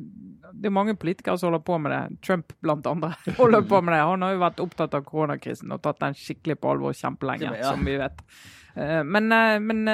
det 0.51 0.67
er 0.71 0.75
mange 0.75 0.97
politikere 0.99 1.39
som 1.39 1.53
holder 1.53 1.63
på 1.69 1.79
med 1.85 1.95
det. 1.95 2.03
Trump 2.27 2.57
blant 2.65 2.89
andre 2.91 3.13
holder 3.39 3.63
på 3.71 3.81
med 3.87 3.95
det. 3.95 4.03
Han 4.03 4.27
har 4.27 4.35
jo 4.35 4.43
vært 4.43 4.65
opptatt 4.67 4.99
av 4.99 5.07
koronakrisen 5.07 5.77
og 5.77 5.83
tatt 5.85 6.03
den 6.03 6.19
skikkelig 6.19 6.59
på 6.59 6.75
alvor 6.75 6.99
kjempelenge, 6.99 7.55
som 7.63 7.87
vi 7.87 7.97
vet. 8.03 8.27
Eh, 8.75 9.01
Men, 9.07 9.31
eh, 9.31 9.61
men 9.63 9.85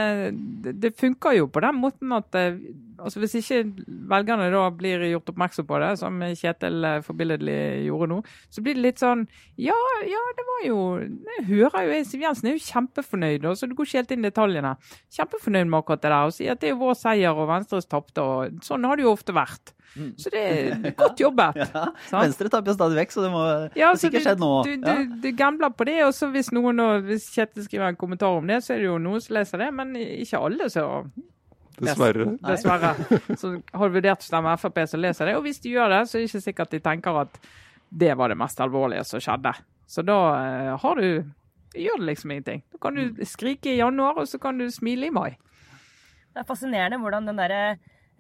det, 0.64 0.94
funker 0.96 1.36
jo 1.36 1.50
på 1.52 1.60
den 1.60 1.76
måten 1.82 2.16
at 2.16 2.40
altså 3.00 3.20
hvis 3.22 3.34
ikke 3.40 3.58
velgerne 4.10 4.50
da 4.52 4.62
blir 4.76 5.02
gjort 5.10 5.32
oppmerksom 5.32 5.66
på 5.68 5.80
det, 5.82 5.90
som 6.00 6.20
Kjetil 6.36 6.84
eh, 6.84 7.00
forbilledlig 7.06 7.58
gjorde 7.88 8.10
nå, 8.12 8.18
så 8.52 8.62
blir 8.64 8.78
det 8.78 8.84
litt 8.86 9.02
sånn 9.02 9.26
Ja, 9.60 9.76
ja, 10.08 10.22
det 10.38 10.46
var 10.52 10.62
jo 10.68 10.78
Jeg 11.00 11.46
hører 11.50 11.88
jo 11.88 11.98
Siv 12.10 12.24
Jensen 12.26 12.50
er 12.52 12.56
jo 12.58 12.64
kjempefornøyd, 12.68 13.50
så 13.56 13.66
du 13.70 13.74
går 13.78 13.88
ikke 13.90 14.00
helt 14.02 14.14
inn 14.16 14.24
i 14.24 14.28
detaljene. 14.30 14.74
Kjempefornøyd 15.16 15.68
med 15.72 15.80
akkurat 15.82 16.02
det 16.04 16.10
der, 16.12 16.30
og 16.30 16.36
sier 16.36 16.54
at 16.56 16.62
det 16.64 16.70
er 16.74 16.80
vår 16.80 16.96
seier 17.00 17.36
og 17.36 17.48
Venstres 17.50 17.88
tapte, 17.90 18.22
og 18.22 18.64
sånn 18.66 18.84
har 18.88 18.96
det 19.00 19.06
jo 19.08 19.12
ofte 19.16 19.34
vært. 19.36 19.72
Så 20.20 20.30
det 20.30 20.40
er 20.46 20.92
godt 20.94 21.18
jobbet. 21.18 21.56
Ja, 21.60 21.66
ja. 21.74 21.86
Venstre 22.12 22.46
taper 22.52 22.76
stadig 22.76 22.94
vekk, 23.00 23.10
så 23.16 23.24
det 23.24 23.30
må 23.32 23.40
Ja, 23.74 23.88
det 23.90 23.98
sikkert 24.04 24.22
skje 24.22 24.28
skjedd 24.36 24.42
nå. 24.44 24.50
Du, 24.68 24.70
du, 24.84 24.86
Ja. 24.92 25.02
du 25.24 25.28
gambler 25.34 25.72
på 25.74 25.86
det, 25.88 25.96
og 26.06 26.12
så 26.14 26.28
hvis 26.30 26.52
noen 26.54 26.78
hvis 27.08 27.26
Kjetil 27.34 27.66
skriver 27.66 27.88
en 27.90 27.98
kommentar 27.98 28.38
om 28.38 28.46
det, 28.46 28.60
så 28.62 28.76
er 28.76 28.84
det 28.84 28.86
jo 28.90 29.00
noen 29.02 29.20
som 29.24 29.34
leser 29.40 29.64
det, 29.64 29.70
men 29.74 29.96
ikke 29.98 30.38
alle 30.46 30.70
som 30.70 31.10
Dessverre. 31.78 32.26
dessverre. 32.42 32.94
Så 33.38 33.52
har 33.72 33.92
vurdert 33.94 34.24
å 34.24 34.26
stemme 34.26 34.56
Frp 34.60 34.80
som 34.90 35.00
leser 35.00 35.30
det. 35.30 35.36
Og 35.38 35.44
hvis 35.46 35.62
de 35.64 35.74
gjør 35.76 35.92
det, 35.94 36.00
så 36.08 36.18
er 36.18 36.24
det 36.24 36.30
ikke 36.30 36.46
sikkert 36.48 36.74
de 36.74 36.80
tenker 36.84 37.20
at 37.22 37.38
det 37.90 38.14
var 38.18 38.30
det 38.30 38.38
mest 38.38 38.60
alvorlige 38.62 39.04
som 39.08 39.22
skjedde. 39.22 39.54
Så 39.90 40.04
da 40.06 40.18
eh, 40.38 40.72
har 40.82 41.00
du 41.00 41.24
gjør 41.74 42.02
det 42.02 42.08
liksom 42.10 42.34
ingenting. 42.34 42.64
Da 42.72 42.82
kan 42.82 42.98
du 42.98 43.24
skrike 43.26 43.72
i 43.72 43.78
januar, 43.78 44.18
og 44.18 44.28
så 44.28 44.38
kan 44.42 44.58
du 44.58 44.66
smile 44.74 45.08
i 45.08 45.14
mai. 45.14 45.30
Det 46.30 46.42
er 46.42 46.48
fascinerende 46.48 47.00
hvordan 47.02 47.30
den 47.30 47.40
derre 47.40 47.64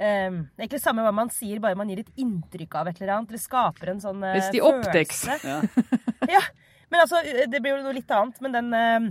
Um, 0.00 0.46
Det 0.56 0.62
er 0.62 0.64
egentlig 0.64 0.78
samme 0.80 1.02
hva 1.04 1.10
man 1.12 1.28
sier, 1.28 1.58
bare 1.60 1.76
man 1.76 1.90
gir 1.92 1.98
et 2.00 2.20
inntrykk 2.22 2.72
av 2.80 2.88
et 2.88 3.00
eller 3.02 3.18
annet. 3.18 3.34
Eller 3.34 3.42
skaper 3.42 3.90
en 3.92 3.98
sånn 4.00 4.22
uh, 4.24 4.30
Hvis 4.32 4.48
de 4.54 4.62
optics. 4.64 5.26
følelse. 5.28 5.98
Ja. 6.30 6.40
Men 6.88 7.02
altså, 7.02 7.20
det 7.52 7.60
blir 7.60 7.74
jo 7.74 7.82
noe 7.84 7.92
litt 7.98 8.08
annet. 8.16 8.38
Men 8.40 8.54
den 8.54 8.72
eh, 8.78 9.10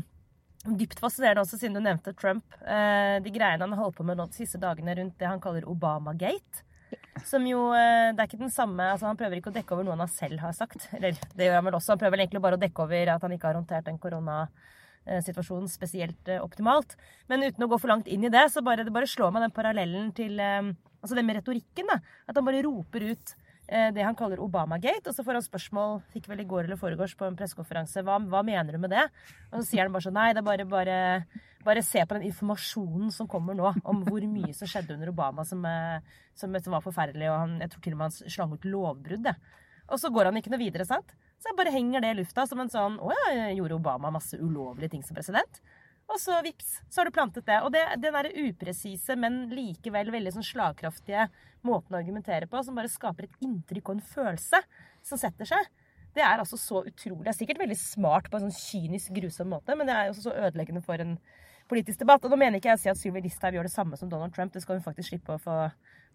Dypt 0.68 1.00
fascinerende 1.00 1.46
også, 1.46 1.56
siden 1.60 1.78
du 1.78 1.80
nevnte 1.80 2.12
Trump. 2.20 2.44
Eh, 2.68 3.18
de 3.24 3.32
greiene 3.32 3.64
han 3.64 3.72
har 3.72 3.80
holdt 3.80 3.96
på 4.02 4.06
med 4.08 4.20
nå 4.20 4.26
de 4.28 4.42
siste 4.42 4.60
dagene 4.60 4.96
rundt 4.98 5.16
det 5.22 5.30
han 5.30 5.40
kaller 5.40 5.68
Obamagate. 5.72 6.66
Som 7.24 7.46
jo 7.48 7.70
eh, 7.76 8.10
Det 8.16 8.24
er 8.24 8.28
ikke 8.28 8.40
den 8.40 8.50
samme 8.50 8.82
altså 8.94 9.06
Han 9.06 9.18
prøver 9.20 9.38
ikke 9.38 9.52
å 9.52 9.54
dekke 9.54 9.76
over 9.76 9.86
noe 9.86 9.98
han 10.00 10.12
selv 10.12 10.42
har 10.44 10.56
sagt. 10.58 10.90
Eller 10.98 11.16
det 11.16 11.48
gjør 11.48 11.60
han 11.60 11.70
vel 11.70 11.78
også. 11.80 11.94
Han 11.96 12.02
prøver 12.02 12.24
egentlig 12.24 12.44
bare 12.44 12.60
å 12.60 12.62
dekke 12.62 12.84
over 12.84 13.14
at 13.16 13.24
han 13.24 13.36
ikke 13.36 13.50
har 13.52 13.60
håndtert 13.60 13.88
den 13.88 14.00
koronasituasjonen 14.04 15.72
spesielt 15.72 16.32
eh, 16.34 16.44
optimalt. 16.44 16.98
Men 17.32 17.48
uten 17.48 17.64
å 17.64 17.72
gå 17.72 17.80
for 17.80 17.94
langt 17.94 18.12
inn 18.12 18.28
i 18.28 18.34
det, 18.34 18.50
så 18.52 18.64
bare, 18.66 18.84
det 18.84 18.96
bare 18.96 19.08
slår 19.08 19.32
meg 19.36 19.48
den 19.48 19.56
parallellen 19.56 20.14
til 20.18 20.40
Altså 21.00 21.16
det 21.16 21.24
med 21.24 21.38
retorikken. 21.38 21.88
da, 21.88 22.02
At 22.28 22.36
han 22.36 22.44
bare 22.44 22.66
roper 22.66 23.06
ut 23.14 23.32
det 23.70 24.02
han 24.02 24.18
kaller 24.18 24.42
Obamagate. 24.42 25.12
Og 25.12 25.16
så 25.16 25.24
får 25.26 25.38
han 25.38 25.46
spørsmål 25.46 26.00
fikk 26.14 26.30
vel 26.32 26.44
i 26.44 26.48
går 26.50 26.66
eller 26.66 26.80
foregårs 26.80 27.16
på 27.20 27.28
en 27.28 27.38
pressekonferanse 27.38 28.04
hva, 28.06 28.18
hva 28.32 28.42
mener 28.46 28.74
du 28.74 28.82
med 28.82 28.94
det? 28.96 29.06
Og 29.52 29.60
så 29.60 29.68
sier 29.68 29.86
han 29.86 29.94
bare 29.94 30.08
sånn 30.08 30.18
Nei, 30.18 30.32
det 30.34 30.42
er 30.42 30.48
bare, 30.48 30.66
bare, 30.70 30.98
bare 31.66 31.86
se 31.86 32.02
på 32.02 32.18
den 32.18 32.28
informasjonen 32.32 33.14
som 33.14 33.30
kommer 33.30 33.58
nå 33.58 33.70
om 33.84 34.04
hvor 34.08 34.26
mye 34.26 34.56
som 34.58 34.70
skjedde 34.70 34.98
under 34.98 35.14
Obama 35.14 35.46
som, 35.46 35.62
eh, 35.70 36.22
som, 36.38 36.58
som 36.58 36.78
var 36.78 36.86
forferdelig. 36.86 37.30
Og 37.30 37.40
han, 37.44 37.58
jeg 37.64 37.74
tror 37.74 37.86
til 37.86 37.98
og 37.98 38.02
med 38.02 38.10
han 38.10 38.36
slang 38.36 38.56
ut 38.56 38.70
lovbrudd. 38.70 39.34
Og 39.90 40.02
så 40.02 40.12
går 40.14 40.30
han 40.30 40.40
ikke 40.40 40.54
noe 40.54 40.62
videre, 40.62 40.86
sant? 40.86 41.14
Så 41.40 41.50
jeg 41.50 41.58
bare 41.58 41.74
henger 41.74 42.04
det 42.04 42.14
i 42.14 42.18
lufta 42.20 42.44
som 42.50 42.60
en 42.60 42.72
sånn 42.72 42.98
Å 43.00 43.14
ja, 43.16 43.46
gjorde 43.56 43.78
Obama 43.78 44.12
masse 44.12 44.38
ulovlige 44.38 44.92
ting 44.96 45.06
som 45.06 45.18
president? 45.18 45.62
Og 46.10 46.18
så 46.18 46.40
vips, 46.42 46.80
så 46.90 47.02
har 47.02 47.10
du 47.10 47.14
plantet 47.14 47.46
det. 47.46 47.60
Og 47.62 47.70
det, 47.74 47.84
den 48.02 48.16
derre 48.16 48.48
upresise, 48.48 49.14
men 49.20 49.44
likevel 49.54 50.10
veldig 50.14 50.34
sånn 50.36 50.48
slagkraftige 50.48 51.28
måten 51.68 51.96
å 51.96 52.00
argumentere 52.00 52.48
på, 52.50 52.62
som 52.64 52.78
bare 52.78 52.92
skaper 52.92 53.28
et 53.28 53.46
inntrykk 53.46 53.92
og 53.92 53.98
en 53.98 54.08
følelse 54.14 54.62
som 55.06 55.20
setter 55.22 55.50
seg, 55.50 55.70
det 56.16 56.24
er 56.26 56.42
altså 56.42 56.58
så 56.58 56.82
utrolig. 56.88 57.24
Det 57.28 57.34
er 57.34 57.38
sikkert 57.38 57.62
veldig 57.62 57.78
smart 57.78 58.30
på 58.30 58.40
en 58.40 58.48
sånn 58.48 58.58
kynisk, 58.58 59.14
grusom 59.16 59.52
måte, 59.54 59.76
men 59.78 59.90
det 59.90 59.96
er 59.96 60.10
også 60.10 60.30
så 60.30 60.36
ødeleggende 60.48 60.82
for 60.86 61.02
en 61.04 61.18
politisk 61.70 62.02
debatt. 62.02 62.26
Og 62.26 62.34
nå 62.34 62.40
mener 62.42 62.58
ikke 62.60 62.72
jeg 62.72 62.80
å 62.80 62.82
si 62.82 62.92
at 62.92 63.00
Sylvi 63.00 63.22
Listhaug 63.24 63.56
gjør 63.56 63.70
det 63.70 63.76
samme 63.76 64.00
som 64.00 64.10
Donald 64.12 64.34
Trump. 64.36 64.54
Det 64.54 64.64
skal 64.64 64.80
hun 64.80 64.86
faktisk 64.86 65.12
slippe 65.14 65.38
å 65.38 65.42
få 65.42 65.62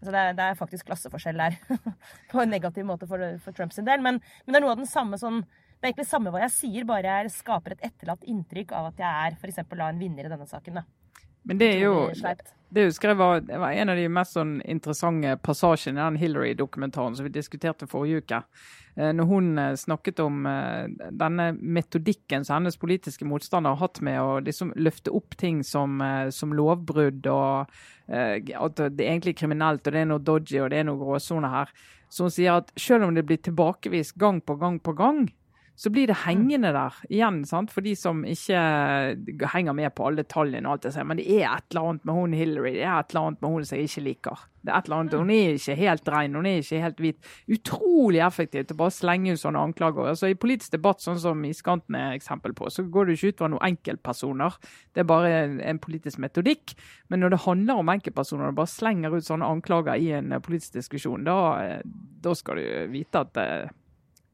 Altså 0.03 0.11
det, 0.11 0.21
er, 0.21 0.33
det 0.37 0.45
er 0.45 0.57
faktisk 0.59 0.89
klasseforskjell 0.89 1.39
der, 1.39 1.55
på 2.33 2.41
en 2.43 2.51
negativ 2.51 2.85
måte 2.85 3.07
for, 3.09 3.23
for 3.41 3.57
Trumps 3.57 3.79
del. 3.79 4.03
Men, 4.05 4.19
men 4.45 4.53
det 4.53 4.59
er 4.59 4.65
noe 4.65 4.75
av 4.75 4.81
den 4.83 4.91
samme 4.91 5.17
sånn 5.17 5.39
Det 5.45 5.87
er 5.87 5.93
egentlig 5.93 6.09
samme 6.11 6.33
hva 6.35 6.43
jeg 6.43 6.53
sier, 6.53 6.85
bare 6.89 7.15
jeg 7.23 7.33
skaper 7.33 7.77
et 7.77 7.87
etterlatt 7.89 8.27
inntrykk 8.29 8.75
av 8.77 8.91
at 8.91 9.01
jeg 9.01 9.31
er 9.31 9.39
f.eks. 9.39 9.63
en 9.63 10.03
vinner 10.03 10.27
i 10.27 10.33
denne 10.35 10.49
saken. 10.51 10.83
da. 10.83 10.85
Men 11.45 11.61
det 11.61 11.71
er 11.77 11.83
jo. 11.87 11.95
Det 12.75 12.89
husker 12.89 13.13
jeg 13.13 13.19
var, 13.21 13.43
det 13.47 13.59
var 13.63 13.71
en 13.71 13.93
av 13.93 13.99
de 13.99 14.09
mest 14.11 14.35
sånn 14.35 14.57
interessante 14.67 15.37
passasjene 15.47 16.01
i 16.01 16.03
den 16.03 16.17
Hillary-dokumentaren 16.19 17.15
som 17.15 17.27
vi 17.27 17.31
diskuterte 17.31 17.87
forrige 17.87 18.25
uke. 18.25 18.41
Eh, 18.97 19.13
Når 19.15 19.29
hun 19.31 19.59
eh, 19.63 19.77
snakket 19.79 20.23
om 20.25 20.41
eh, 20.51 20.89
denne 21.15 21.53
metodikken 21.55 22.43
som 22.43 22.57
hennes 22.57 22.79
politiske 22.81 23.29
motstandere 23.31 23.77
har 23.77 23.87
hatt 23.87 24.01
med 24.03 24.19
å 24.19 24.41
liksom 24.43 24.73
løfte 24.75 25.15
opp 25.15 25.37
ting 25.39 25.63
som, 25.63 26.03
som 26.35 26.55
lovbrudd, 26.55 27.27
og 27.31 27.71
at 28.11 28.81
det 28.83 29.07
er 29.07 29.13
egentlig 29.15 29.37
kriminelt, 29.39 29.87
og 29.87 29.95
det 29.95 30.03
er 30.03 30.11
noe 30.11 30.23
dodgy 30.23 30.59
og 30.61 30.73
det 30.75 30.83
er 30.83 30.89
noe 30.91 30.99
gråsone 31.01 31.53
her. 31.55 31.71
Så 32.11 32.27
hun 32.27 32.35
sier 32.35 32.59
at 32.59 32.75
selv 32.79 33.07
om 33.07 33.15
det 33.15 33.25
blir 33.27 33.39
tilbakevist 33.39 34.19
gang 34.19 34.43
på 34.43 34.59
gang 34.59 34.83
på 34.83 34.99
gang, 34.99 35.29
så 35.77 35.91
blir 35.91 36.07
det 36.07 36.21
hengende 36.23 36.71
der 36.75 36.95
igjen 37.11 37.43
sant? 37.49 37.73
for 37.75 37.83
de 37.83 37.97
som 37.99 38.23
ikke 38.25 38.59
henger 39.51 39.75
med 39.75 39.91
på 39.95 40.07
alle 40.07 40.23
tallene. 40.23 40.69
og 40.69 40.77
alt 40.77 40.83
det 40.87 40.93
sier, 40.95 41.05
Men 41.05 41.19
det 41.19 41.27
er 41.27 41.49
et 41.51 41.65
eller 41.71 41.89
annet 41.89 42.05
med 42.05 42.15
hun 42.15 42.33
Hillary, 42.33 42.73
det 42.79 42.85
er 42.85 42.99
et 42.99 43.11
eller 43.11 43.27
annet 43.27 43.43
med 43.43 43.51
hun 43.51 43.65
som 43.65 43.79
jeg 43.79 43.91
ikke 43.91 44.05
liker. 44.09 44.45
Det 44.65 44.73
er 44.73 44.79
et 44.79 44.87
eller 44.87 44.97
annet, 44.97 45.13
Hun 45.19 45.31
er 45.31 45.59
ikke 45.59 45.75
helt 45.75 46.09
rein, 46.09 46.35
hun 46.35 46.47
er 46.47 46.63
ikke 46.63 46.81
helt 46.81 47.01
hvit. 47.01 47.19
Utrolig 47.49 48.23
effektivt 48.25 48.73
å 48.73 48.79
bare 48.79 48.95
slenge 48.95 49.35
ut 49.35 49.43
sånne 49.43 49.61
anklager. 49.61 50.09
Altså 50.09 50.31
I 50.31 50.39
politisk 50.39 50.73
debatt, 50.73 51.03
sånn 51.03 51.19
som 51.21 51.45
Iskanten 51.45 51.99
er 51.99 52.15
eksempel 52.15 52.55
på, 52.55 52.71
så 52.71 52.87
går 52.87 53.07
det 53.07 53.19
ikke 53.19 53.35
ut 53.35 53.43
fra 53.43 53.51
noen 53.53 53.67
enkeltpersoner. 53.75 54.57
Det 54.95 55.03
er 55.03 55.11
bare 55.11 55.33
en, 55.59 55.79
politisk 55.85 56.23
metodikk. 56.23 56.79
Men 57.11 57.21
når 57.21 57.35
det 57.35 57.45
handler 57.45 57.83
om 57.83 57.93
enkeltpersoner, 57.93 58.49
og 58.49 58.61
bare 58.63 58.73
slenger 58.73 59.19
ut 59.19 59.27
sånne 59.27 59.51
anklager 59.59 60.01
i 60.01 60.13
en 60.17 60.33
politisk 60.41 60.79
diskusjon, 60.79 61.27
da, 61.27 61.81
da 61.85 62.35
skal 62.39 62.63
du 62.63 62.93
vite 62.95 63.27
at 63.27 63.43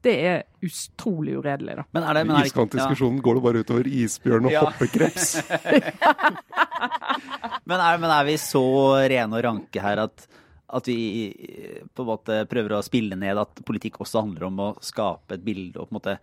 det 0.05 0.13
er 0.25 0.43
utrolig 0.65 1.37
uredelig. 1.37 1.77
da. 1.77 1.85
Men 1.93 2.03
er 2.03 2.17
det, 2.17 2.25
men 2.25 2.35
er 2.35 2.45
det, 2.45 2.51
Iskantdiskusjonen 2.51 3.19
ja. 3.19 3.23
går 3.27 3.37
det 3.37 3.45
bare 3.45 3.63
utover 3.63 3.89
isbjørn 4.01 4.49
og 4.49 4.55
ja. 4.55 4.63
hoppekreps. 4.65 5.31
men, 7.69 7.77
er, 7.77 8.01
men, 8.01 8.09
er, 8.09 8.27
vi 8.29 8.37
så 8.41 8.65
rene 9.13 9.37
og 9.37 9.45
ranke 9.45 9.83
her 9.83 10.03
at, 10.07 10.25
at, 10.73 10.89
vi 10.89 11.85
på 11.93 12.05
en 12.05 12.11
måte 12.11 12.41
prøver 12.49 12.77
å 12.77 12.83
spille 12.85 13.19
ned 13.19 13.41
at 13.41 13.63
politikk 13.67 14.01
også 14.01 14.25
handler 14.25 14.49
om 14.49 14.63
å 14.65 14.71
skape 14.81 15.37
et 15.37 15.45
bilde 15.45 15.77
og 15.77 15.89
på 15.89 15.93
en 15.93 15.99
måte 15.99 16.17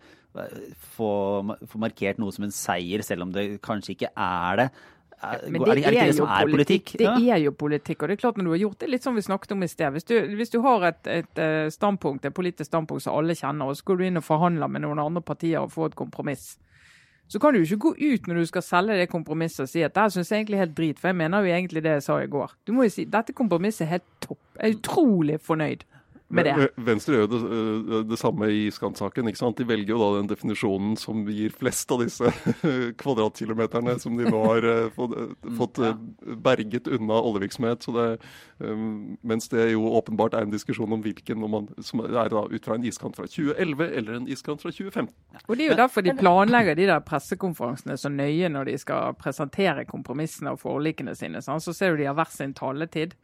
få, 0.95 1.11
få 1.67 1.81
markert 1.81 2.19
noe 2.21 2.33
som 2.35 2.45
en 2.45 2.55
seier, 2.55 3.03
selv 3.05 3.25
om 3.25 3.35
det 3.35 3.59
kanskje 3.65 3.95
ikke 3.95 4.13
er 4.13 4.63
det? 4.63 4.69
Det 5.19 5.49
er, 5.49 5.51
det, 5.51 5.83
er, 5.83 5.95
det 6.07 6.15
som 6.15 6.29
er 6.31 6.47
politikk? 6.47 6.93
Det 6.99 7.09
er 7.09 7.41
jo 7.43 7.51
politikk. 7.51 8.03
og 8.03 8.07
det 8.07 8.15
er 8.15 8.21
klart 8.21 8.37
Når 8.39 8.45
du 8.45 8.51
har 8.53 8.61
gjort 8.61 8.79
det 8.79 8.87
litt 8.93 9.03
som 9.03 9.17
vi 9.17 9.23
snakket 9.25 9.51
om 9.51 9.65
i 9.65 9.67
sted. 9.67 9.91
Hvis 9.91 10.07
du, 10.07 10.15
hvis 10.39 10.53
du 10.53 10.61
har 10.63 10.85
et, 10.87 11.09
et, 11.11 11.41
eh, 11.43 11.67
standpunkt, 11.75 12.25
et 12.25 12.33
politisk 12.33 12.69
standpunkt 12.69 13.03
som 13.03 13.17
alle 13.19 13.35
kjenner, 13.35 13.67
og 13.67 13.75
så 13.75 13.83
går 13.89 13.99
du 13.99 14.05
inn 14.07 14.21
og 14.21 14.23
forhandler 14.23 14.71
med 14.71 14.85
noen 14.85 15.01
andre 15.03 15.21
partier 15.21 15.59
og 15.59 15.73
får 15.75 15.91
et 15.91 15.99
kompromiss, 15.99 16.53
så 17.29 17.39
kan 17.39 17.53
du 17.53 17.59
ikke 17.61 17.77
gå 17.83 17.91
ut 17.99 18.27
når 18.27 18.39
du 18.39 18.45
skal 18.49 18.65
selge 18.65 18.95
det 18.97 19.09
kompromisset 19.11 19.67
og 19.67 19.69
si 19.69 19.83
at 19.85 19.93
det 19.93 20.07
syns 20.15 20.31
jeg 20.31 20.39
egentlig 20.39 20.57
er 20.57 20.63
helt 20.63 20.77
drit, 20.79 20.99
for 21.01 21.11
jeg 21.11 21.19
mener 21.19 21.43
jo 21.45 21.53
egentlig 21.53 21.83
det 21.85 21.97
jeg 21.99 22.05
sa 22.07 22.17
i 22.23 22.31
går. 22.31 22.55
Du 22.65 22.73
må 22.73 22.87
jo 22.87 22.93
si 22.95 23.05
dette 23.05 23.35
kompromisset 23.37 23.85
er 23.85 23.97
helt 23.97 24.07
topp. 24.23 24.41
Jeg 24.55 24.65
er 24.65 24.79
utrolig 24.79 25.37
fornøyd 25.45 25.85
med 26.29 26.45
det. 26.45 26.67
Venstre 26.85 27.15
gjør 27.15 27.23
jo 27.23 27.29
det, 27.31 27.39
øh, 27.57 27.93
det, 28.09 28.17
samme 28.21 28.49
i 28.53 28.65
iskantsaken. 28.69 29.27
ikke 29.27 29.39
sant? 29.39 29.57
De 29.57 29.67
velger 29.67 29.95
jo 29.95 29.99
da 30.01 30.09
den 30.19 30.29
definisjonen 30.29 30.95
som 30.99 31.23
gir 31.27 31.53
flest 31.57 31.89
av 31.91 32.03
disse 32.03 32.29
kvadratkilometerne 33.01 33.95
som 34.01 34.17
de 34.17 34.29
nå 34.29 34.41
har 34.43 34.67
øh, 34.69 34.99
fått, 35.57 35.79
øh, 35.81 35.95
berget 36.43 36.87
unna 36.87 37.17
oljevirksomhet. 37.17 37.83
Så 37.83 37.95
det, 37.95 38.07
mens 39.23 39.49
det 39.49 39.71
jo 39.71 39.87
åpenbart 39.97 40.35
er 40.37 40.45
en 40.45 40.53
diskusjon 40.53 40.93
om 40.93 41.01
hvilken 41.01 41.43
om 41.43 41.55
man, 41.55 41.69
som 41.83 42.03
er 42.05 42.29
da 42.29 42.43
ut 42.45 42.65
fra 42.65 42.77
en 42.77 42.85
iskant 42.85 43.17
fra 43.17 43.25
2011 43.25 43.89
eller 43.97 44.19
en 44.19 44.27
iskant 44.29 44.61
fra 44.61 44.71
2015. 44.71 45.13
Og 45.47 45.57
Det 45.57 45.65
er 45.65 45.73
jo 45.73 45.79
derfor 45.79 46.05
de 46.05 46.15
planlegger 46.19 46.77
de 46.77 46.89
der 46.91 46.99
pressekonferansene 47.05 47.97
så 47.97 48.11
nøye 48.13 48.49
når 48.51 48.69
de 48.69 48.77
skal 48.77 49.17
presentere 49.17 49.87
kompromissene 49.89 50.53
og 50.53 50.61
forlikene 50.61 51.15
sine. 51.15 51.41
Så 51.41 51.73
ser 51.73 51.95
du 51.95 52.03
de 52.03 52.09
har 52.09 52.17
hver 52.17 52.29
sin 52.33 52.53
taletid 52.53 53.17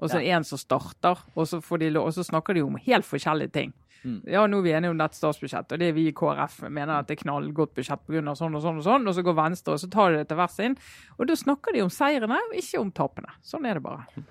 og 0.00 0.10
så 0.10 0.20
ja. 0.24 0.36
en 0.36 0.46
som 0.48 0.58
starter, 0.60 1.20
og 1.36 1.46
så, 1.48 1.60
de, 1.60 1.92
og 2.00 2.10
så, 2.16 2.24
snakker 2.24 2.56
de 2.56 2.64
om 2.64 2.80
helt 2.80 3.06
forskjellige 3.06 3.52
ting. 3.54 3.76
Mm. 4.00 4.22
Ja, 4.32 4.46
nå 4.48 4.62
er 4.62 4.64
vi 4.64 4.72
enige 4.72 4.94
om 4.94 5.00
dette 5.00 5.18
statsbudsjettet, 5.18 5.76
og 5.76 5.82
det 5.82 5.90
er 5.90 5.96
vi 5.96 6.06
i 6.08 6.16
KrF 6.16 6.62
mener 6.72 6.96
at 6.96 7.08
det 7.10 7.18
er 7.18 7.22
knallgodt 7.26 7.74
budsjett 7.76 8.00
pga. 8.08 8.34
sånn 8.34 8.56
og 8.56 8.64
sånn 8.64 8.80
og 8.80 8.86
sånn, 8.86 9.06
og 9.06 9.16
så 9.16 9.24
går 9.26 9.36
Venstre 9.36 9.76
og 9.76 9.82
så 9.82 9.90
tar 9.92 10.12
de 10.14 10.22
det 10.22 10.28
til 10.30 10.40
vers 10.40 10.58
inn. 10.64 10.76
Og 11.18 11.28
da 11.28 11.36
snakker 11.36 11.76
de 11.76 11.84
om 11.84 11.92
seirene, 11.92 12.40
og 12.48 12.56
ikke 12.56 12.80
om 12.80 12.92
tapene. 12.96 13.34
Sånn 13.44 13.68
er 13.68 13.76
det 13.76 13.84
bare. 13.84 14.24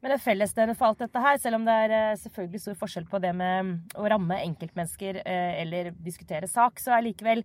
Men 0.00 0.14
det 0.14 0.22
fellesstedet 0.24 0.76
for 0.78 0.88
alt 0.88 1.02
dette 1.02 1.20
her, 1.20 1.36
selv 1.42 1.58
om 1.58 1.66
det 1.68 1.74
er 1.84 1.92
eh, 1.92 2.18
selvfølgelig 2.22 2.62
stor 2.62 2.78
forskjell 2.80 3.08
på 3.10 3.20
det 3.20 3.34
med 3.36 3.98
å 4.00 4.06
ramme 4.08 4.38
enkeltmennesker 4.46 5.20
eh, 5.20 5.58
eller 5.60 5.92
diskutere 6.00 6.48
sak, 6.48 6.80
så 6.80 6.96
er 6.96 7.04
likevel 7.04 7.44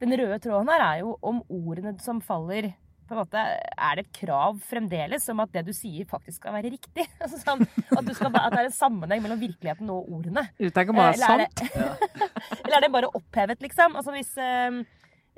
den 0.00 0.16
røde 0.16 0.38
tråden 0.40 0.70
her 0.72 0.86
er 0.86 1.02
jo 1.02 1.18
om 1.20 1.42
ordene 1.52 1.92
som 2.00 2.22
faller 2.24 2.70
på 3.10 3.16
en 3.16 3.22
måte, 3.24 3.42
Er 3.74 3.98
det 3.98 4.06
et 4.06 4.12
krav 4.20 4.60
fremdeles 4.70 5.26
om 5.32 5.42
at 5.42 5.50
det 5.56 5.64
du 5.66 5.72
sier, 5.74 6.06
faktisk 6.08 6.38
skal 6.38 6.54
være 6.54 6.70
riktig? 6.76 7.06
Altså 7.24 7.40
sånn, 7.42 7.66
at, 7.66 8.14
skal, 8.14 8.30
at, 8.30 8.54
det 8.54 8.62
er 8.62 8.68
en 8.68 8.76
sammenheng 8.76 9.24
mellom 9.24 9.40
virkeligheten 9.40 9.90
og 9.90 10.08
ordene. 10.14 10.46
Du 10.60 10.68
tenker 10.70 10.96
bare 10.96 11.18
sant? 11.18 11.58
eller, 11.58 11.90
er 11.90 11.98
det, 11.98 12.30
eller 12.62 12.78
er 12.78 12.86
det 12.86 12.92
bare 12.94 13.12
opphevet, 13.18 13.62
liksom? 13.66 13.98
Altså 13.98 14.14
hvis 14.14 14.30
uh, 14.38 14.78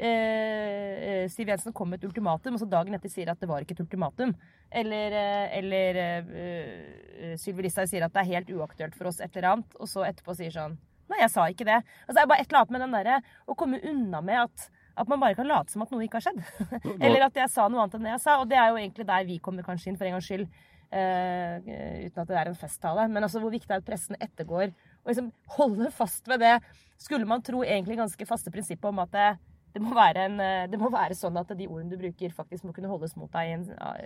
uh, 0.05 1.25
Siv 1.33 1.49
Jensen 1.49 1.77
kom 1.77 1.91
med 1.93 2.03
et 2.03 2.07
ultimatum, 2.11 2.59
og 2.59 2.63
så 2.63 2.69
dagen 2.69 2.99
etter 2.99 3.13
sier 3.13 3.33
at 3.33 3.41
det 3.41 3.49
var 3.51 3.65
ikke 3.65 3.77
et 3.79 3.85
ultimatum. 3.87 4.37
Eller, 4.83 5.17
uh, 5.17 5.57
eller 5.63 6.01
uh, 6.29 7.35
Sylvi 7.41 7.67
Listhaug 7.67 7.89
sier 7.91 8.05
at 8.05 8.15
det 8.15 8.25
er 8.25 8.33
helt 8.35 8.53
uaktuelt 8.53 8.97
for 8.99 9.11
oss 9.11 9.23
et 9.25 9.33
eller 9.33 9.55
annet, 9.57 9.81
og 9.81 9.91
så 9.91 10.05
etterpå 10.09 10.37
sier 10.39 10.55
sånn 10.55 10.81
Nei, 11.11 11.19
jeg 11.27 11.33
sa 11.35 11.43
ikke 11.51 11.67
det. 11.69 11.81
Altså, 12.07 12.15
det 12.17 12.23
er 12.23 12.29
bare 12.31 12.41
et 12.41 12.49
eller 12.49 12.63
annet 12.63 12.73
med 12.73 12.81
den 12.81 12.95
derre 12.97 13.17
å 13.45 13.57
komme 13.59 13.81
unna 13.85 14.23
med 14.25 14.47
at 14.47 14.71
at 14.99 15.09
man 15.09 15.21
bare 15.23 15.37
kan 15.39 15.49
late 15.49 15.73
som 15.73 15.85
at 15.85 15.93
noe 15.93 16.05
ikke 16.05 16.21
har 16.21 16.27
skjedd. 16.27 16.43
Eller 17.05 17.27
at 17.27 17.39
jeg 17.39 17.51
sa 17.53 17.69
noe 17.69 17.85
annet 17.85 17.97
enn 17.97 18.09
det 18.09 18.15
jeg 18.15 18.25
sa. 18.25 18.37
Og 18.43 18.51
det 18.51 18.59
er 18.61 18.73
jo 18.73 18.81
egentlig 18.81 19.09
der 19.09 19.29
vi 19.29 19.39
kommer 19.45 19.67
kanskje 19.67 19.93
inn, 19.93 19.99
for 20.01 20.09
en 20.09 20.17
gangs 20.19 20.29
skyld. 20.29 20.47
Uh, 20.93 21.65
uten 22.05 22.21
at 22.21 22.29
det 22.29 22.37
er 22.37 22.51
en 22.51 22.59
festtale. 22.59 23.07
Men 23.09 23.25
altså 23.25 23.41
hvor 23.41 23.53
viktig 23.55 23.71
det 23.71 23.79
er 23.79 23.85
at 23.85 23.87
pressen 23.87 24.19
ettergår 24.21 24.69
og 24.73 25.09
liksom 25.09 25.31
holder 25.57 25.95
fast 25.95 26.29
ved 26.29 26.45
det. 26.45 26.59
Skulle 27.01 27.29
man 27.29 27.43
tro 27.45 27.63
egentlig 27.65 27.97
ganske 27.99 28.29
faste 28.29 28.53
prinsippet 28.55 28.91
om 28.91 29.01
at 29.03 29.15
det, 29.15 29.31
det, 29.75 29.83
må 29.83 29.97
en, 29.97 30.37
eh, 30.45 30.67
det, 30.71 30.79
må 30.79 30.93
være 30.93 31.17
sånn 31.19 31.41
at 31.41 31.51
de 31.59 31.67
ordene 31.67 31.91
du 31.91 31.99
bruker, 31.99 32.37
faktisk 32.37 32.69
må 32.69 32.77
kunne 32.77 32.93
holdes 32.93 33.17
mot 33.19 33.33
deg 33.33 33.49
i 33.49 33.57
en 33.57 33.65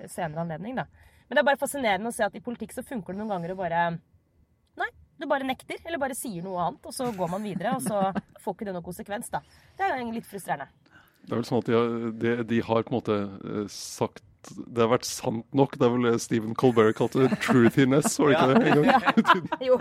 senere 0.09 0.47
anledning. 0.47 0.79
Da. 0.79 0.87
Men 1.27 1.37
det 1.37 1.43
er 1.43 1.49
bare 1.51 1.61
fascinerende 1.61 2.09
å 2.09 2.17
se 2.17 2.25
at 2.25 2.39
i 2.39 2.45
politikk 2.45 2.73
så 2.73 2.87
funker 2.87 3.13
det 3.13 3.21
noen 3.21 3.35
ganger 3.35 3.53
å 3.53 3.59
bare 3.59 3.83
du 5.21 5.29
bare 5.31 5.47
nekter, 5.49 5.81
eller 5.85 6.01
bare 6.01 6.17
sier 6.17 6.45
noe 6.45 6.61
annet, 6.67 6.87
og 6.87 6.95
så 6.95 7.09
går 7.17 7.31
man 7.33 7.45
videre, 7.47 7.77
og 7.77 7.85
så 7.85 8.11
får 8.43 8.57
ikke 8.57 8.69
det 8.69 8.77
noen 8.77 8.87
konsekvens, 8.87 9.31
da. 9.33 9.43
Det 9.79 9.89
er 9.89 10.03
litt 10.13 10.29
frustrerende. 10.29 10.69
Det 11.27 11.35
er 11.35 11.41
vel 11.41 11.47
sånn 11.49 11.63
at 11.63 11.69
de 11.69 11.75
har, 11.75 11.95
de, 12.23 12.33
de 12.47 12.63
har 12.63 12.85
på 12.87 12.93
en 12.93 12.99
måte 13.01 13.21
eh, 13.27 13.65
sagt 13.73 14.23
det 14.47 14.79
har 14.79 14.93
vært 14.93 15.07
sant 15.09 15.43
nok. 15.59 15.73
Det 15.75 15.83
er 15.83 15.91
vel 15.91 16.19
Stephen 16.23 16.53
Colbert 16.55 16.95
kalte 16.95 17.25
det 17.25 17.39
'truthiness', 17.43 18.15
var 18.23 18.31
det 18.31 18.37
ikke 18.37 18.47
det? 18.47 18.61
En 18.63 18.77
gang? 18.77 18.87
Ja. 18.87 19.01
jo. 19.69 19.79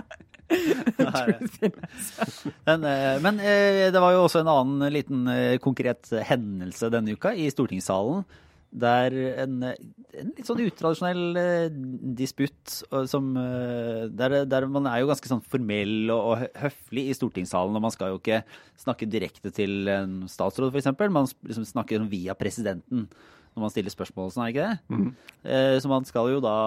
men, 2.66 2.88
eh, 2.90 3.12
men, 3.22 3.44
eh, 3.46 3.92
det 3.94 4.02
var 4.02 4.16
jo 4.16 4.24
også 4.24 4.42
en 4.42 4.50
annen 4.50 4.90
liten 4.94 5.30
konkret 5.62 6.10
hendelse 6.26 6.90
denne 6.90 7.14
uka 7.14 7.36
i 7.38 7.46
stortingssalen 7.54 8.26
der 8.76 9.14
en, 9.44 9.62
en 9.64 10.32
litt 10.36 10.48
sånn 10.48 10.64
utradisjonell 10.66 11.40
eh, 11.40 11.76
disputt 12.18 12.74
som 13.10 13.30
eh, 13.40 14.08
der, 14.12 14.42
der, 14.50 14.68
man 14.72 14.90
er 14.92 15.02
jo 15.02 15.10
ganske 15.12 15.32
sånn 15.32 15.44
formell 15.48 16.12
og, 16.14 16.34
og, 16.34 16.60
høflig 16.60 17.06
i 17.10 17.16
stortingssalen. 17.16 17.76
Og 17.78 17.86
man 17.86 17.94
skal 17.96 18.12
jo 18.12 18.20
ikke 18.20 18.42
snakke 18.82 19.08
direkte 19.10 19.54
til 19.56 19.88
en 19.92 20.26
statsråd, 20.32 20.76
f.eks. 20.76 20.92
Man 21.08 21.30
liksom 21.48 21.68
snakker 21.72 22.02
sånn 22.02 22.12
via 22.12 22.36
presidenten 22.38 23.08
når 23.56 23.64
man 23.64 23.72
stiller 23.72 23.94
spørsmål, 23.94 24.28
og 24.28 24.34
sånn 24.36 24.44
er 24.44 24.52
ikke 24.52 24.64
det? 24.66 24.80
Mm. 24.92 25.12
Eh, 25.48 25.76
så 25.80 25.88
man 25.88 26.08
skal 26.08 26.34
jo 26.34 26.42
da 26.44 26.58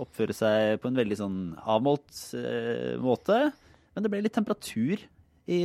oppføre 0.00 0.32
seg 0.32 0.78
på 0.80 0.88
en 0.88 0.96
veldig 0.96 1.18
sånn 1.20 1.40
avmålt 1.60 2.22
måte. 3.04 3.42
Men 3.92 4.06
det 4.06 4.10
ble 4.10 4.22
litt 4.24 4.34
temperatur 4.34 5.04
i, 5.44 5.60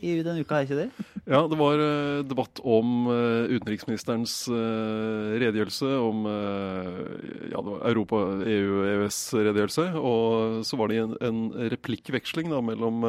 i 0.00 0.12
denne 0.24 0.40
uka 0.40 0.56
er 0.56 0.64
ikke 0.64 0.78
det? 0.78 1.06
Ja, 1.28 1.42
det 1.50 1.58
var 1.60 1.76
uh, 1.76 2.22
debatt 2.24 2.62
om 2.64 3.10
uh, 3.10 3.44
utenriksministerens 3.52 4.46
uh, 4.48 5.36
redegjørelse 5.36 5.90
om 6.00 6.24
ja, 6.28 7.60
Europa, 7.90 8.22
EU- 8.48 8.86
EØS-redegjørelse. 8.88 9.86
Og 10.00 10.64
så 10.64 10.80
var 10.80 10.88
det 10.88 11.02
en, 11.02 11.14
en 11.28 11.42
replikkveksling 11.74 12.48
da, 12.52 12.62
mellom 12.64 13.04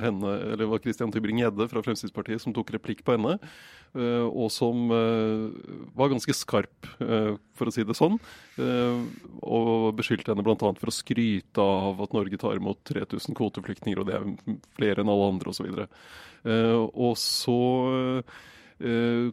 henne, 0.00 0.34
eller 0.38 0.62
det 0.62 0.70
var 0.72 0.82
Christian 0.84 1.12
Tybring-Gjedde 1.12 1.68
fra 1.68 1.84
Fremskrittspartiet 1.84 2.42
som 2.42 2.56
tok 2.56 2.72
replikk 2.78 3.04
på 3.04 3.18
henne. 3.18 3.36
Eh, 3.92 4.24
og 4.24 4.48
som 4.52 4.88
eh, 4.88 5.48
var 5.92 6.08
ganske 6.08 6.32
skarp, 6.32 6.86
eh, 7.04 7.34
for 7.52 7.68
å 7.68 7.74
si 7.74 7.84
det 7.84 7.96
sånn. 7.96 8.16
Og 9.42 9.92
beskyldte 9.98 10.32
henne 10.32 10.44
bl.a. 10.44 10.56
for 10.56 10.88
å 10.88 10.94
skryte 10.94 11.60
av 11.60 12.00
at 12.04 12.16
Norge 12.16 12.40
tar 12.40 12.56
imot 12.56 12.80
3000 12.88 13.36
kvoteflyktninger, 13.36 14.00
og 14.00 14.08
det 14.08 14.16
er 14.16 14.56
flere 14.78 15.04
enn 15.04 15.12
alle 15.12 15.28
andre, 15.34 15.41
osv. 15.50 15.86
Og 16.44 17.12
så 17.18 17.58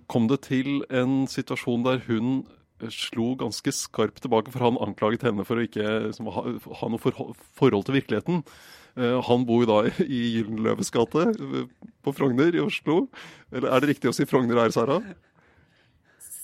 kom 0.10 0.28
det 0.30 0.44
til 0.46 0.84
en 0.94 1.24
situasjon 1.30 1.86
der 1.86 2.04
hun 2.06 2.44
slo 2.88 3.34
ganske 3.40 3.72
skarpt 3.76 4.22
tilbake, 4.24 4.52
for 4.54 4.64
han 4.64 4.80
anklaget 4.84 5.26
henne 5.28 5.44
for 5.48 5.60
å 5.60 5.66
ikke 5.66 5.86
liksom, 6.08 6.30
ha, 6.32 6.46
ha, 6.80 6.92
noe 6.92 7.02
forhold 7.02 7.88
til 7.88 7.98
virkeligheten. 7.98 8.44
Eh, 9.00 9.18
han 9.28 9.46
bor 9.48 9.66
da 9.70 9.82
i 10.04 10.22
Gyldenløves 10.38 10.92
gate 10.96 11.28
eh, 11.34 11.66
på 12.06 12.14
Frogner 12.16 12.56
i 12.56 12.64
Oslo. 12.64 13.04
Eller 13.52 13.74
er 13.74 13.84
det 13.84 13.94
riktig 13.94 14.12
å 14.12 14.16
si 14.16 14.28
Frogner 14.30 14.62
her, 14.62 14.74
Sara? 14.76 15.02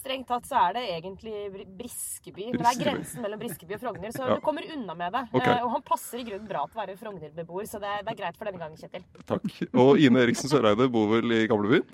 Strengt 0.06 0.28
tatt 0.30 0.46
så 0.46 0.60
er 0.68 0.76
det 0.78 0.84
egentlig 1.00 1.65
Briskeby. 1.80 2.52
Men 2.52 2.62
det 2.62 2.70
er 2.70 2.82
grensen 2.84 3.26
mellom 3.26 3.41
Briskeby 3.41 3.74
og 3.74 3.82
Frogner, 3.82 4.13
så 4.13 4.28
ja. 4.28 4.36
du 4.38 4.44
kommer 4.46 4.68
unna 4.76 4.94
med 5.00 5.15
det. 5.18 5.24
Okay. 5.32 5.56
Uh, 5.58 5.65
og 5.65 5.72
han 5.74 5.86
passer 5.88 6.22
i 6.22 6.26
grunnen 6.28 6.46
bra 6.50 6.62
til 6.70 6.78
å 6.78 6.84
være 6.84 6.98
Frogner-beboer, 7.00 7.65
så 7.70 7.82
det 7.82 7.89
er, 7.89 8.04
det 8.06 8.13
er, 8.13 8.20
greit 8.22 8.38
for 8.38 8.52
denne 8.52 8.62
gangen, 8.62 8.78
Kjetil. 8.78 9.06
Takk. 9.26 9.50
Og 9.82 10.04
Ine 10.06 10.22
Eriksen 10.22 10.52
Søreide 10.52 10.86
bor 10.94 11.10
vel 11.15 11.34
i 11.34 11.46
gamlebyen? 11.50 11.89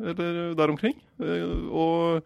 Eller 0.00 0.54
der 0.56 0.72
omkring? 0.72 0.96
Eh, 1.20 1.68
og 1.70 2.22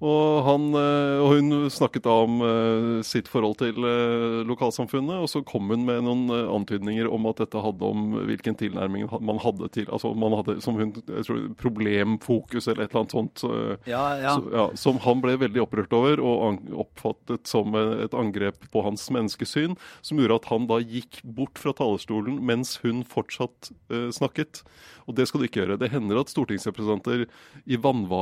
og, 0.00 0.46
han, 0.46 0.70
eh, 0.80 1.18
og 1.20 1.34
hun 1.36 1.66
snakket 1.68 2.06
da 2.06 2.14
om 2.24 2.40
uh, 2.40 3.00
sitt 3.04 3.28
forhold 3.28 3.58
til 3.60 3.76
uh, 3.84 4.40
lokalsamfunnet, 4.48 5.18
og 5.20 5.28
så 5.28 5.42
kom 5.44 5.68
hun 5.68 5.84
med 5.84 6.06
noen 6.06 6.22
uh, 6.32 6.48
antydninger 6.54 7.08
om 7.12 7.28
at 7.28 7.42
dette 7.42 7.60
hadde 7.60 7.84
om 7.84 8.16
hvilken 8.30 8.56
tilnærming 8.56 9.10
man 9.20 9.40
hadde 9.44 9.68
til 9.74 9.90
altså 9.92 10.14
man 10.16 10.38
hadde 10.38 10.56
som 10.64 10.78
hun, 10.80 10.94
jeg 11.04 11.26
tror, 11.28 11.42
problemfokus 11.60 12.70
eller 12.70 12.86
et 12.86 12.94
eller 12.94 13.02
annet 13.02 13.16
sånt. 13.18 13.44
Ja, 13.88 14.04
ja. 14.16 14.32
Så, 14.38 14.54
ja, 14.54 14.64
som 14.80 15.02
han 15.04 15.20
ble 15.20 15.36
veldig 15.42 15.66
opprørt 15.66 15.92
over 15.96 16.22
og 16.24 16.64
oppfattet 16.80 17.50
som 17.50 17.76
et 17.76 18.16
angrep 18.16 18.70
på 18.72 18.84
hans 18.86 19.04
menneskesyn, 19.12 19.76
som 20.06 20.20
gjorde 20.20 20.40
at 20.40 20.48
han 20.48 20.68
da 20.70 20.80
gikk 20.80 21.20
bort 21.36 21.60
fra 21.60 21.76
talerstolen 21.76 22.40
mens 22.46 22.78
hun 22.84 23.04
fortsatt 23.04 23.68
snakket. 24.16 24.62
Og 25.10 25.16
det 25.18 25.26
skal 25.28 25.42
du 25.42 25.48
ikke 25.48 25.64
gjøre. 25.64 25.78
Det 25.80 25.90
hender 25.92 26.20
at 26.20 26.30
stortingsrepresentanter 26.32 27.26
i 27.66 27.78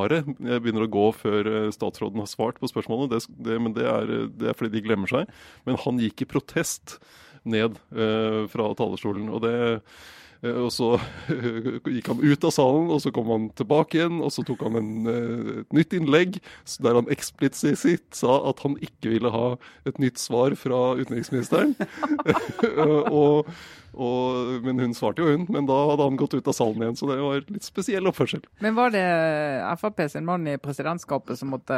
vannvare 0.09 0.61
begynner 0.61 0.87
å 0.87 0.91
gå 0.93 1.07
før 1.17 1.51
statsråden 1.75 2.23
har 2.23 2.31
svart 2.31 2.61
på 2.61 2.71
spørsmålet, 2.71 3.13
det, 3.13 3.39
det, 3.45 3.59
men 3.61 3.75
det 3.77 3.87
er, 3.87 4.13
det 4.29 4.51
er, 4.51 4.57
fordi 4.57 4.77
de 4.77 4.85
glemmer 4.87 5.11
seg. 5.11 5.29
Men 5.67 5.81
han 5.85 6.01
gikk 6.03 6.23
i 6.23 6.31
protest 6.31 6.99
ned 7.49 7.79
uh, 7.97 8.47
fra 8.51 8.73
talerstolen. 8.77 9.29
og 9.33 9.45
det 9.45 9.57
Eh, 10.43 10.55
og 10.55 10.71
så 10.75 10.93
gikk 11.95 12.11
han 12.13 12.23
ut 12.23 12.47
av 12.47 12.55
salen, 12.55 12.91
og 12.95 13.03
så 13.03 13.13
kom 13.15 13.31
han 13.33 13.49
tilbake 13.59 13.99
igjen, 13.99 14.21
og 14.23 14.33
så 14.35 14.45
tok 14.47 14.63
han 14.67 14.79
en, 14.79 14.93
eh, 15.11 15.51
et 15.65 15.75
nytt 15.77 15.97
innlegg 15.99 16.39
der 16.85 17.01
han 17.01 17.11
eksplisitt 17.13 18.15
sa 18.17 18.39
at 18.51 18.63
han 18.65 18.79
ikke 18.85 19.15
ville 19.17 19.33
ha 19.35 19.49
et 19.89 19.99
nytt 20.03 20.23
svar 20.23 20.55
fra 20.59 20.95
utenriksministeren. 21.01 21.75
og, 23.19 23.51
og, 23.95 24.59
men 24.65 24.81
hun 24.83 24.95
svarte 24.97 25.25
jo, 25.25 25.33
hun. 25.33 25.47
Men 25.53 25.69
da 25.69 25.77
hadde 25.93 26.07
han 26.09 26.19
gått 26.21 26.37
ut 26.37 26.51
av 26.51 26.57
salen 26.57 26.85
igjen, 26.85 26.99
så 27.01 27.11
det 27.11 27.19
var 27.23 27.45
litt 27.49 27.67
spesiell 27.67 28.11
oppførsel. 28.11 28.45
Men 28.65 28.77
var 28.79 28.95
det 28.95 29.05
Frp 29.81 30.05
sin 30.13 30.29
mann 30.29 30.47
i 30.49 30.57
presidentskapet 30.63 31.41
som 31.41 31.53
måtte 31.55 31.77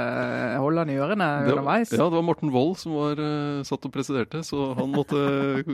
holde 0.61 0.85
han 0.85 0.93
i 0.93 0.99
ørene 1.01 1.31
underveis? 1.49 1.95
Ja, 1.95 2.07
det 2.11 2.19
var 2.19 2.27
Morten 2.27 2.53
Wold 2.55 2.77
som 2.83 2.97
var 2.99 3.21
uh, 3.21 3.65
satt 3.67 3.87
og 3.89 3.95
presiderte, 3.95 4.45
så 4.47 4.73
han 4.79 4.93
måtte 4.95 5.21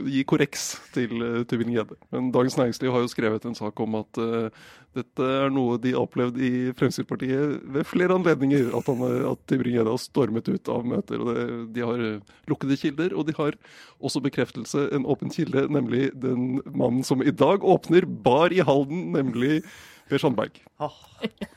gi 0.07 0.23
korreks 0.27 0.69
til 0.95 1.17
uh, 1.19 1.43
Tybing-Gjedde. 1.49 1.99
Men 2.15 2.31
Dagens 2.35 2.57
Næringsliv 2.57 2.77
Næringsliv 2.77 2.93
har 2.93 2.99
jo 2.99 3.07
skrevet 3.07 3.45
en 3.45 3.55
sak 3.55 3.79
om 3.79 3.95
at 3.95 4.17
uh, 4.17 4.49
dette 4.97 5.27
er 5.45 5.51
noe 5.53 5.77
de 5.81 5.93
har 5.95 6.05
opplevd 6.05 6.39
i 6.41 6.51
Fremskrittspartiet 6.77 7.67
ved 7.75 7.87
flere 7.87 8.17
anledninger. 8.17 8.71
At, 8.77 8.89
han, 8.89 9.03
at 9.31 9.43
Tybring-Gjedde 9.49 9.93
har 9.93 10.01
stormet 10.01 10.49
ut 10.49 10.71
av 10.73 10.87
møter. 10.87 11.21
og 11.21 11.29
det, 11.31 11.45
De 11.75 11.85
har 11.85 12.05
lukkede 12.49 12.79
kilder, 12.81 13.13
og 13.13 13.27
de 13.29 13.35
har 13.37 13.57
også 13.97 14.23
bekreftelse, 14.25 14.87
en 14.95 15.07
åpen 15.09 15.33
kilde, 15.33 15.67
nemlig 15.73 16.09
den 16.17 16.57
mannen 16.67 17.05
som 17.07 17.23
i 17.23 17.33
dag 17.33 17.65
åpner 17.65 18.05
bar 18.05 18.55
i 18.55 18.63
Halden, 18.65 19.11
nemlig 19.15 19.61
Per 20.07 20.21
Sandberg. 20.23 20.61
Oh. 20.79 20.97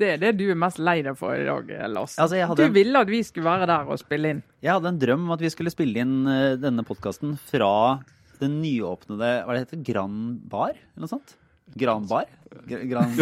Det 0.00 0.14
er 0.14 0.20
det 0.20 0.30
du 0.38 0.46
er 0.48 0.56
mest 0.56 0.78
lei 0.80 1.00
deg 1.04 1.16
for 1.18 1.36
i 1.36 1.44
dag, 1.44 1.66
Lars. 1.92 2.14
Altså, 2.22 2.38
hadde... 2.40 2.68
Du 2.70 2.72
ville 2.72 3.02
at 3.04 3.10
vi 3.10 3.20
skulle 3.26 3.50
være 3.50 3.66
der 3.68 3.90
og 3.90 4.00
spille 4.00 4.30
inn. 4.32 4.40
Jeg 4.64 4.72
hadde 4.72 4.94
en 4.94 5.00
drøm 5.02 5.26
om 5.26 5.34
at 5.34 5.44
vi 5.44 5.50
skulle 5.52 5.72
spille 5.72 6.00
inn 6.00 6.22
uh, 6.24 6.56
denne 6.56 6.84
podkasten 6.88 7.34
fra 7.50 8.00
den 8.40 8.60
nyåpnede 8.62 9.30
hva 9.44 9.56
det 9.56 9.66
heter, 9.66 9.82
Grand 9.84 10.40
Bar, 10.48 10.72
eller 10.72 11.04
noe 11.04 11.12
sånt? 11.12 11.36
Gran 11.78 12.06
Bar? 12.10 12.28
Gran, 12.66 13.16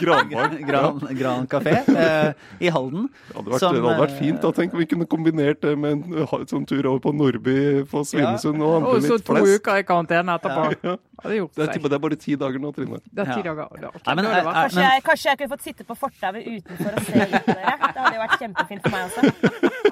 Granbar. 0.00 0.48
Gran, 0.66 1.00
Gran 1.10 1.46
kafé 1.46 1.70
eh, 1.70 2.32
i 2.58 2.70
Halden. 2.72 3.08
Det 3.28 3.36
hadde, 3.36 3.50
vært, 3.50 3.60
som, 3.60 3.74
det 3.74 3.82
hadde 3.84 4.00
vært 4.00 4.14
fint. 4.16 4.38
da, 4.42 4.52
Tenk 4.56 4.74
om 4.76 4.80
vi 4.80 4.86
kunne 4.88 5.06
kombinert 5.08 5.60
det 5.64 5.74
med 5.78 6.06
en 6.08 6.48
sånn 6.48 6.64
tur 6.68 6.88
over 6.88 7.02
på 7.04 7.12
Nordby 7.16 7.56
på 7.90 8.02
Svinesund. 8.08 8.60
Ja. 8.60 8.70
Og, 8.80 8.88
og 8.94 9.04
så 9.04 9.18
to 9.20 9.36
uker 9.36 9.82
i 9.82 9.86
karantene 9.88 10.38
etterpå. 10.38 10.66
Ja. 10.80 10.96
Ja, 11.22 11.30
det, 11.30 11.36
det, 11.54 11.66
er, 11.68 11.78
det, 11.78 11.92
er, 11.92 12.00
bare 12.02 12.16
ti 12.18 12.34
dager 12.34 12.58
nå, 12.58 12.72
Trine. 12.74 12.98
Det 13.04 13.22
er 13.22 13.28
ti 13.36 13.44
dager. 13.46 13.68
Okay. 13.70 14.00
Nei, 14.08 14.14
men, 14.18 14.26
er, 14.26 14.48
kanskje, 14.48 14.86
jeg, 14.88 15.04
kanskje, 15.06 15.28
jeg, 15.28 15.40
kunne 15.42 15.52
fått 15.52 15.66
sitte 15.68 15.86
på 15.86 15.98
fortauet 16.00 16.48
utenfor 16.48 16.96
og 16.96 17.06
se 17.06 17.22
ut 17.22 17.36
på 17.36 17.58
dere. 17.60 17.76
Det 17.92 18.00
hadde 18.00 18.14
jo 18.16 18.22
vært 18.24 18.38
kjempefint 18.40 18.88
for 18.88 18.96
meg 18.96 19.02
også. 19.06 19.91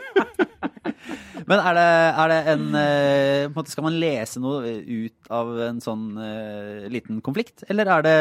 Men 1.51 1.61
er 1.67 1.75
det, 1.75 1.91
er 2.23 2.31
det 2.31 2.41
en, 2.53 2.67
eh, 2.79 3.45
en 3.49 3.55
måte, 3.57 3.73
Skal 3.73 3.87
man 3.89 3.99
lese 3.99 4.43
noe 4.43 4.75
ut 4.87 5.31
av 5.35 5.51
en 5.67 5.81
sånn 5.83 6.13
uh, 6.15 6.87
liten 6.93 7.19
konflikt, 7.27 7.65
eller 7.71 7.91
er 7.91 8.07
det 8.07 8.19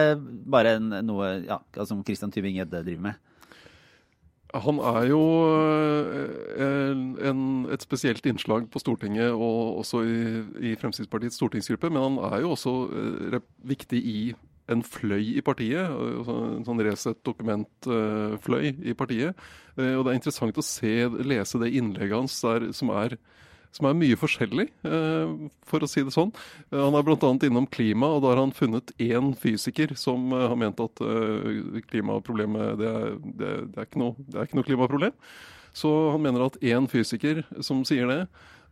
bare 0.50 0.78
en, 0.80 0.94
noe 1.06 1.36
ja, 1.46 1.60
som 1.86 2.02
Christian 2.06 2.34
Tybing-Gjedde 2.34 2.82
driver 2.88 3.12
med? 3.12 3.26
Han 4.50 4.80
er 4.82 5.04
jo 5.12 5.22
en, 6.58 7.02
en, 7.22 7.42
et 7.70 7.84
spesielt 7.86 8.26
innslag 8.26 8.66
på 8.74 8.82
Stortinget 8.82 9.30
og 9.30 9.84
også 9.84 10.02
i, 10.02 10.16
i, 10.72 10.76
Fremskrittspartiets 10.82 11.38
stortingsgruppe, 11.38 11.92
men 11.94 12.02
han 12.02 12.18
er 12.32 12.42
jo 12.42 12.56
også 12.56 12.74
viktig 13.70 14.02
i 14.02 14.20
en 14.74 14.82
fløy 14.86 15.36
i 15.38 15.44
partiet. 15.46 15.90
En 15.90 16.66
sånn 16.66 16.82
Resett 16.86 17.22
dokumentfløy 17.26 18.72
i 18.90 18.96
partiet. 18.98 19.38
Eh, 19.80 19.96
og 19.96 20.06
det 20.06 20.14
er 20.14 20.20
interessant 20.20 20.60
å 20.60 20.66
se, 20.66 20.94
lese 21.24 21.62
det 21.62 21.74
innlegget 21.78 22.18
hans 22.18 22.40
der, 22.44 22.72
som 22.76 22.92
er 22.96 23.20
som 23.70 23.86
er 23.86 23.94
mye 23.94 24.18
forskjellig, 24.18 24.64
eh, 24.90 25.32
for 25.70 25.86
å 25.86 25.88
si 25.88 26.02
det 26.02 26.10
sånn. 26.16 26.32
Eh, 26.72 26.80
han 26.80 26.96
er 26.98 27.04
bl.a. 27.06 27.30
innom 27.46 27.68
klima, 27.70 28.08
og 28.16 28.24
da 28.24 28.32
har 28.32 28.40
han 28.42 28.54
funnet 28.56 28.90
én 28.98 29.36
fysiker 29.38 29.94
som 29.94 30.32
har 30.34 30.56
ment 30.58 30.82
at 30.82 30.98
klimaproblemet 31.92 32.80
det 32.82 32.88
er, 32.90 33.12
det, 33.22 33.52
det 33.76 33.84
er, 33.84 33.92
noe, 34.02 34.18
det 34.26 34.40
er 34.40 34.50
ikke 34.50 34.58
noe 34.58 34.70
klimaproblem. 34.72 35.14
Så 35.78 35.92
han 36.16 36.24
mener 36.26 36.48
at 36.48 36.58
én 36.66 36.90
fysiker 36.90 37.44
som 37.62 37.84
sier 37.86 38.10
det, 38.10 38.24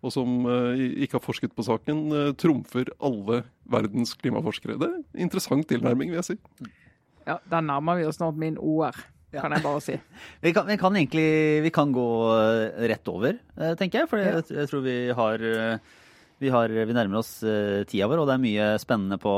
og 0.02 0.14
som 0.14 0.50
ikke 0.50 1.20
har 1.20 1.26
forsket 1.26 1.54
på 1.54 1.66
saken, 1.66 2.34
trumfer 2.42 2.90
alle 2.98 3.44
verdens 3.70 4.16
klimaforskere. 4.18 4.80
Det 4.82 4.90
er 4.90 4.98
en 4.98 5.28
interessant 5.28 5.70
tilnærming, 5.70 6.10
vil 6.10 6.24
jeg 6.24 6.32
si. 6.32 6.72
Ja, 7.28 7.38
Der 7.54 7.62
nærmer 7.62 8.02
vi 8.02 8.10
oss 8.10 8.18
snart 8.18 8.38
min 8.40 8.58
OR, 8.58 8.98
kan 9.36 9.54
jeg 9.54 9.64
bare 9.66 9.84
si. 9.84 9.98
vi, 10.46 10.54
kan, 10.56 10.68
vi, 10.70 10.78
kan, 10.80 10.96
egentlig 10.96 11.28
vi 11.66 11.72
kan 11.76 11.92
gå 11.96 12.10
eh, 12.38 12.84
rett 12.94 13.12
over, 13.12 13.40
tenker 13.80 14.04
jeg. 14.04 14.12
For 14.12 14.24
jeg, 14.24 14.46
jeg 14.56 14.72
tror 14.72 14.86
vi 14.86 14.98
har 15.18 15.48
vi, 16.40 16.52
har, 16.54 16.70
vi, 16.70 16.94
nærmer 16.94 17.22
oss 17.22 17.40
uh, 17.46 17.84
tida 17.90 18.08
vår, 18.10 18.22
og 18.22 18.30
det 18.30 18.38
er 18.38 18.44
mye 18.44 18.70
spennende 18.82 19.18
på, 19.22 19.34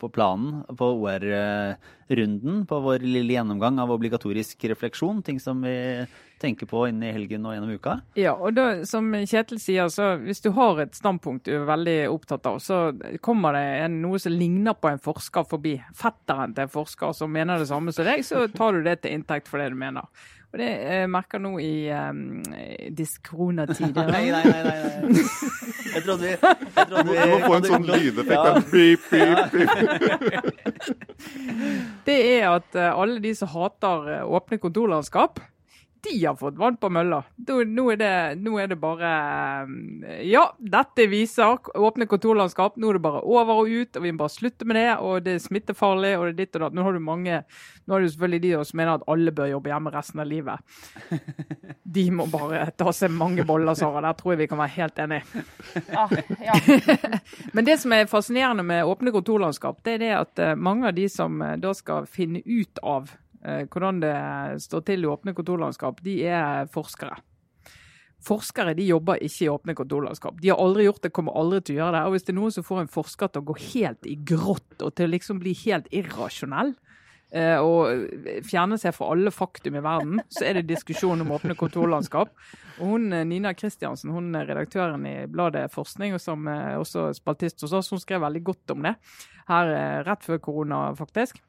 på 0.00 0.10
planen. 0.14 0.62
På 0.78 0.92
OR-runden, 1.02 2.64
på 2.70 2.80
vår 2.86 3.04
lille 3.04 3.36
gjennomgang 3.36 3.80
av 3.82 3.92
obligatorisk 3.94 4.64
refleksjon. 4.72 5.22
Ting 5.26 5.40
som 5.42 5.62
vi 5.66 5.76
tenker 6.40 6.66
på 6.66 6.86
inni 6.88 7.12
helgen 7.12 7.44
og 7.44 7.54
gjennom 7.54 7.74
uka. 7.76 7.98
Ja, 8.18 8.32
og 8.32 8.56
da, 8.56 8.66
som 8.88 9.12
Kjetil 9.12 9.60
sier, 9.60 9.90
så 9.92 10.14
hvis 10.22 10.40
du 10.40 10.50
har 10.56 10.80
et 10.80 10.96
standpunkt 10.96 11.44
du 11.46 11.52
er 11.58 11.68
veldig 11.68 11.98
opptatt 12.10 12.48
av, 12.48 12.58
så 12.64 12.80
kommer 13.24 13.56
det 13.58 13.64
en, 13.84 14.00
noe 14.00 14.20
som 14.22 14.32
ligner 14.32 14.76
på 14.76 14.90
en 14.90 15.02
forsker 15.02 15.44
forbi. 15.50 15.76
Fetteren 15.96 16.56
til 16.56 16.66
en 16.66 16.72
forsker 16.72 17.12
som 17.16 17.32
mener 17.32 17.60
det 17.60 17.68
samme 17.70 17.92
som 17.92 18.08
deg, 18.08 18.24
så 18.26 18.46
tar 18.54 18.76
du 18.78 18.86
det 18.86 19.02
til 19.04 19.18
inntekt 19.18 19.50
for 19.50 19.60
det 19.60 19.70
du 19.74 19.78
mener. 19.80 20.08
Og 20.50 20.58
det 20.58 20.66
jeg 20.66 21.02
eh, 21.04 21.08
merker 21.10 21.38
nå 21.42 21.52
i 21.62 21.86
um, 21.94 22.40
disse 22.96 23.20
koronatider 23.22 24.08
Nei, 24.14 24.30
nei, 24.34 24.42
nei. 24.42 24.62
nei. 24.66 25.22
Jeg 25.94 26.02
trodde 26.06 26.22
vi, 26.24 26.32
jeg 26.34 26.88
trodde 26.90 27.04
vi 27.06 27.14
Du 27.14 27.30
må 27.30 27.38
få 27.44 27.54
en 27.60 27.68
sånn 27.68 27.86
lydeffekt 27.86 28.46
ja. 28.48 28.52
Beep, 28.72 29.02
beep, 29.12 29.38
beep. 29.54 29.70
Det 32.08 32.18
er 32.34 32.48
at 32.50 32.70
uh, 32.74 32.90
alle 32.90 33.22
de 33.22 33.32
som 33.38 33.52
hater 33.52 34.24
åpne 34.26 34.58
kontorlandskap, 34.62 35.38
de 36.02 36.26
har 36.26 36.36
fått 36.36 36.56
vann 36.56 36.76
på 36.76 36.88
mølla. 36.92 37.22
Nå 37.36 37.84
er, 37.92 37.96
det, 38.00 38.12
nå 38.40 38.56
er 38.60 38.70
det 38.70 38.78
bare 38.80 39.10
eh, 40.06 40.22
Ja, 40.30 40.46
dette 40.58 41.06
viser 41.10 41.58
åpne 41.76 42.06
kontorlandskap. 42.08 42.78
Nå 42.80 42.90
er 42.90 42.98
det 42.98 43.04
bare 43.04 43.22
over 43.26 43.62
og 43.64 43.70
ut, 43.70 43.96
og 43.96 44.04
vi 44.04 44.12
må 44.12 44.22
bare 44.22 44.32
slutte 44.32 44.68
med 44.68 44.78
det. 44.80 44.88
Og 45.04 45.20
det 45.26 45.36
er 45.36 45.44
smittefarlig, 45.44 46.14
og 46.16 46.28
det 46.28 46.32
er 46.32 46.38
ditt 46.40 46.58
og 46.58 46.64
datt. 46.64 46.78
Nå 46.78 46.86
har 46.86 46.96
du 46.96 47.04
mange 47.04 47.42
Nå 47.88 47.96
er 47.96 48.04
det 48.04 48.12
selvfølgelig 48.12 48.42
de 48.44 48.64
som 48.68 48.78
mener 48.78 48.96
at 48.96 49.06
alle 49.10 49.32
bør 49.34 49.48
jobbe 49.50 49.72
hjemme 49.72 49.92
resten 49.92 50.22
av 50.22 50.28
livet. 50.30 50.76
De 51.90 52.04
må 52.14 52.26
bare 52.30 52.68
ta 52.78 52.92
seg 52.94 53.10
mange 53.10 53.42
boller, 53.48 53.74
Sara. 53.74 54.02
Der 54.04 54.14
tror 54.18 54.34
jeg 54.34 54.44
vi 54.44 54.50
kan 54.52 54.60
være 54.60 54.74
helt 54.76 55.00
enige. 55.02 55.42
Ah, 55.96 56.12
ja. 56.44 56.54
Men 57.56 57.66
det 57.66 57.80
som 57.82 57.94
er 57.96 58.10
fascinerende 58.10 58.62
med 58.66 58.86
åpne 58.86 59.10
kontorlandskap, 59.14 59.80
det 59.82 59.96
er 59.96 60.04
det 60.04 60.12
at 60.20 60.44
eh, 60.44 60.54
mange 60.54 60.86
av 60.86 60.94
de 60.94 61.08
som 61.10 61.42
eh, 61.42 61.56
da 61.58 61.74
skal 61.74 62.06
finne 62.06 62.44
ut 62.46 62.78
av 62.86 63.10
hvordan 63.40 64.02
det 64.02 64.16
står 64.60 64.84
til 64.84 65.04
i 65.04 65.10
åpne 65.10 65.34
kontorlandskap, 65.36 66.02
de 66.04 66.18
er 66.28 66.68
forskere. 66.72 67.16
Forskere 68.20 68.74
de 68.76 68.84
jobber 68.84 69.22
ikke 69.24 69.46
i 69.46 69.48
åpne 69.48 69.74
kontorlandskap. 69.78 70.36
De 70.42 70.50
har 70.52 70.60
aldri 70.60 70.84
gjort 70.84 71.06
det, 71.06 71.12
kommer 71.16 71.38
aldri 71.40 71.62
til 71.64 71.78
å 71.78 71.80
gjøre 71.80 71.96
det. 71.96 72.04
Og 72.04 72.14
Hvis 72.14 72.26
det 72.26 72.34
er 72.34 72.40
noen 72.40 72.52
som 72.52 72.66
får 72.66 72.82
en 72.82 72.94
forsker 72.98 73.32
til 73.32 73.40
å 73.40 73.48
gå 73.48 73.56
helt 73.70 74.08
i 74.08 74.18
grått 74.28 74.84
og 74.84 74.92
til 74.92 75.08
å 75.08 75.14
liksom 75.14 75.40
bli 75.40 75.54
helt 75.62 75.88
irrasjonell, 75.88 76.74
eh, 77.32 77.56
og 77.64 78.44
fjerne 78.44 78.76
seg 78.82 78.92
fra 78.92 79.08
alle 79.14 79.32
faktum 79.32 79.80
i 79.80 79.84
verden, 79.88 80.20
så 80.28 80.44
er 80.44 80.58
det 80.58 80.68
diskusjon 80.68 81.24
om 81.24 81.32
åpne 81.32 81.56
kontorlandskap. 81.56 82.36
Og 82.76 82.92
hun, 82.92 83.08
Nina 83.30 83.54
Kristiansen, 83.56 84.12
hun 84.12 84.34
er 84.36 84.52
redaktøren 84.52 85.08
i 85.08 85.16
bladet 85.24 85.70
Forskning, 85.72 86.12
og 86.18 86.20
som 86.20 86.44
også 86.44 87.14
spaltist 87.16 87.64
hos 87.64 87.72
oss, 87.72 87.92
hun 87.94 88.04
skrev 88.04 88.20
veldig 88.20 88.44
godt 88.52 88.76
om 88.76 88.84
det 88.84 88.98
her 89.50 89.72
eh, 89.74 90.00
rett 90.06 90.26
før 90.26 90.42
korona, 90.42 90.82
faktisk. 90.98 91.40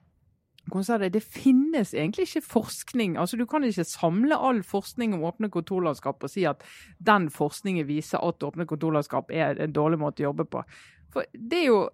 Det, 0.70 1.24
finnes 1.24 1.94
egentlig 1.94 2.28
ikke 2.28 2.42
forskning. 2.42 3.18
altså 3.18 3.38
Du 3.38 3.46
kan 3.46 3.64
ikke 3.64 3.84
samle 3.84 4.38
all 4.38 4.64
forskning 4.64 5.14
om 5.14 5.24
åpne 5.24 5.50
kontorlandskap 5.50 6.24
og 6.24 6.30
si 6.30 6.46
at 6.46 6.64
den 7.00 7.30
forskningen 7.30 7.88
viser 7.88 8.22
at 8.22 8.44
åpne 8.44 8.66
kontorlandskap 8.66 9.32
er 9.32 9.58
en 9.60 9.74
dårlig 9.74 10.00
måte 10.00 10.22
å 10.22 10.30
jobbe 10.30 10.46
på. 10.46 10.64
For 11.12 11.26
det 11.34 11.64
er 11.64 11.66
jo 11.66 11.90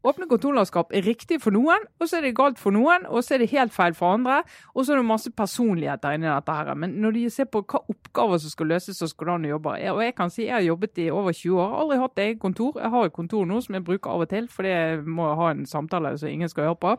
Åpne 0.00 0.24
kontorlandskap 0.30 0.94
er 0.96 1.04
riktig 1.04 1.36
for 1.42 1.52
noen, 1.52 1.82
og 2.00 2.08
så 2.08 2.16
er 2.16 2.24
det 2.24 2.36
galt 2.38 2.56
for 2.56 2.72
noen, 2.72 3.02
og 3.04 3.20
så 3.20 3.34
er 3.36 3.42
det 3.42 3.50
helt 3.50 3.74
feil 3.74 3.92
for 3.92 4.14
andre. 4.16 4.38
Og 4.72 4.86
så 4.86 4.94
er 4.94 4.96
det 5.02 5.04
masse 5.10 5.28
personligheter 5.36 6.16
inni 6.16 6.24
dette 6.24 6.54
her. 6.56 6.70
Men 6.72 6.94
når 7.02 7.18
de 7.18 7.24
ser 7.34 7.50
på 7.52 7.60
hva 7.68 7.82
oppgaver 7.84 8.40
som 8.40 8.54
skal 8.54 8.70
løses, 8.72 8.96
så 8.96 9.10
skal 9.10 9.44
du 9.44 9.50
jobbe. 9.50 9.74
Og 9.92 10.00
jeg 10.00 10.14
kan 10.16 10.32
si 10.32 10.46
jeg 10.46 10.54
har 10.54 10.64
jobbet 10.64 11.02
i 11.04 11.10
over 11.12 11.36
20 11.36 11.60
år, 11.60 11.76
aldri 11.82 12.00
hatt 12.00 12.24
eget 12.24 12.40
kontor. 12.40 12.80
Jeg 12.80 12.94
har 12.96 13.10
et 13.10 13.12
kontor 13.18 13.44
nå 13.44 13.60
som 13.60 13.76
jeg 13.76 13.84
bruker 13.84 14.14
av 14.14 14.24
og 14.24 14.32
til, 14.32 14.48
for 14.48 14.64
det 14.64 15.04
må 15.04 15.34
ha 15.36 15.50
en 15.52 15.66
samtale 15.68 16.16
som 16.16 16.32
ingen 16.32 16.48
skal 16.48 16.70
høre 16.70 16.80
på. 16.80 16.96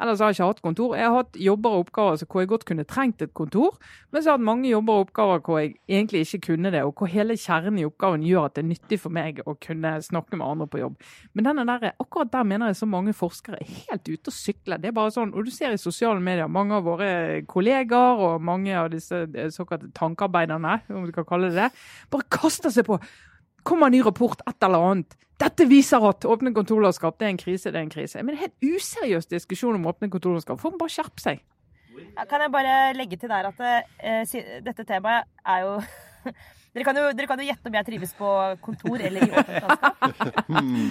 Ellers 0.00 0.20
har 0.22 0.30
jeg 0.30 0.38
ikke 0.38 0.48
hatt 0.48 0.62
kontor. 0.64 0.94
Jeg 0.96 1.08
har 1.08 1.16
hatt 1.18 1.36
jobber 1.36 1.74
og 1.76 1.84
oppgaver 1.84 2.22
hvor 2.24 2.42
jeg 2.42 2.50
godt 2.50 2.64
kunne 2.68 2.86
trengt 2.88 3.22
et 3.24 3.34
kontor, 3.36 3.76
men 4.10 4.22
så 4.22 4.30
har 4.30 4.38
jeg 4.38 4.40
hatt 4.40 4.46
mange 4.48 4.70
jobber 4.70 4.96
og 4.96 5.06
oppgaver 5.06 5.42
hvor 5.44 5.60
jeg 5.60 5.74
egentlig 5.90 6.22
ikke 6.24 6.40
kunne 6.46 6.72
det, 6.72 6.82
og 6.86 6.94
hvor 6.96 7.10
hele 7.12 7.36
kjernen 7.40 7.78
i 7.82 7.86
oppgaven 7.88 8.24
gjør 8.24 8.48
at 8.48 8.56
det 8.56 8.64
er 8.64 8.68
nyttig 8.70 9.00
for 9.02 9.14
meg 9.14 9.42
å 9.44 9.56
kunne 9.60 9.92
snakke 10.06 10.40
med 10.40 10.46
andre 10.46 10.68
på 10.72 10.80
jobb. 10.80 10.96
Men 11.36 11.50
denne 11.50 11.66
der, 11.68 11.92
akkurat 12.00 12.32
der 12.32 12.48
mener 12.48 12.72
jeg 12.72 12.80
så 12.80 12.88
mange 12.90 13.14
forskere 13.16 13.60
er 13.60 13.72
helt 13.90 14.08
ute 14.08 14.32
å 14.32 14.36
sykle. 14.36 14.80
Det 14.80 14.90
er 14.90 14.96
bare 14.96 15.14
sånn, 15.14 15.34
og 15.36 15.44
du 15.44 15.52
ser 15.54 15.76
i 15.76 15.80
sosiale 15.80 16.22
medier, 16.24 16.48
mange 16.48 16.78
av 16.78 16.88
våre 16.88 17.10
kollegaer 17.50 18.24
og 18.30 18.44
mange 18.44 18.72
av 18.76 18.90
disse 18.94 19.26
såkalte 19.54 19.92
tankearbeiderne, 19.96 20.80
om 20.96 21.08
du 21.08 21.12
kan 21.14 21.28
kalle 21.28 21.52
det 21.52 21.66
det, 21.66 21.72
bare 22.12 22.28
kaster 22.32 22.72
seg 22.72 22.88
på. 22.88 22.98
Kommer 23.66 23.90
en 23.90 23.98
ny 23.98 24.00
rapport, 24.06 24.40
et 24.48 24.64
eller 24.64 24.90
annet. 24.90 25.16
Dette 25.40 25.64
viser 25.68 26.04
at 26.04 26.26
åpne 26.28 26.52
kontorlandskap 26.56 27.16
det 27.20 27.26
er 27.26 27.34
en 27.34 27.40
krise. 27.40 27.72
det 27.72 27.80
er 27.80 27.86
en 27.86 27.92
krise. 27.92 28.22
Men 28.22 28.34
det 28.34 28.40
er 28.40 28.48
helt 28.48 28.76
useriøs 28.76 29.30
diskusjon 29.30 29.78
om 29.78 29.88
åpne 29.88 30.10
kontorlandskap. 30.12 30.60
Får 30.60 30.74
man 30.74 30.82
bare 30.82 30.94
skjerpe 30.96 31.22
seg. 31.22 31.42
Ja, 32.00 32.24
kan 32.28 32.44
jeg 32.44 32.52
bare 32.52 32.76
legge 32.96 33.16
til 33.20 33.30
der 33.32 33.48
at 33.50 33.60
uh, 33.60 34.40
dette 34.64 34.84
temaet 34.88 35.28
er 35.46 35.64
jo 35.66 35.72
dere, 36.74 36.84
kan 36.86 36.96
jo 36.96 37.08
dere 37.16 37.28
kan 37.28 37.40
jo 37.40 37.48
gjette 37.48 37.68
om 37.68 37.76
jeg 37.76 37.88
trives 37.88 38.12
på 38.16 38.30
kontor 38.64 39.02
eller 39.08 39.26
i 39.26 39.30
åpent 39.32 39.66
landskap. 39.66 40.46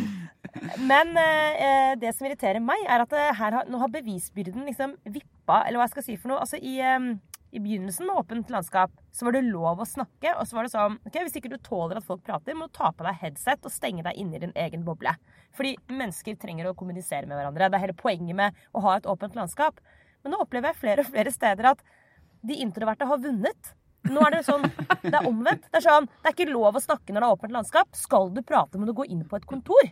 Men 0.91 1.13
uh, 1.17 1.93
det 2.01 2.13
som 2.15 2.27
irriterer 2.27 2.61
meg, 2.63 2.83
er 2.89 3.05
at 3.05 3.17
her 3.37 3.59
har, 3.59 3.69
nå 3.69 3.81
har 3.81 3.93
bevisbyrden 3.93 4.65
liksom 4.69 4.97
vippa, 5.05 5.63
eller 5.65 5.79
hva 5.79 5.87
jeg 5.87 5.95
skal 5.97 6.07
si 6.09 6.17
for 6.17 6.33
noe. 6.33 6.41
Altså 6.41 6.57
i 6.61 6.79
um, 6.97 7.13
i 7.51 7.59
begynnelsen 7.59 8.07
med 8.07 8.15
åpent 8.15 8.49
landskap 8.49 8.91
så 9.11 9.25
var 9.25 9.35
det 9.35 9.41
lov 9.47 9.81
å 9.81 9.87
snakke. 9.87 10.33
Og 10.37 10.47
så 10.47 10.57
var 10.57 10.67
det 10.67 10.73
sånn 10.73 10.97
ok, 11.01 11.15
Hvis 11.25 11.37
ikke 11.39 11.51
du 11.51 11.57
tåler 11.65 11.99
at 11.99 12.05
folk 12.05 12.21
prater, 12.25 12.57
må 12.57 12.67
du 12.69 12.75
ta 12.77 12.91
på 12.93 13.05
deg 13.05 13.17
headset 13.23 13.65
og 13.65 13.73
stenge 13.73 14.05
deg 14.05 14.19
inne 14.21 14.37
i 14.37 14.43
din 14.45 14.55
egen 14.55 14.85
boble. 14.85 15.15
Fordi 15.57 15.75
mennesker 15.89 16.37
trenger 16.39 16.69
å 16.69 16.75
kommunisere 16.77 17.25
med 17.25 17.39
hverandre. 17.39 17.69
Det 17.69 17.79
er 17.79 17.85
hele 17.87 17.97
poenget 17.97 18.37
med 18.37 18.61
å 18.73 18.83
ha 18.85 18.97
et 18.99 19.09
åpent 19.09 19.37
landskap. 19.39 19.81
Men 20.23 20.35
nå 20.35 20.43
opplever 20.43 20.71
jeg 20.71 20.81
flere 20.83 21.05
og 21.05 21.09
flere 21.09 21.33
steder 21.33 21.71
at 21.73 21.83
de 22.45 22.59
introverte 22.63 23.07
har 23.09 23.23
vunnet. 23.23 23.73
Nå 24.09 24.21
er 24.23 24.37
det 24.37 24.45
sånn, 24.47 24.63
det 25.03 25.15
er 25.15 25.27
omvendt. 25.27 25.65
Det 25.71 25.81
er 25.81 25.87
sånn, 25.89 26.07
det 26.21 26.29
er 26.29 26.37
ikke 26.37 26.51
lov 26.53 26.77
å 26.77 26.83
snakke 26.83 27.11
når 27.11 27.23
det 27.23 27.27
er 27.27 27.39
åpent 27.39 27.55
landskap. 27.57 27.89
Skal 27.97 28.29
du 28.35 28.43
prate, 28.45 28.79
må 28.79 28.87
du 28.87 28.95
gå 28.95 29.09
inn 29.09 29.25
på 29.27 29.39
et 29.39 29.49
kontor. 29.49 29.89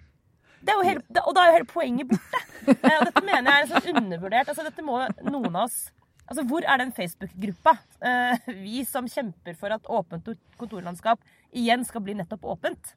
Hele, 0.67 1.01
og 1.21 1.35
da 1.35 1.43
er 1.43 1.51
jo 1.51 1.57
hele 1.59 1.69
poenget 1.69 2.09
borte. 2.09 2.39
Og 2.67 3.05
dette 3.07 3.23
mener 3.23 3.51
jeg 3.51 3.65
er 3.65 3.69
sånn 3.71 4.01
undervurdert. 4.01 4.49
Altså, 4.51 4.65
dette 4.67 4.83
må 4.83 4.99
noen 5.27 5.53
av 5.53 5.67
oss 5.67 5.77
Altså, 6.27 6.43
Hvor 6.43 6.65
er 6.67 6.77
den 6.81 6.91
Facebook-gruppa? 6.91 7.77
Uh, 8.03 8.53
vi 8.63 8.83
som 8.85 9.07
kjemper 9.07 9.55
for 9.55 9.71
at 9.71 9.87
åpent 9.87 10.27
kontorlandskap 10.59 11.23
igjen 11.55 11.85
skal 11.87 12.03
bli 12.03 12.17
nettopp 12.19 12.43
åpent. 12.43 12.95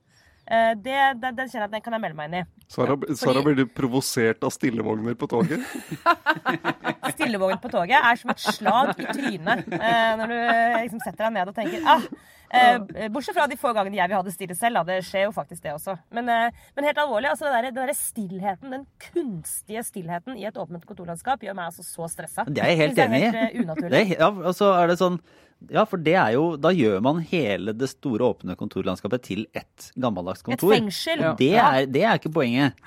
Uh, 0.50 0.72
det, 0.74 0.98
den, 1.22 1.36
den, 1.38 1.46
kjenner 1.46 1.66
jeg 1.66 1.68
at 1.68 1.76
den 1.76 1.84
kan 1.84 1.96
jeg 1.96 2.04
melde 2.04 2.18
meg 2.18 2.30
inn 2.30 2.40
i. 2.40 2.42
Sara, 2.70 2.96
Fordi... 2.96 3.16
Sara 3.20 3.44
blir 3.46 3.56
du 3.60 3.64
provosert 3.70 4.42
av 4.46 4.54
stillevogner 4.54 5.16
på 5.18 5.30
toget? 5.30 5.62
Stillevogn 7.14 7.58
på 7.62 7.70
toget 7.72 7.98
er 7.98 8.18
som 8.18 8.34
et 8.34 8.42
slag 8.42 8.92
i 8.98 9.06
trynet 9.08 9.64
uh, 9.72 10.12
når 10.20 10.34
du 10.34 10.36
liksom 10.84 11.02
setter 11.02 11.26
deg 11.26 11.34
ned 11.38 11.50
og 11.50 11.56
tenker 11.56 11.88
ah, 11.90 12.04
Eh, 12.50 13.10
bortsett 13.10 13.36
fra 13.36 13.46
de 13.46 13.54
få 13.58 13.70
gangene 13.76 13.94
jeg 13.94 14.10
vil 14.10 14.18
ha 14.18 14.24
det 14.26 14.32
stille 14.34 14.56
selv. 14.58 14.80
Da. 14.80 14.82
Det 14.88 15.06
skjer 15.06 15.28
jo 15.28 15.34
faktisk 15.34 15.62
det 15.62 15.74
også. 15.76 15.94
Men, 16.16 16.28
eh, 16.28 16.64
men 16.74 16.88
helt 16.88 16.98
alvorlig, 16.98 17.30
altså 17.30 17.50
den 17.50 17.74
der, 17.74 17.92
stillheten, 17.94 18.72
den 18.74 18.86
kunstige 19.12 19.84
stillheten 19.86 20.38
i 20.38 20.48
et 20.48 20.58
åpent 20.58 20.86
kontorlandskap 20.86 21.42
gjør 21.46 21.54
meg 21.58 21.70
altså 21.70 21.86
så 21.86 22.08
stressa. 22.10 22.46
Det 22.48 22.64
er 22.64 22.74
jeg 22.74 22.82
helt 22.84 22.98
enig 23.06 23.22
i. 23.22 24.16
Ja, 24.18 24.30
og 24.30 24.54
så 24.56 24.72
er 24.80 24.90
det 24.90 24.98
sånn 24.98 25.20
ja, 25.68 25.84
for 25.84 26.00
det 26.00 26.14
er 26.16 26.32
jo 26.36 26.54
Da 26.60 26.72
gjør 26.72 27.02
man 27.04 27.20
hele 27.28 27.74
det 27.76 27.90
store 27.92 28.30
åpne 28.32 28.56
kontorlandskapet 28.58 29.24
til 29.26 29.46
et 29.56 29.90
gammeldags 30.00 30.44
kontor. 30.46 30.72
Et 30.72 30.80
fengsel. 30.80 31.24
Det 31.38 31.52
er, 31.52 31.86
det 31.90 32.04
er 32.06 32.20
ikke 32.20 32.32
poenget. 32.32 32.78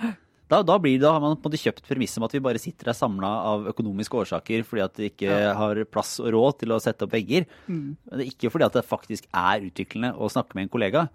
Da, 0.51 0.59
da, 0.65 0.76
blir, 0.82 0.99
da, 1.01 1.13
har 1.15 1.21
man 1.24 1.38
på 1.38 1.47
en 1.47 1.53
måte 1.53 1.61
kjøpt 1.61 1.86
premisset 1.88 2.19
om 2.19 2.26
at 2.28 2.34
vi 2.36 2.41
bare 2.43 2.61
sitter 2.61 2.89
der 2.89 2.97
samla 2.97 3.30
av 3.53 3.67
økonomiske 3.71 4.17
årsaker 4.21 4.65
fordi 4.67 4.84
at 4.84 4.99
vi 4.99 5.09
ikke 5.09 5.30
ja. 5.30 5.53
har 5.57 5.80
plass 5.89 6.17
og 6.21 6.30
råd 6.36 6.59
til 6.61 6.76
å 6.76 6.82
sette 6.84 7.07
opp 7.07 7.13
vegger. 7.15 7.47
Mm. 7.65 7.93
Men 8.11 8.26
ikke 8.28 8.51
fordi 8.53 8.67
at 8.67 8.76
det 8.78 8.86
faktisk 8.86 9.30
er 9.30 9.69
utviklende 9.69 10.11
å 10.13 10.30
snakke 10.30 10.57
med 10.57 10.67
en 10.67 10.74
kollega. 10.74 11.07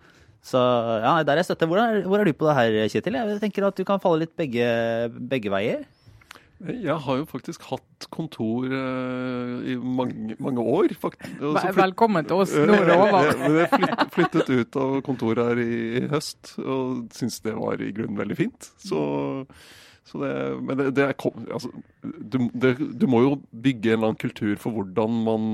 Så 0.44 0.58
ja, 0.58 1.18
der 1.26 1.40
jeg 1.40 1.50
støtter. 1.50 1.70
Hvor 1.70 1.82
er, 1.82 2.00
hvor 2.08 2.22
er 2.22 2.26
du 2.26 2.34
på 2.38 2.48
det 2.48 2.56
her, 2.56 2.80
Kjetil? 2.94 3.18
Jeg 3.20 3.40
tenker 3.42 3.68
at 3.68 3.78
du 3.78 3.84
kan 3.86 4.02
falle 4.02 4.24
litt 4.24 4.34
begge, 4.38 4.66
begge 5.30 5.52
veier. 5.52 5.84
Jeg 6.58 6.96
har 7.04 7.18
jo 7.20 7.26
faktisk 7.30 7.62
hatt 7.70 8.06
kontor 8.10 8.66
uh, 8.66 9.58
i 9.62 9.76
mange, 9.78 10.34
mange 10.42 10.62
år. 10.62 10.94
Flytt... 10.98 11.20
Velkommen 11.76 12.26
til 12.26 12.42
oss, 12.42 12.54
nå 12.58 12.80
er 12.80 12.88
det 12.88 12.96
over. 12.98 13.28
jeg 13.60 13.68
flyttet, 13.76 14.14
flyttet 14.16 14.50
ut 14.50 14.78
av 14.82 14.96
kontoret 15.06 15.52
her 15.52 15.60
i 15.62 16.02
høst, 16.10 16.56
og 16.58 17.04
syntes 17.14 17.38
det 17.46 17.54
var 17.54 17.78
i 17.78 17.92
grunnen 17.94 18.18
veldig 18.18 18.38
fint. 18.40 18.70
Så, 18.82 19.04
så 20.08 20.24
det, 20.24 20.32
men 20.58 20.82
det, 20.82 20.88
det 20.98 21.06
er 21.06 21.14
altså, 21.14 21.70
du, 22.02 22.40
det, 22.50 22.74
du, 22.90 23.06
må 23.06 23.22
jo 23.22 23.36
bygge 23.54 23.92
en 23.92 24.00
eller 24.00 24.10
annen 24.10 24.22
kultur 24.26 24.58
for 24.58 24.74
hvordan 24.74 25.22
man 25.30 25.48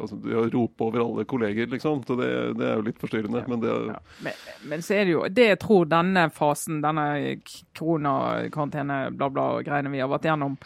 altså, 0.00 0.18
å 0.18 0.44
rope 0.52 0.86
over 0.86 1.04
alle 1.04 1.24
kolleger, 1.28 1.70
liksom. 1.72 2.02
Så 2.06 2.16
det, 2.20 2.30
det 2.58 2.68
er 2.68 2.78
jo 2.78 2.86
litt 2.88 3.00
forstyrrende. 3.00 3.44
Men, 3.50 3.62
det, 3.62 3.74
ja. 3.90 3.98
men, 4.26 4.44
men, 4.72 4.84
så 4.86 4.96
er 4.98 5.08
det 5.08 5.14
jo 5.14 5.24
Det 5.30 5.48
jeg 5.48 5.60
tror 5.62 5.90
denne 5.90 6.26
fasen, 6.34 6.80
denne 6.84 7.08
koronakarantene, 7.78 9.02
bla, 9.16 9.30
bla, 9.32 9.50
greiene 9.66 9.92
vi 9.92 10.02
har 10.02 10.10
vært 10.12 10.30
gjennom, 10.30 10.56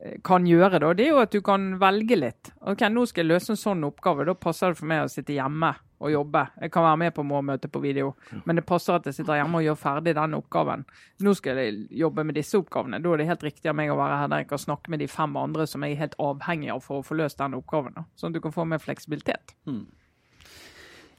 eh, 0.00 0.16
kan 0.26 0.48
gjøre, 0.48 0.82
da, 0.82 0.94
det 0.96 1.06
er 1.06 1.14
jo 1.14 1.22
at 1.22 1.36
du 1.36 1.42
kan 1.44 1.72
velge 1.82 2.18
litt. 2.18 2.54
Ok, 2.60 2.86
Nå 2.90 3.06
skal 3.10 3.24
jeg 3.24 3.32
løse 3.34 3.54
en 3.54 3.62
sånn 3.62 3.86
oppgave. 3.88 4.28
Da 4.28 4.36
passer 4.38 4.72
det 4.74 4.82
for 4.82 4.90
meg 4.90 5.06
å 5.06 5.12
sitte 5.12 5.36
hjemme 5.36 5.74
å 6.00 6.10
jobbe. 6.10 6.46
Jeg 6.64 6.72
kan 6.72 6.86
være 6.86 7.00
med 7.02 7.14
på 7.16 7.24
morgenmøte 7.28 7.68
på 7.72 7.82
video, 7.82 8.14
men 8.46 8.58
det 8.58 8.64
passer 8.68 8.96
at 8.96 9.06
jeg 9.08 9.18
sitter 9.18 9.36
hjemme 9.40 9.60
og 9.60 9.66
gjør 9.66 9.78
ferdig 9.80 10.14
den 10.16 10.36
oppgaven. 10.38 10.86
Nå 11.20 11.34
skal 11.36 11.60
jeg 11.60 11.86
jobbe 12.02 12.24
med 12.24 12.38
disse 12.40 12.58
oppgavene. 12.60 13.02
Da 13.04 13.12
er 13.12 13.22
det 13.22 13.28
helt 13.30 13.46
riktig 13.46 13.70
av 13.70 13.76
meg 13.78 13.92
å 13.92 13.98
være 14.00 14.20
her 14.22 14.32
der 14.32 14.44
jeg 14.44 14.50
kan 14.54 14.64
snakke 14.64 14.92
med 14.92 15.04
de 15.04 15.10
fem 15.12 15.36
andre 15.36 15.68
som 15.68 15.84
jeg 15.84 15.96
er 15.96 16.04
helt 16.06 16.18
avhengig 16.22 16.72
av 16.72 16.84
for 16.86 17.00
å 17.00 17.06
få 17.06 17.18
løst 17.20 17.40
den 17.42 17.58
oppgaven. 17.58 18.00
Sånn 18.16 18.32
at 18.32 18.38
du 18.38 18.44
kan 18.44 18.56
få 18.56 18.66
mer 18.68 18.80
fleksibilitet. 18.82 19.54
Mm. 19.68 19.84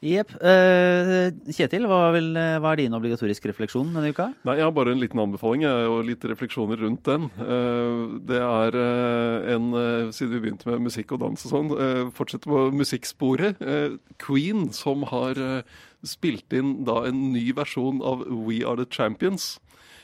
Jepp. 0.02 0.32
Uh, 0.42 1.30
Kjetil, 1.54 1.86
hva, 1.86 2.08
vil, 2.16 2.32
hva, 2.34 2.72
er 2.72 2.80
din 2.80 2.98
obligatoriske 2.98 3.52
refleksjon 3.52 3.92
denne 3.94 4.10
uka? 4.10 4.32
Nei, 4.48 4.56
Jeg 4.58 4.66
har 4.66 4.74
bare 4.74 4.96
en 4.96 5.02
liten 5.02 5.22
anbefaling 5.22 5.68
og 5.70 6.00
litt 6.08 6.26
refleksjoner 6.26 6.82
rundt 6.82 7.06
den. 7.06 7.28
Uh, 7.38 8.18
det 8.26 8.42
er 8.42 8.78
uh, 8.82 9.52
en 9.54 9.70
Siden 10.10 10.34
vi 10.34 10.42
begynte 10.48 10.72
med 10.72 10.88
musikk 10.88 11.14
og 11.14 11.22
dans 11.22 11.46
og 11.46 11.54
sånn, 11.54 11.70
fortsette 12.18 12.50
på 12.50 12.64
musikksporet. 12.74 13.62
Queen, 14.22 14.72
som 14.74 15.06
har 15.12 15.38
spilt 16.04 16.54
inn 16.58 16.80
da 16.88 17.04
en 17.08 17.28
ny 17.36 17.52
versjon 17.56 18.02
av 18.02 18.26
We 18.26 18.64
Are 18.66 18.80
The 18.82 18.90
Champions 18.90 19.60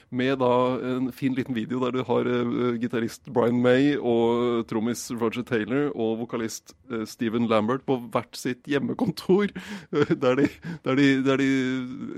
med 0.10 0.40
da 0.40 0.52
en 0.88 1.12
fin 1.12 1.36
liten 1.36 1.56
video 1.56 1.82
der 1.82 1.92
du 1.92 2.04
har 2.08 2.28
uh, 2.28 2.76
gitarist 2.80 3.28
Brian 3.34 3.60
May 3.62 3.96
og 3.98 4.64
trommis 4.70 5.10
Roger 5.12 5.44
Taylor 5.44 5.90
og 5.92 6.22
vokalist 6.22 6.74
uh, 6.92 7.04
Steven 7.08 7.48
Lambert 7.52 7.84
på 7.88 7.98
hvert 8.14 8.38
sitt 8.40 8.64
hjemmekontor. 8.72 9.52
Uh, 9.92 10.14
der, 10.24 10.40
de, 10.40 10.48
der, 10.86 10.96
de, 10.96 11.08
der 11.26 11.42
de, 11.42 11.50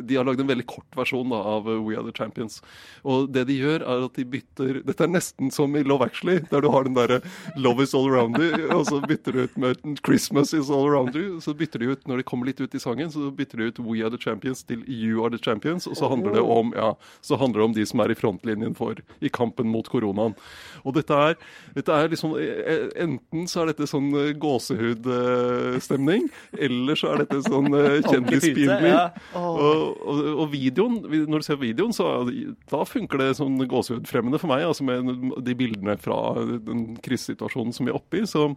de, 0.06 0.20
har 0.20 0.28
lagd 0.28 0.44
en 0.44 0.52
veldig 0.52 0.68
kort 0.70 1.00
versjon 1.00 1.34
da, 1.34 1.42
av 1.56 1.70
We 1.70 1.98
Are 1.98 2.06
The 2.06 2.14
Champions. 2.16 2.60
Og 3.02 3.32
det 3.34 3.48
de 3.50 3.58
gjør, 3.58 3.82
er 3.82 4.06
at 4.06 4.20
de 4.20 4.28
bytter 4.38 4.82
Dette 4.86 5.06
er 5.06 5.12
nesten 5.12 5.50
som 5.54 5.74
i 5.76 5.84
Love 5.86 6.06
Actually, 6.06 6.44
der 6.52 6.62
du 6.62 6.70
har 6.74 6.86
den 6.86 6.98
derre 6.98 7.22
Love 7.58 7.84
is 7.84 7.96
all 7.98 8.08
around 8.10 8.38
you, 8.38 8.70
og 8.76 8.86
så 8.90 9.02
bytter 9.02 9.34
du 9.34 9.44
ut 9.48 9.58
med 9.60 9.82
Christmas 10.06 10.54
is 10.54 10.70
all 10.70 10.86
around 10.86 11.18
you. 11.18 11.40
Så 11.42 11.56
bytter 11.58 11.82
de 11.82 11.94
ut, 11.96 12.06
når 12.08 12.22
de 12.22 12.28
kommer 12.30 12.52
litt 12.52 12.62
ut 12.62 12.76
i 12.76 12.82
sangen, 12.82 13.10
så 13.12 13.32
bytter 13.34 13.64
de 13.64 13.72
ut 13.72 13.82
We 13.82 14.04
Are 14.04 14.14
The 14.14 14.22
Champions 14.22 14.64
til 14.68 14.86
You 14.86 15.24
Are 15.26 15.34
The 15.34 15.42
Champions, 15.42 15.88
og 15.90 15.98
så 15.98 16.12
handler 16.12 16.38
det 16.38 16.46
om, 16.46 16.74
ja, 16.78 16.94
så 17.26 17.40
handler 17.40 17.64
det 17.64 17.68
om 17.72 17.78
de 17.80 17.88
som 17.88 18.04
er 18.04 18.14
i 18.14 18.18
frontlinjen 18.18 18.76
for 18.78 19.00
i 19.24 19.32
kampen 19.34 19.70
mot 19.72 19.88
koronaen. 19.90 20.36
Og 20.84 20.96
dette 20.96 21.16
er, 21.16 21.36
dette 21.76 21.96
er 21.96 22.12
liksom 22.12 22.36
eh, 22.40 22.62
eh, 22.74 22.86
Enten 23.04 23.48
så 23.50 23.64
er 23.64 23.72
dette 23.72 23.88
sånn 23.90 24.10
eh, 24.18 24.32
gåsehudstemning, 24.40 26.30
eller 26.68 27.00
så 27.00 27.14
er 27.14 27.24
dette 27.24 27.42
sånn 27.48 27.70
kjendispinlig. 28.12 28.92
Ja. 28.92 29.06
Og, 29.40 30.00
og, 30.04 30.24
og, 30.36 30.46
videoen, 30.54 31.00
når 31.30 31.44
du 31.44 31.48
ser 31.48 31.62
videoen, 31.62 31.96
så 31.96 32.10
da 32.72 32.84
funker 32.88 33.22
det 33.22 33.36
sånn 33.40 33.60
gåsehudfremmende 33.70 34.42
for 34.42 34.52
meg, 34.52 34.66
altså 34.68 34.88
med 34.88 35.30
de 35.46 35.56
bildene 35.58 35.98
fra 36.02 36.20
den 36.66 36.92
krisesituasjonen 37.06 37.76
som 37.76 37.88
vi 37.88 37.94
er 37.94 38.00
oppe 38.00 38.22
i. 38.22 38.28
så 38.30 38.52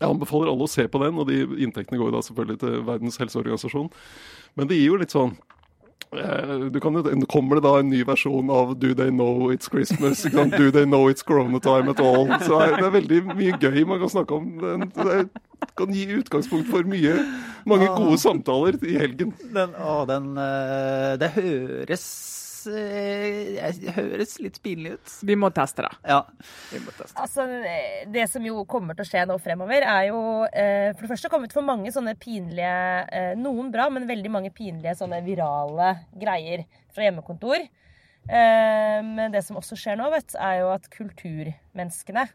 jeg 0.00 0.08
anbefaler 0.08 0.48
alle 0.48 0.66
å 0.66 0.70
se 0.70 0.86
på 0.88 1.00
den, 1.02 1.18
og 1.20 1.28
de 1.28 1.42
inntektene 1.62 1.98
går 2.00 2.08
jo 2.08 2.14
da 2.14 2.22
selvfølgelig 2.24 2.60
til 2.62 2.84
Verdens 2.88 3.18
helseorganisasjon. 3.20 3.90
Men 4.58 4.70
det 4.70 4.78
gir 4.78 4.88
jo 4.88 5.00
litt 5.02 5.12
sånn 5.14 5.34
kan, 6.12 7.22
kommer 7.26 7.56
det 7.56 7.64
da 7.64 7.78
en 7.80 7.88
ny 7.88 8.02
versjon 8.04 8.50
av 8.50 8.74
'Do 8.76 8.94
they 8.94 9.10
know 9.10 9.50
it's 9.52 9.68
Christmas'? 9.68 10.24
Do 10.58 10.70
they 10.70 10.84
know 10.84 11.08
it's 11.08 11.22
corona 11.22 11.60
time 11.60 11.88
at 11.90 12.00
all? 12.00 12.28
Så 12.44 12.58
det 12.60 12.84
er 12.84 12.98
veldig 12.98 13.22
mye 13.32 13.56
gøy 13.56 13.86
man 13.88 14.00
kan 14.00 14.08
snakke 14.08 14.34
om. 14.34 14.58
Det 14.92 15.30
kan 15.78 15.94
gi 15.94 16.06
utgangspunkt 16.18 16.68
for 16.68 16.82
mye, 16.84 17.16
mange 17.64 17.86
gode 17.96 18.18
samtaler 18.18 18.76
i 18.82 18.98
helgen. 18.98 19.32
Den, 19.54 19.74
å, 19.78 20.02
den, 20.08 20.32
eh, 20.36 21.16
det 21.22 21.32
høres 21.36 22.41
eh, 22.70 23.72
det 23.78 23.94
høres 23.96 24.36
litt 24.42 24.58
pinlig 24.62 24.96
ut. 24.96 25.12
Vi 25.26 25.36
må 25.38 25.50
teste 25.54 25.84
det. 25.86 25.92
Ja. 26.08 26.20
Vi 26.70 26.80
må 26.84 26.94
teste. 26.96 27.16
Altså, 27.20 27.46
Det 28.12 28.26
som 28.30 28.46
jo 28.46 28.64
kommer 28.68 28.98
til 28.98 29.06
å 29.06 29.10
skje 29.10 29.24
nå 29.28 29.38
fremover, 29.42 29.86
er 29.86 30.08
jo 30.10 30.22
eh, 30.48 30.90
For 30.94 31.04
det 31.04 31.12
første 31.14 31.30
kommet 31.32 31.54
for 31.54 31.66
mange 31.66 31.92
sånne 31.94 32.14
pinlige 32.20 32.74
eh, 33.08 33.32
Noen 33.38 33.70
bra, 33.74 33.88
men 33.92 34.08
veldig 34.10 34.32
mange 34.32 34.52
pinlige 34.54 34.96
sånne 35.00 35.22
virale 35.26 35.94
greier 36.18 36.66
fra 36.92 37.06
hjemmekontor. 37.06 37.66
Eh, 38.28 38.98
men 39.02 39.32
det 39.34 39.42
som 39.46 39.58
også 39.58 39.78
skjer 39.78 39.98
nå, 39.98 40.10
vet, 40.14 40.36
er 40.38 40.60
jo 40.62 40.72
at 40.74 40.88
kulturmenneskene 40.92 42.28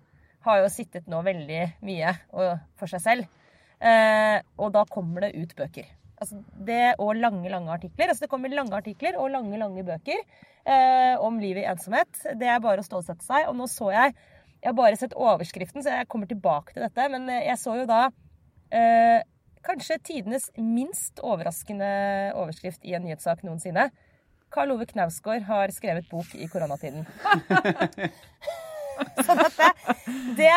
har 0.48 0.62
jo 0.64 0.72
sittet 0.72 1.08
nå 1.12 1.22
veldig 1.26 1.64
mye 1.86 2.14
for 2.32 2.90
seg 2.90 3.04
selv. 3.04 3.32
Eh, 3.78 4.40
og 4.58 4.74
da 4.74 4.84
kommer 4.90 5.28
det 5.28 5.36
ut 5.38 5.56
bøker. 5.58 5.90
Altså 6.18 6.40
det 6.66 6.96
Og 7.04 7.16
lange, 7.16 7.50
lange 7.50 7.72
artikler. 7.74 8.10
Altså 8.10 8.26
det 8.26 8.32
kommer 8.32 8.54
lange 8.54 8.76
artikler 8.76 9.20
og 9.22 9.30
lange, 9.34 9.58
lange 9.60 9.86
bøker 9.86 10.18
eh, 10.18 11.16
om 11.22 11.40
livet 11.42 11.64
i 11.64 11.70
ensomhet. 11.70 12.24
Det 12.40 12.50
er 12.50 12.64
bare 12.64 12.82
å 12.82 12.88
stålsette 12.88 13.26
seg. 13.26 13.48
Og 13.52 13.58
nå 13.60 13.70
så 13.72 13.92
jeg 13.94 14.18
Jeg 14.58 14.72
har 14.72 14.74
bare 14.74 14.98
sett 14.98 15.14
overskriften, 15.14 15.84
så 15.86 15.92
jeg 15.94 16.08
kommer 16.10 16.26
tilbake 16.26 16.74
til 16.74 16.82
dette. 16.82 17.04
Men 17.14 17.30
jeg 17.30 17.58
så 17.62 17.76
jo 17.78 17.84
da 17.86 18.08
eh, 18.74 19.22
kanskje 19.68 20.00
tidenes 20.02 20.50
minst 20.58 21.22
overraskende 21.22 22.34
overskrift 22.34 22.82
i 22.82 22.96
en 22.98 23.06
nyhetssak 23.06 23.44
noensinne. 23.46 23.92
Karl 24.50 24.74
Ove 24.74 24.88
Knausgård 24.90 25.46
har 25.46 25.72
skrevet 25.76 26.10
bok 26.10 26.34
i 26.34 26.48
koronatiden. 26.50 27.06
sånn 29.28 29.42
det, 29.58 29.70
det 30.38 30.52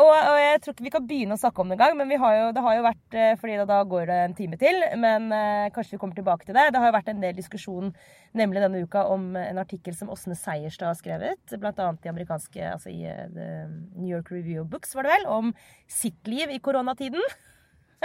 og, 0.00 0.10
og, 0.10 0.38
jeg 0.40 0.60
tror 0.62 0.74
ikke 0.74 0.86
vi 0.86 0.92
kan 0.94 1.06
begynne 1.08 1.36
å 1.36 1.40
snakke 1.40 1.62
om 1.62 1.70
det 1.70 1.78
engang, 1.78 1.96
men 1.98 2.12
har 2.20 2.36
jo, 2.38 2.50
det 2.56 2.64
har 2.64 2.76
jo 2.78 2.84
vært 2.86 3.16
eh, 3.18 3.32
fordi 3.40 3.56
da, 3.60 3.66
da 3.70 3.78
går 3.88 4.10
det 4.10 4.18
en 4.24 4.36
time 4.38 4.58
til. 4.60 4.82
Men 5.00 5.30
eh, 5.34 5.70
kanskje 5.74 5.96
vi 5.96 6.02
kommer 6.02 6.18
tilbake 6.18 6.48
til 6.48 6.56
det. 6.56 6.68
Det 6.74 6.82
har 6.82 6.90
jo 6.90 6.96
vært 6.98 7.10
en 7.12 7.24
del 7.24 7.38
diskusjon 7.38 7.94
nemlig 8.34 8.64
denne 8.64 8.82
uka 8.82 9.06
om 9.14 9.32
en 9.38 9.62
artikkel 9.62 9.96
som 9.96 10.10
Åsne 10.12 10.36
Seierstad 10.38 10.90
har 10.90 10.98
skrevet, 10.98 11.56
bl.a. 11.60 11.88
i 11.94 12.10
amerikanske, 12.10 12.62
altså 12.66 12.90
i 12.90 13.06
uh, 13.06 13.70
New 13.94 14.10
York 14.10 14.32
Review 14.34 14.64
of 14.64 14.70
Books, 14.72 14.96
var 14.98 15.06
det 15.06 15.14
vel, 15.14 15.28
om 15.30 15.52
sitt 15.90 16.30
liv 16.30 16.50
i 16.50 16.62
koronatiden. 16.62 17.22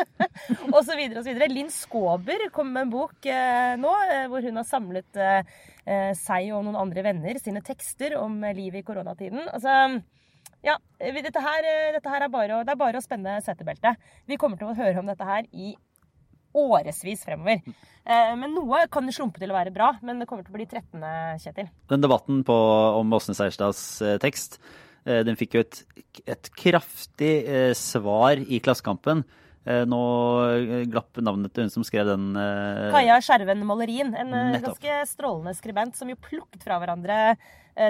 og 0.76 0.82
så 0.86 0.96
videre 0.98 1.20
og 1.20 1.26
så 1.26 1.32
videre. 1.32 1.50
Linn 1.52 1.72
Skåber 1.74 2.48
kom 2.54 2.72
med 2.74 2.88
en 2.88 2.94
bok 2.94 3.28
eh, 3.30 3.74
nå 3.80 3.92
eh, 4.06 4.26
hvor 4.32 4.46
hun 4.46 4.62
har 4.62 4.68
samlet 4.68 5.20
eh, 5.20 5.58
eh, 5.90 6.14
seg 6.18 6.54
og 6.56 6.64
noen 6.66 6.80
andre 6.80 7.04
venner 7.06 7.42
sine 7.42 7.64
tekster 7.66 8.18
om 8.20 8.40
eh, 8.44 8.56
livet 8.58 8.84
i 8.84 8.88
koronatiden. 8.88 9.46
Altså, 9.52 10.00
ja, 10.66 10.76
dette 11.00 11.44
her, 11.44 11.68
eh, 11.68 11.92
dette 11.96 12.14
her 12.16 12.26
er, 12.26 12.34
bare 12.34 12.64
det 12.66 12.74
er 12.74 12.82
bare 12.82 13.02
å 13.02 13.06
spenne 13.06 13.38
setebeltet. 13.46 14.10
Vi 14.30 14.40
kommer 14.40 14.60
til 14.60 14.72
å 14.72 14.78
høre 14.78 15.02
om 15.02 15.10
dette 15.10 15.28
her 15.28 15.48
i 15.52 15.76
årevis 16.58 17.22
fremover. 17.28 17.62
Men 18.10 18.56
noe 18.56 18.80
kan 18.90 19.06
slumpe 19.14 19.38
til 19.38 19.52
å 19.52 19.54
være 19.54 19.70
bra, 19.70 19.92
men 20.02 20.18
det 20.18 20.26
kommer 20.26 20.42
til 20.42 20.50
å 20.50 20.56
bli 20.56 20.66
13., 20.66 21.04
Kjetil. 21.44 21.68
Den 21.92 22.02
debatten 22.02 22.40
på, 22.48 22.56
om 22.98 23.14
Åsne 23.14 23.36
Seierstads 23.38 23.84
tekst, 24.24 24.58
den 25.06 25.38
fikk 25.38 25.60
jo 25.60 25.62
et, 25.62 25.84
et 26.26 26.50
kraftig 26.58 27.36
svar 27.78 28.42
i 28.42 28.58
Klassekampen. 28.66 29.22
Eh, 29.68 29.84
nå 29.90 30.00
eh, 30.56 30.86
glapp 30.90 31.20
navnet 31.20 31.52
til 31.54 31.68
hun 31.68 31.74
som 31.74 31.86
skrev 31.86 32.08
den. 32.08 32.32
Eh, 32.40 32.90
Kaja 32.94 33.20
Skjerven 33.24 33.66
Malerin, 33.68 34.14
En 34.16 34.32
Nettopp. 34.32 34.80
ganske 34.80 35.00
strålende 35.12 35.56
skribent 35.58 36.00
som 36.00 36.10
jo 36.12 36.20
plukket 36.20 36.64
fra 36.66 36.80
hverandre 36.82 37.36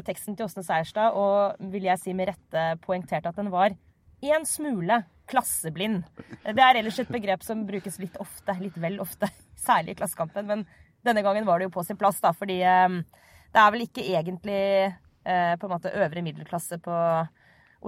teksten 0.05 0.35
til 0.37 0.45
Åsne 0.45 0.61
Seierstad 0.61 1.15
og 1.17 1.61
vil 1.73 1.87
jeg 1.87 1.97
si 1.97 2.11
med 2.13 2.27
rette 2.29 2.65
poengterte 2.83 3.31
at 3.31 3.37
den 3.39 3.47
var 3.49 3.73
en 3.73 4.43
smule 4.45 4.99
klasseblind. 5.31 6.03
Det 6.45 6.61
er 6.61 6.77
ellers 6.77 6.99
et 7.01 7.09
begrep 7.09 7.41
som 7.41 7.63
brukes 7.65 7.97
litt 7.97 8.19
ofte, 8.21 8.53
litt 8.61 8.77
vel 8.77 8.99
ofte, 9.01 9.31
særlig 9.67 9.95
i 9.95 9.99
Klassekampen. 10.03 10.45
Men 10.45 10.65
denne 11.07 11.23
gangen 11.25 11.47
var 11.47 11.57
det 11.57 11.69
jo 11.69 11.73
på 11.79 11.85
sin 11.87 11.97
plass, 11.97 12.19
da, 12.21 12.35
fordi 12.37 12.59
det 12.59 13.63
er 13.63 13.73
vel 13.73 13.87
ikke 13.87 14.05
egentlig 14.05 14.61
på 15.23 15.65
en 15.65 15.73
måte 15.73 15.95
øvre 15.95 16.25
middelklasse 16.27 16.77
på 16.85 16.99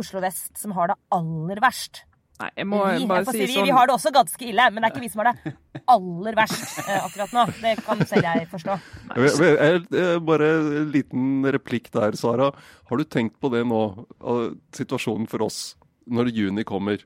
Oslo 0.02 0.24
vest 0.24 0.58
som 0.58 0.74
har 0.80 0.90
det 0.94 0.98
aller 1.14 1.62
verst. 1.62 2.06
Nei, 2.42 2.50
jeg 2.58 2.68
må 2.72 2.80
vi, 2.88 3.06
bare 3.10 3.34
si 3.36 3.46
sånn 3.52 3.68
Vi 3.68 3.74
har 3.76 3.90
det 3.90 3.94
også 3.94 4.12
ganske 4.16 4.46
ille, 4.48 4.68
men 4.74 4.82
det 4.82 4.90
er 4.90 4.96
ikke 4.96 5.04
vi 5.04 5.12
som 5.14 5.22
har 5.22 5.32
det 5.32 5.54
aller 5.94 6.38
verst 6.38 6.80
uh, 6.82 6.98
akkurat 7.06 7.36
nå. 7.36 7.46
Det 7.62 7.74
kan 7.86 8.04
selv 8.10 8.28
jeg 8.28 8.48
forstå. 8.52 8.78
Jeg, 9.22 9.82
jeg, 9.94 10.22
bare 10.26 10.50
en 10.58 10.92
liten 10.94 11.50
replikk 11.54 11.92
der, 11.94 12.18
Sara. 12.20 12.52
Har 12.90 13.02
du 13.02 13.06
tenkt 13.06 13.38
på 13.42 13.52
det 13.54 13.64
nå, 13.70 13.82
situasjonen 14.78 15.30
for 15.32 15.46
oss 15.48 15.62
når 16.10 16.32
juni 16.34 16.66
kommer? 16.68 17.04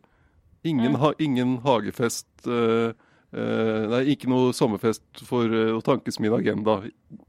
Ingen, 0.65 0.95
mm. 0.95 1.01
ha, 1.03 1.11
ingen 1.21 1.57
hagefest. 1.65 2.29
Uh, 2.47 2.95
Uh, 3.35 3.91
er 3.97 4.07
ikke 4.13 4.29
noe 4.31 4.53
sommerfest 4.55 5.25
for 5.27 5.51
uh, 5.51 5.73
å 5.75 5.81
tankes 5.83 6.21
min 6.23 6.31
agenda, 6.37 6.77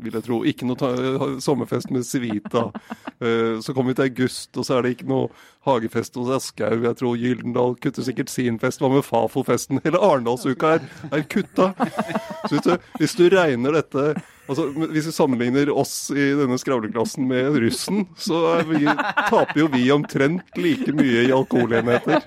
vil 0.02 0.14
jeg 0.14 0.22
tro. 0.22 0.38
Ikke 0.46 0.68
noe 0.68 0.90
uh, 0.94 1.24
sommerfest 1.42 1.90
med 1.90 2.06
Civita. 2.06 2.68
så 3.16 3.72
kommer 3.72 3.90
vi 3.90 3.96
til 3.96 4.10
august, 4.10 4.50
og 4.60 4.66
så 4.68 4.76
er 4.76 4.84
det 4.84 4.90
ikke 4.92 5.08
noe 5.08 5.30
hagefest 5.66 6.18
hos 6.20 6.30
Aschehoug. 6.36 6.84
Jeg 6.84 6.98
tror 7.00 7.16
Gyldendal 7.18 7.74
kutter 7.80 8.06
sikkert 8.06 8.30
sin 8.30 8.60
fest. 8.62 8.82
Hva 8.82 8.90
med 8.92 9.06
Fafo-festen? 9.06 9.80
Hele 9.86 10.02
Arendalsuka 10.04 10.76
er, 10.76 10.86
er 11.10 11.24
kutta. 11.26 11.72
Så 12.46 12.54
hvis 12.54 12.66
du, 12.66 12.72
hvis 13.00 13.16
du 13.18 13.24
regner 13.32 13.74
dette 13.80 14.04
altså, 14.46 14.68
Hvis 14.92 15.08
vi 15.08 15.14
sammenligner 15.16 15.72
oss 15.74 15.94
i 16.14 16.28
denne 16.38 16.58
skravleklassen 16.60 17.26
med 17.26 17.56
russen, 17.64 18.04
så 18.20 18.60
vi, 18.68 18.84
taper 19.30 19.64
jo 19.64 19.70
vi 19.72 19.88
omtrent 19.94 20.60
like 20.60 20.94
mye 20.94 21.26
i 21.26 21.34
alkoholenheter. 21.34 22.20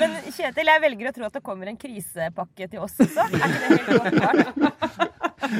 Men 0.00 0.16
Kjetil, 0.28 0.70
jeg 0.72 0.82
velger 0.86 1.10
å 1.10 1.14
tro 1.16 1.28
at 1.28 1.38
det 1.38 1.42
kommer 1.44 1.70
en 1.72 1.78
krisepakke 1.80 2.68
til 2.72 2.84
oss 2.84 2.96
også. 3.02 3.26
Er 3.28 3.48
ikke 3.48 3.62
det 3.62 3.80
helt 3.88 4.18
klart? 4.18 5.08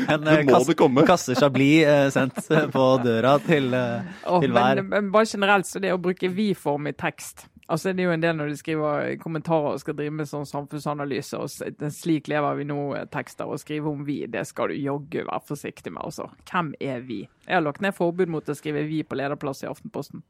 En 0.08 0.22
uh, 0.24 0.38
kasse, 0.46 0.74
kasse 1.04 1.34
Chablis 1.36 1.82
uh, 1.84 2.06
sendt 2.14 2.38
på 2.72 2.84
døra 3.02 3.34
til, 3.44 3.74
oh, 3.74 4.38
til 4.40 4.54
hver. 4.54 4.78
Men, 4.80 4.88
men, 4.88 5.10
bare 5.12 5.28
generelt 5.28 5.68
så 5.68 5.82
det 5.82 5.90
å 5.92 5.98
bruke 6.00 6.30
vi-form 6.32 6.88
i 6.88 6.94
tekst 6.96 7.46
Altså 7.72 7.92
Det 7.92 8.02
er 8.02 8.10
jo 8.10 8.14
en 8.16 8.22
del 8.22 8.36
når 8.36 8.50
de 8.50 8.56
skriver 8.58 9.14
kommentarer 9.22 9.76
og 9.76 9.80
skal 9.80 9.96
drive 9.96 10.12
med 10.18 10.28
sånn 10.28 10.44
samfunnsanalyse 10.48 11.38
og 11.40 11.92
slik 11.94 12.28
lever 12.28 12.58
vi 12.58 12.66
nå-tekster 12.68 13.48
og 13.48 13.60
skrive 13.62 13.88
om 13.88 14.02
vi. 14.04 14.18
Det 14.28 14.42
skal 14.48 14.72
du 14.72 14.76
jaggu 14.76 15.22
være 15.22 15.40
forsiktig 15.48 15.92
med, 15.94 16.02
altså. 16.04 16.26
Hvem 16.50 16.74
er 16.82 17.00
vi? 17.06 17.22
Jeg 17.46 17.56
har 17.56 17.64
lagt 17.64 17.80
ned 17.84 17.96
forbud 17.96 18.32
mot 18.34 18.48
å 18.48 18.58
skrive 18.58 18.84
vi 18.90 19.00
på 19.06 19.16
lederplass 19.16 19.64
i 19.64 19.70
Aftenposten. 19.70 20.24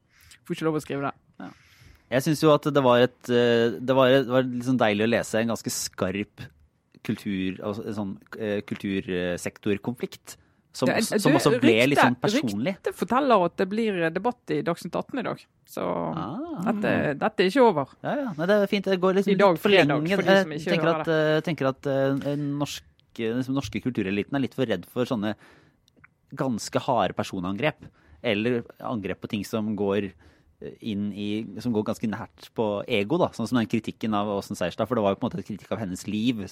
Får 0.45 0.55
ikke 0.55 0.69
lov 0.69 0.79
å 0.79 0.83
skrive 0.85 1.09
det. 1.09 1.13
Ja. 1.43 1.51
Jeg 2.11 2.25
syns 2.27 2.43
jo 2.43 2.51
at 2.53 2.67
det 2.73 2.83
var 2.83 3.03
et 3.05 3.31
eh, 3.31 3.79
Det 3.79 3.95
var, 3.95 4.11
det 4.11 4.31
var 4.31 4.45
liksom 4.45 4.77
deilig 4.81 5.05
å 5.07 5.11
lese 5.15 5.41
en 5.41 5.53
ganske 5.53 5.73
skarp 5.73 6.47
kultur, 7.03 7.57
altså, 7.59 7.83
sånn, 7.97 8.13
eh, 8.39 8.61
kultursektorkonflikt. 8.63 10.37
Som, 10.73 10.89
det, 10.89 11.03
du, 11.05 11.19
som, 11.21 11.35
også 11.37 11.51
ble 11.61 11.73
rykte, 11.75 11.89
litt 11.91 11.99
sånn 11.99 12.15
personlig. 12.17 12.71
Ryktet 12.77 12.95
forteller 12.97 13.43
at 13.45 13.57
det 13.59 13.67
blir 13.69 13.97
debatt 14.09 14.53
i 14.55 14.61
Dagsnytt 14.65 14.95
18 14.95 15.19
i 15.21 15.25
dag. 15.27 15.43
Så 15.69 15.83
ah. 15.83 16.31
dette, 16.69 16.93
dette, 17.21 17.43
er 17.43 17.51
ikke 17.51 17.65
over. 17.67 17.91
Ja, 18.01 18.13
ja. 18.23 18.31
Men 18.39 18.49
det 18.49 18.55
er 18.55 18.71
fint. 18.71 18.87
Det 18.89 18.97
går 19.03 19.19
liksom 19.19 19.35
I 19.35 19.37
dag, 19.43 19.59
for 19.61 19.75
de 19.75 19.83
som 19.83 20.55
ikke 20.55 20.71
tenker 20.73 20.93
at. 20.93 21.11
Jeg 21.11 21.45
tenker 21.49 21.69
at 21.69 21.91
norske, 22.39 22.87
liksom, 23.19 23.59
norske 23.59 23.83
kultureliten 23.83 24.39
er 24.39 24.45
litt 24.47 24.57
for 24.57 24.69
redd 24.69 24.87
for 24.89 25.09
sånne 25.09 25.35
ganske 26.39 26.81
harde 26.87 27.17
personangrep. 27.17 27.85
Eller 28.23 28.63
angrep 28.81 29.21
på 29.21 29.29
ting 29.35 29.43
som 29.45 29.75
går 29.77 30.09
inn 30.79 31.09
i, 31.11 31.27
som 31.63 31.73
går 31.75 31.87
ganske 31.89 32.09
nært 32.09 32.49
på 32.57 32.67
ego, 32.99 33.19
da, 33.21 33.31
sånn 33.35 33.49
som 33.49 33.59
den 33.59 33.69
kritikken 33.71 34.15
av 34.17 34.31
Åsen 34.35 34.59
Seierstad. 34.59 34.89
For 34.89 34.99
det 34.99 35.05
var 35.05 35.15
jo 35.15 35.21
på 35.21 35.25
en 35.25 35.31
måte 35.31 35.41
et 35.43 35.49
kritikk 35.49 35.73
av 35.75 35.83
hennes 35.83 36.07
liv, 36.09 36.45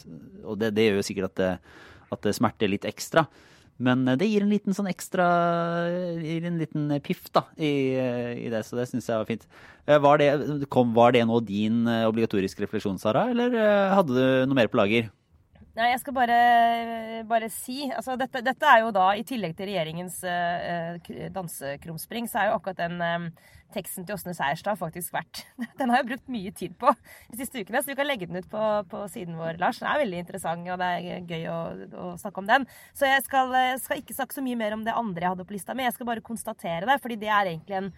og 0.44 0.60
det, 0.62 0.74
det 0.78 0.90
gjør 0.90 1.02
jo 1.02 1.08
sikkert 1.08 1.32
at 1.32 1.40
det, 1.42 1.54
at 2.12 2.28
det, 2.28 2.36
smerter 2.38 2.72
litt 2.72 2.88
ekstra. 2.90 3.26
Men 3.82 4.04
det 4.06 4.28
gir 4.30 4.44
en 4.46 4.52
liten 4.52 4.76
sånn 4.78 4.90
ekstra 4.92 5.26
gir 6.22 6.44
en 6.46 6.60
liten 6.62 6.92
piff 7.02 7.32
da, 7.34 7.48
i, 7.58 7.72
i 8.46 8.52
det, 8.54 8.62
så 8.68 8.78
det 8.78 8.86
syns 8.92 9.10
jeg 9.10 9.24
var 9.24 9.30
fint. 9.30 9.48
Eh, 9.88 9.98
var 10.02 10.22
det, 10.22 10.30
kom, 10.70 10.94
var 10.94 11.16
det 11.16 11.24
nå 11.26 11.40
din 11.46 11.88
eh, 11.90 12.06
obligatoriske 12.10 12.62
refleksjon, 12.62 13.00
Sara, 13.02 13.30
eller 13.34 13.56
eh, 13.58 13.96
hadde 13.96 14.14
du 14.14 14.46
noe 14.46 14.60
mer 14.60 14.70
på 14.70 14.78
lager? 14.78 15.10
Nei, 15.72 15.88
jeg 15.94 16.02
skal 16.02 16.16
bare, 16.18 16.38
bare 17.30 17.48
si 17.54 17.86
altså 17.88 18.18
dette, 18.20 18.42
dette, 18.44 18.68
er 18.68 18.84
jo 18.84 18.90
da, 18.92 19.14
i 19.16 19.24
tillegg 19.24 19.54
til 19.56 19.70
regjeringens 19.70 20.18
uh, 20.28 20.98
dansekrumspring, 21.32 22.28
så 22.28 22.42
er 22.42 22.50
jo 22.50 22.58
akkurat 22.58 22.82
den 22.82 22.98
um, 23.00 23.30
teksten 23.74 24.06
til 24.08 24.16
Åsne 24.16 24.34
Seierstad 24.38 24.80
faktisk 24.80 25.14
vært 25.16 25.44
Den 25.80 25.92
har 25.92 26.02
jeg 26.02 26.10
brukt 26.12 26.32
mye 26.32 26.54
tid 26.56 26.76
på 26.80 26.94
de 27.32 27.40
siste 27.40 27.62
ukene, 27.62 27.82
så 27.82 27.92
du 27.92 28.00
kan 28.00 28.10
legge 28.10 28.30
den 28.30 28.42
ut 28.42 28.50
på, 28.52 28.64
på 28.92 29.04
siden 29.14 29.38
vår, 29.40 29.60
Lars. 29.62 29.82
Den 29.82 29.90
er 29.92 30.02
veldig 30.04 30.24
interessant, 30.24 30.68
og 30.68 30.82
det 30.82 30.90
er 30.98 31.30
gøy 31.30 31.48
å, 31.52 31.60
å 32.06 32.08
snakke 32.22 32.44
om 32.44 32.50
den. 32.50 32.68
Så 32.98 33.10
jeg 33.10 33.26
skal, 33.28 33.54
skal, 33.84 34.02
ikke 34.02 34.18
snakke 34.18 34.38
så 34.38 34.46
mye 34.46 34.60
mer 34.60 34.76
om 34.78 34.86
det 34.88 34.96
andre 34.98 35.26
jeg 35.26 35.36
hadde 35.36 35.48
på 35.50 35.58
lista 35.58 35.78
mi. 35.78 35.88
Jeg 35.88 35.96
skal 35.98 36.10
bare 36.12 36.26
konstatere 36.26 36.90
det, 36.90 37.00
fordi 37.04 37.20
det 37.22 37.32
er 37.32 37.52
egentlig 37.54 37.80
en 37.80 37.92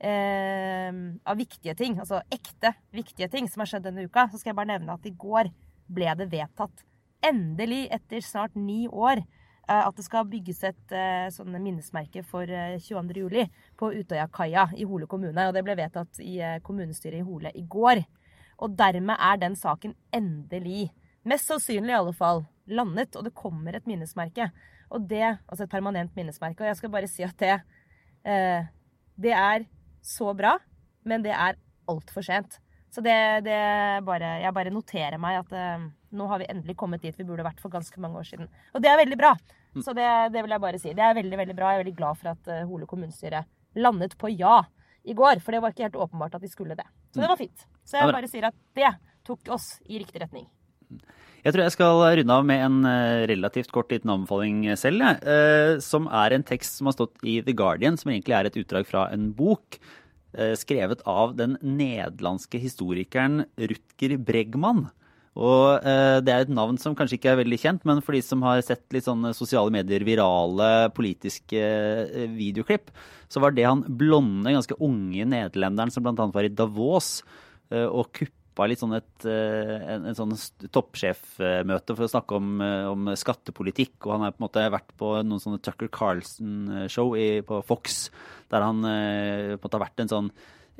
eh, 0.00 1.00
av 1.28 1.38
viktige 1.38 1.74
ting, 1.78 1.98
altså 2.00 2.22
ekte 2.34 2.74
viktige 2.94 3.30
ting 3.32 3.48
som 3.50 3.64
har 3.64 3.72
skjedd 3.72 3.88
denne 3.88 4.06
uka. 4.08 4.28
Så 4.30 4.40
skal 4.40 4.52
jeg 4.52 4.60
bare 4.60 4.74
nevne 4.74 4.98
at 4.98 5.08
i 5.08 5.14
går 5.26 5.52
ble 5.88 6.14
det 6.20 6.30
vedtatt 6.32 6.84
endelig, 7.24 7.86
etter 7.94 8.22
snart 8.22 8.54
ni 8.58 8.86
år, 8.88 9.24
at 9.68 9.96
det 9.96 10.04
skal 10.06 10.28
bygges 10.28 10.62
et 10.64 10.94
eh, 10.96 11.26
sånn 11.34 11.56
minnesmerke 11.60 12.22
for 12.26 12.48
22.07. 12.48 13.36
Eh, 13.42 13.50
på 13.78 13.90
Utøyakaia 13.94 14.68
i 14.76 14.86
Hole 14.88 15.06
kommune. 15.10 15.48
og 15.48 15.54
Det 15.54 15.64
ble 15.66 15.76
vedtatt 15.78 16.20
i 16.24 16.38
kommunestyret 16.64 17.20
i 17.20 17.26
Hole 17.26 17.52
i 17.54 17.64
går. 17.68 18.02
Og 18.64 18.74
dermed 18.78 19.14
er 19.14 19.38
den 19.38 19.54
saken 19.58 19.94
endelig, 20.14 20.88
mest 21.28 21.50
sannsynlig 21.50 21.92
i 21.94 21.98
alle 21.98 22.14
fall, 22.16 22.42
landet, 22.66 23.16
og 23.16 23.24
det 23.24 23.36
kommer 23.36 23.76
et 23.76 23.86
minnesmerke. 23.88 24.50
Og 24.90 25.04
det, 25.08 25.38
altså 25.46 25.64
et 25.64 25.72
permanent 25.72 26.14
minnesmerke. 26.16 26.64
Og 26.64 26.70
jeg 26.70 26.80
skal 26.80 26.92
bare 26.92 27.10
si 27.10 27.24
at 27.26 27.36
det 27.38 27.54
eh, 28.24 28.64
Det 29.18 29.32
er 29.34 29.64
så 30.02 30.32
bra, 30.34 30.56
men 31.04 31.22
det 31.22 31.32
er 31.34 31.58
altfor 31.88 32.22
sent. 32.22 32.60
Så 32.90 33.02
det, 33.04 33.44
det 33.44 33.58
bare 34.06 34.40
Jeg 34.40 34.54
bare 34.54 34.72
noterer 34.72 35.18
meg 35.18 35.42
at 35.42 35.52
eh, 35.52 35.88
nå 36.14 36.26
har 36.30 36.42
vi 36.42 36.48
endelig 36.48 36.76
kommet 36.80 37.02
dit 37.04 37.16
vi 37.18 37.26
burde 37.28 37.46
vært 37.46 37.60
for 37.62 37.72
ganske 37.72 38.00
mange 38.00 38.20
år 38.20 38.28
siden. 38.28 38.50
Og 38.74 38.84
det 38.84 38.90
er 38.90 39.00
veldig 39.02 39.18
bra. 39.20 39.34
Så 39.84 39.94
det, 39.96 40.08
det 40.34 40.42
vil 40.42 40.54
jeg 40.54 40.64
bare 40.64 40.80
si. 40.80 40.92
Det 40.96 41.04
er 41.04 41.16
veldig, 41.18 41.38
veldig 41.42 41.56
bra. 41.56 41.72
Jeg 41.72 41.80
er 41.80 41.84
veldig 41.84 41.98
glad 41.98 42.18
for 42.20 42.32
at 42.32 42.52
eh, 42.52 42.64
Hole 42.68 42.88
kommunestyre 42.90 43.44
landet 43.78 44.16
på 44.18 44.30
ja 44.32 44.62
i 45.04 45.16
går. 45.16 45.42
For 45.44 45.54
det 45.54 45.62
var 45.62 45.74
ikke 45.74 45.86
helt 45.86 46.00
åpenbart 46.06 46.38
at 46.38 46.44
de 46.44 46.50
skulle 46.50 46.78
det. 46.78 46.86
Så 47.12 47.22
det 47.22 47.30
var 47.30 47.40
fint. 47.40 47.66
Så 47.84 48.00
jeg 48.00 48.16
bare 48.16 48.30
sier 48.30 48.48
at 48.48 48.56
det 48.78 48.94
tok 49.28 49.52
oss 49.54 49.76
i 49.86 50.00
riktig 50.00 50.22
retning. 50.24 50.48
Jeg 51.44 51.54
tror 51.54 51.62
jeg 51.62 51.74
skal 51.76 52.02
runde 52.18 52.34
av 52.34 52.46
med 52.48 52.64
en 52.64 52.78
eh, 52.88 53.26
relativt 53.30 53.70
kort 53.74 53.92
liten 53.94 54.10
anbefaling 54.10 54.64
selv, 54.80 55.04
jeg. 55.04 55.20
eh, 55.22 55.76
som 55.84 56.08
er 56.10 56.34
en 56.34 56.44
tekst 56.46 56.80
som 56.80 56.90
har 56.90 56.96
stått 56.96 57.22
i 57.22 57.38
The 57.44 57.54
Guardian, 57.56 57.96
som 58.00 58.10
egentlig 58.10 58.34
er 58.34 58.48
et 58.48 58.58
utdrag 58.58 58.88
fra 58.88 59.06
en 59.14 59.28
bok 59.36 59.78
eh, 60.34 60.54
skrevet 60.58 61.04
av 61.06 61.36
den 61.38 61.56
nederlandske 61.62 62.58
historikeren 62.60 63.44
Rutger 63.54 64.16
Bregman. 64.18 64.88
Og 65.38 65.86
eh, 65.86 66.18
Det 66.24 66.32
er 66.34 66.44
et 66.44 66.52
navn 66.52 66.78
som 66.82 66.96
kanskje 66.98 67.18
ikke 67.18 67.32
er 67.32 67.42
veldig 67.42 67.58
kjent, 67.62 67.84
men 67.88 68.02
for 68.02 68.16
de 68.16 68.22
som 68.24 68.42
har 68.46 68.62
sett 68.66 68.82
litt 68.94 69.06
sånne 69.06 69.30
sosiale 69.36 69.72
medier, 69.74 70.02
virale 70.06 70.88
politiske 70.96 71.60
eh, 71.62 72.26
videoklipp, 72.32 72.90
så 73.30 73.42
var 73.44 73.54
det 73.54 73.68
han 73.68 73.84
blonde, 73.86 74.50
ganske 74.50 74.78
unge 74.82 75.28
nederlenderen 75.28 75.94
som 75.94 76.04
bl.a. 76.04 76.26
var 76.34 76.48
i 76.48 76.52
Davos 76.58 77.20
eh, 77.70 77.86
og 77.86 78.10
kuppa 78.18 78.66
litt 78.66 78.82
sånn 78.82 78.96
et, 78.98 79.14
eh, 79.30 79.76
en, 79.94 80.08
en 80.10 80.18
sånn 80.18 80.34
toppsjefmøte 80.74 81.94
for 81.94 82.08
å 82.08 82.12
snakke 82.16 82.40
om, 82.40 82.52
eh, 82.64 82.90
om 82.90 83.14
skattepolitikk. 83.14 83.94
Og 84.08 84.16
han 84.16 84.26
har 84.26 84.34
på 84.34 84.42
en 84.42 84.48
måte 84.48 84.68
vært 84.74 84.94
på 84.98 85.14
noen 85.22 85.44
sånne 85.44 85.62
Tucker 85.62 85.92
Carlson-show 85.94 87.14
på 87.46 87.64
Fox, 87.68 88.08
der 88.50 88.66
han 88.66 88.82
eh, 88.90 89.54
på 89.54 89.60
en 89.60 89.66
måte 89.68 89.78
har 89.78 89.86
vært 89.86 90.02
en 90.02 90.16
sånn 90.16 90.32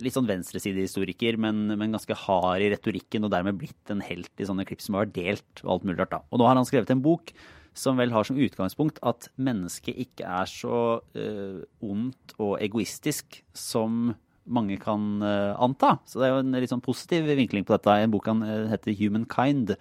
litt 0.05 0.15
sånn 0.15 0.29
venstresidehistoriker, 0.29 1.39
men, 1.41 1.67
men 1.79 1.95
ganske 1.95 2.17
hard 2.27 2.65
i 2.65 2.71
retorikken, 2.73 3.27
og 3.27 3.33
dermed 3.35 3.59
blitt 3.61 3.93
en 3.93 4.03
helt 4.05 4.33
i 4.41 4.47
sånne 4.49 4.67
klipp 4.69 4.83
som 4.85 4.97
har 4.97 5.07
vært 5.07 5.17
delt 5.19 5.63
og 5.65 5.73
alt 5.75 5.89
mulig 5.89 6.01
rart. 6.01 6.15
da. 6.15 6.21
Og 6.31 6.41
nå 6.41 6.49
har 6.49 6.59
han 6.59 6.69
skrevet 6.69 6.93
en 6.95 7.05
bok 7.05 7.33
som 7.79 7.99
vel 7.99 8.13
har 8.15 8.27
som 8.27 8.39
utgangspunkt 8.41 8.99
at 9.07 9.29
mennesket 9.39 9.99
ikke 10.03 10.27
er 10.27 10.49
så 10.51 10.79
uh, 10.99 11.61
ondt 11.85 12.35
og 12.39 12.57
egoistisk 12.65 13.41
som 13.55 14.15
mange 14.49 14.79
kan 14.83 15.23
uh, 15.23 15.55
anta. 15.63 15.99
Så 16.09 16.19
det 16.19 16.29
er 16.29 16.35
jo 16.35 16.41
en 16.43 16.59
litt 16.59 16.73
sånn 16.73 16.85
positiv 16.85 17.29
vinkling 17.29 17.67
på 17.69 17.77
dette. 17.77 17.99
En 18.03 18.15
bok 18.15 18.27
han 18.31 18.43
uh, 18.43 18.71
heter 18.73 18.97
Humankind. 18.99 19.77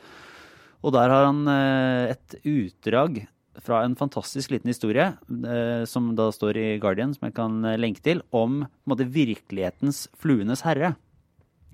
Og 0.86 0.94
der 0.94 1.10
har 1.10 1.26
han 1.26 1.48
et 1.50 2.36
utdrag 2.46 3.24
fra 3.64 3.82
en 3.86 3.96
fantastisk 3.98 4.52
liten 4.54 4.72
historie, 4.72 5.10
eh, 5.30 5.84
som 5.90 6.12
da 6.18 6.30
står 6.34 6.60
i 6.60 6.68
Guardian, 6.82 7.16
som 7.16 7.28
jeg 7.28 7.36
kan 7.38 7.60
eh, 7.66 7.80
lenke 7.80 8.04
til, 8.06 8.22
om 8.36 8.64
måte, 8.90 9.08
virkelighetens 9.12 10.06
fluenes 10.18 10.64
herre. 10.68 10.96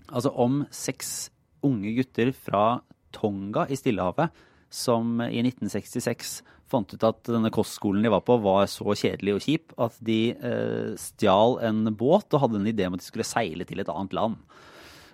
Altså 0.10 0.34
om 0.36 0.64
seks 0.74 1.30
unge 1.64 1.94
gutter 1.98 2.34
fra 2.36 2.82
Tonga 3.16 3.68
i 3.72 3.78
Stillehavet 3.80 4.34
som 4.74 5.22
i 5.22 5.44
1966 5.44 6.40
fant 6.72 6.96
ut 6.96 7.06
at 7.06 7.22
denne 7.30 7.52
kostskolen 7.54 8.02
de 8.04 8.12
var 8.12 8.24
på 8.26 8.40
var 8.42 8.66
så 8.72 8.96
kjedelig 8.98 9.36
og 9.36 9.44
kjip 9.46 9.76
at 9.86 9.98
de 10.06 10.20
eh, 10.34 10.94
stjal 11.00 11.60
en 11.68 11.86
båt 11.94 12.34
og 12.34 12.46
hadde 12.46 12.62
en 12.62 12.72
idé 12.72 12.88
om 12.88 12.98
at 12.98 13.04
de 13.04 13.08
skulle 13.08 13.28
seile 13.28 13.68
til 13.70 13.84
et 13.84 13.92
annet 13.94 14.16
land. 14.18 14.40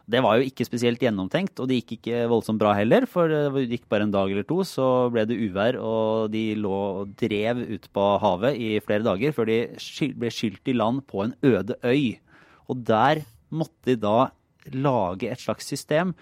Det 0.10 0.22
var 0.26 0.40
jo 0.40 0.48
ikke 0.50 0.66
spesielt 0.66 1.02
gjennomtenkt, 1.04 1.60
og 1.62 1.70
det 1.70 1.84
gikk 1.84 2.00
ikke 2.00 2.24
voldsomt 2.32 2.62
bra 2.62 2.72
heller. 2.78 3.06
For 3.10 3.30
det 3.30 3.68
gikk 3.70 3.86
bare 3.92 4.08
en 4.08 4.14
dag 4.14 4.32
eller 4.34 4.48
to, 4.50 4.64
så 4.66 4.88
ble 5.14 5.28
det 5.30 5.38
uvær, 5.38 5.78
og 5.78 6.32
de 6.34 6.44
lå 6.58 6.80
og 7.04 7.14
drev 7.20 7.62
ut 7.70 7.86
på 7.94 8.08
havet 8.24 8.58
i 8.58 8.72
flere 8.82 9.06
dager 9.06 9.36
før 9.36 9.52
de 9.52 9.60
ble 10.18 10.34
skylt 10.34 10.72
i 10.72 10.78
land 10.78 11.04
på 11.10 11.28
en 11.28 11.36
øde 11.46 11.78
øy. 11.86 12.18
Og 12.70 12.82
der 12.90 13.22
måtte 13.54 13.94
de 13.94 14.00
da 14.02 14.32
lage 14.74 15.30
et 15.30 15.42
slags 15.42 15.70
system, 15.70 16.16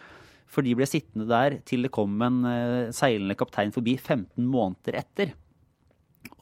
for 0.48 0.64
de 0.64 0.76
ble 0.80 0.88
sittende 0.88 1.28
der 1.28 1.60
til 1.68 1.84
det 1.84 1.92
kom 1.96 2.22
en 2.24 2.44
eh, 2.48 2.94
seilende 2.96 3.36
kaptein 3.40 3.74
forbi 3.76 3.98
15 4.00 4.44
måneder 4.48 5.00
etter. 5.00 5.34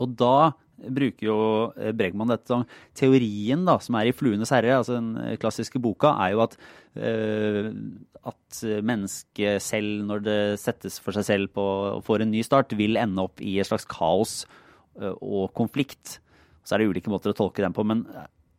Og 0.02 0.14
da 0.18 0.54
bruker 0.78 1.28
jo 1.28 1.38
eh, 1.80 1.94
Bregman 1.96 2.32
dette 2.32 2.52
som 2.52 2.66
teorien 2.98 3.66
da, 3.68 3.78
som 3.84 3.98
er 4.00 4.10
i 4.10 4.16
'Fluenes 4.16 4.52
herre', 4.54 4.80
altså 4.80 4.98
den 4.98 5.16
eh, 5.22 5.38
klassiske 5.42 5.82
boka, 5.82 6.14
er 6.26 6.36
jo 6.36 6.44
at, 6.46 6.58
uh, 7.00 7.72
at 8.26 8.62
mennesket 8.84 9.64
selv, 9.64 10.06
når 10.08 10.24
det 10.26 10.40
settes 10.62 11.00
for 11.00 11.16
seg 11.16 11.28
selv 11.28 11.54
på, 11.56 11.66
og 11.96 12.06
får 12.06 12.26
en 12.26 12.32
ny 12.34 12.44
start, 12.46 12.76
vil 12.78 13.00
ende 13.00 13.24
opp 13.24 13.42
i 13.42 13.58
et 13.60 13.70
slags 13.70 13.88
kaos 13.90 14.44
uh, 15.02 15.14
og 15.22 15.54
konflikt. 15.58 16.20
Så 16.66 16.76
er 16.76 16.82
det 16.82 16.90
ulike 16.92 17.12
måter 17.14 17.32
å 17.32 17.38
tolke 17.38 17.64
den 17.64 17.76
på, 17.76 17.86
men 17.86 18.06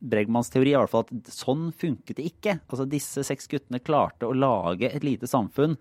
Bregmans 0.07 0.51
teori 0.53 0.75
er 0.75 0.79
i 0.79 0.83
hvert 0.85 0.93
fall 0.93 1.07
at 1.07 1.33
sånn 1.33 1.71
funket 1.75 2.19
det 2.19 2.29
ikke. 2.29 2.59
Altså 2.69 2.85
Disse 2.89 3.25
seks 3.27 3.49
guttene 3.51 3.81
klarte 3.83 4.29
å 4.29 4.37
lage 4.37 4.91
et 4.93 5.05
lite 5.07 5.29
samfunn 5.31 5.77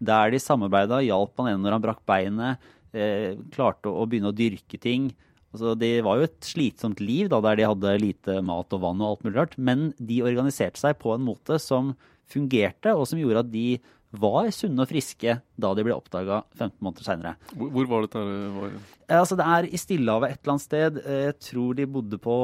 der 0.00 0.32
de 0.32 0.40
samarbeida, 0.40 1.02
hjalp 1.04 1.36
han 1.38 1.52
ene 1.52 1.62
når 1.64 1.76
han 1.76 1.84
brakk 1.84 2.00
beinet, 2.08 2.70
eh, 2.96 3.36
klarte 3.52 3.92
å 3.92 4.06
begynne 4.08 4.32
å 4.32 4.36
dyrke 4.36 4.80
ting. 4.80 5.10
Altså, 5.50 5.72
det 5.78 5.92
var 6.06 6.20
jo 6.20 6.28
et 6.28 6.46
slitsomt 6.46 7.00
liv 7.02 7.28
da, 7.32 7.40
der 7.42 7.56
de 7.58 7.66
hadde 7.66 7.94
lite 7.98 8.36
mat 8.46 8.70
og 8.76 8.84
vann 8.84 9.00
og 9.02 9.08
alt 9.16 9.24
mulig 9.26 9.38
rart, 9.40 9.56
men 9.58 9.88
de 9.98 10.20
organiserte 10.22 10.78
seg 10.78 10.98
på 11.02 11.14
en 11.16 11.24
måte 11.26 11.58
som 11.58 11.94
fungerte, 12.30 12.92
og 12.94 13.08
som 13.10 13.18
gjorde 13.18 13.42
at 13.42 13.50
de 13.50 13.64
var 14.10 14.48
sunne 14.50 14.82
og 14.82 14.88
friske 14.90 15.36
da 15.62 15.68
de 15.78 15.82
ble 15.86 15.94
oppdaga 15.94 16.40
15 16.58 16.72
måneder 16.82 17.06
seinere. 17.06 17.32
Hvor, 17.54 17.68
hvor 17.76 17.86
var 17.90 18.06
dette 18.06 18.18
her? 18.22 18.48
Var... 18.56 18.72
Eh, 19.06 19.18
Altså, 19.20 19.36
det 19.38 19.46
er 19.46 19.68
i 19.70 19.78
Stillehavet 19.78 20.32
et 20.32 20.40
eller 20.40 20.52
annet 20.56 20.64
sted. 20.64 20.98
Eh, 21.04 21.20
Jeg 21.28 21.36
tror 21.46 21.76
de 21.78 21.86
bodde 21.86 22.18
på 22.22 22.34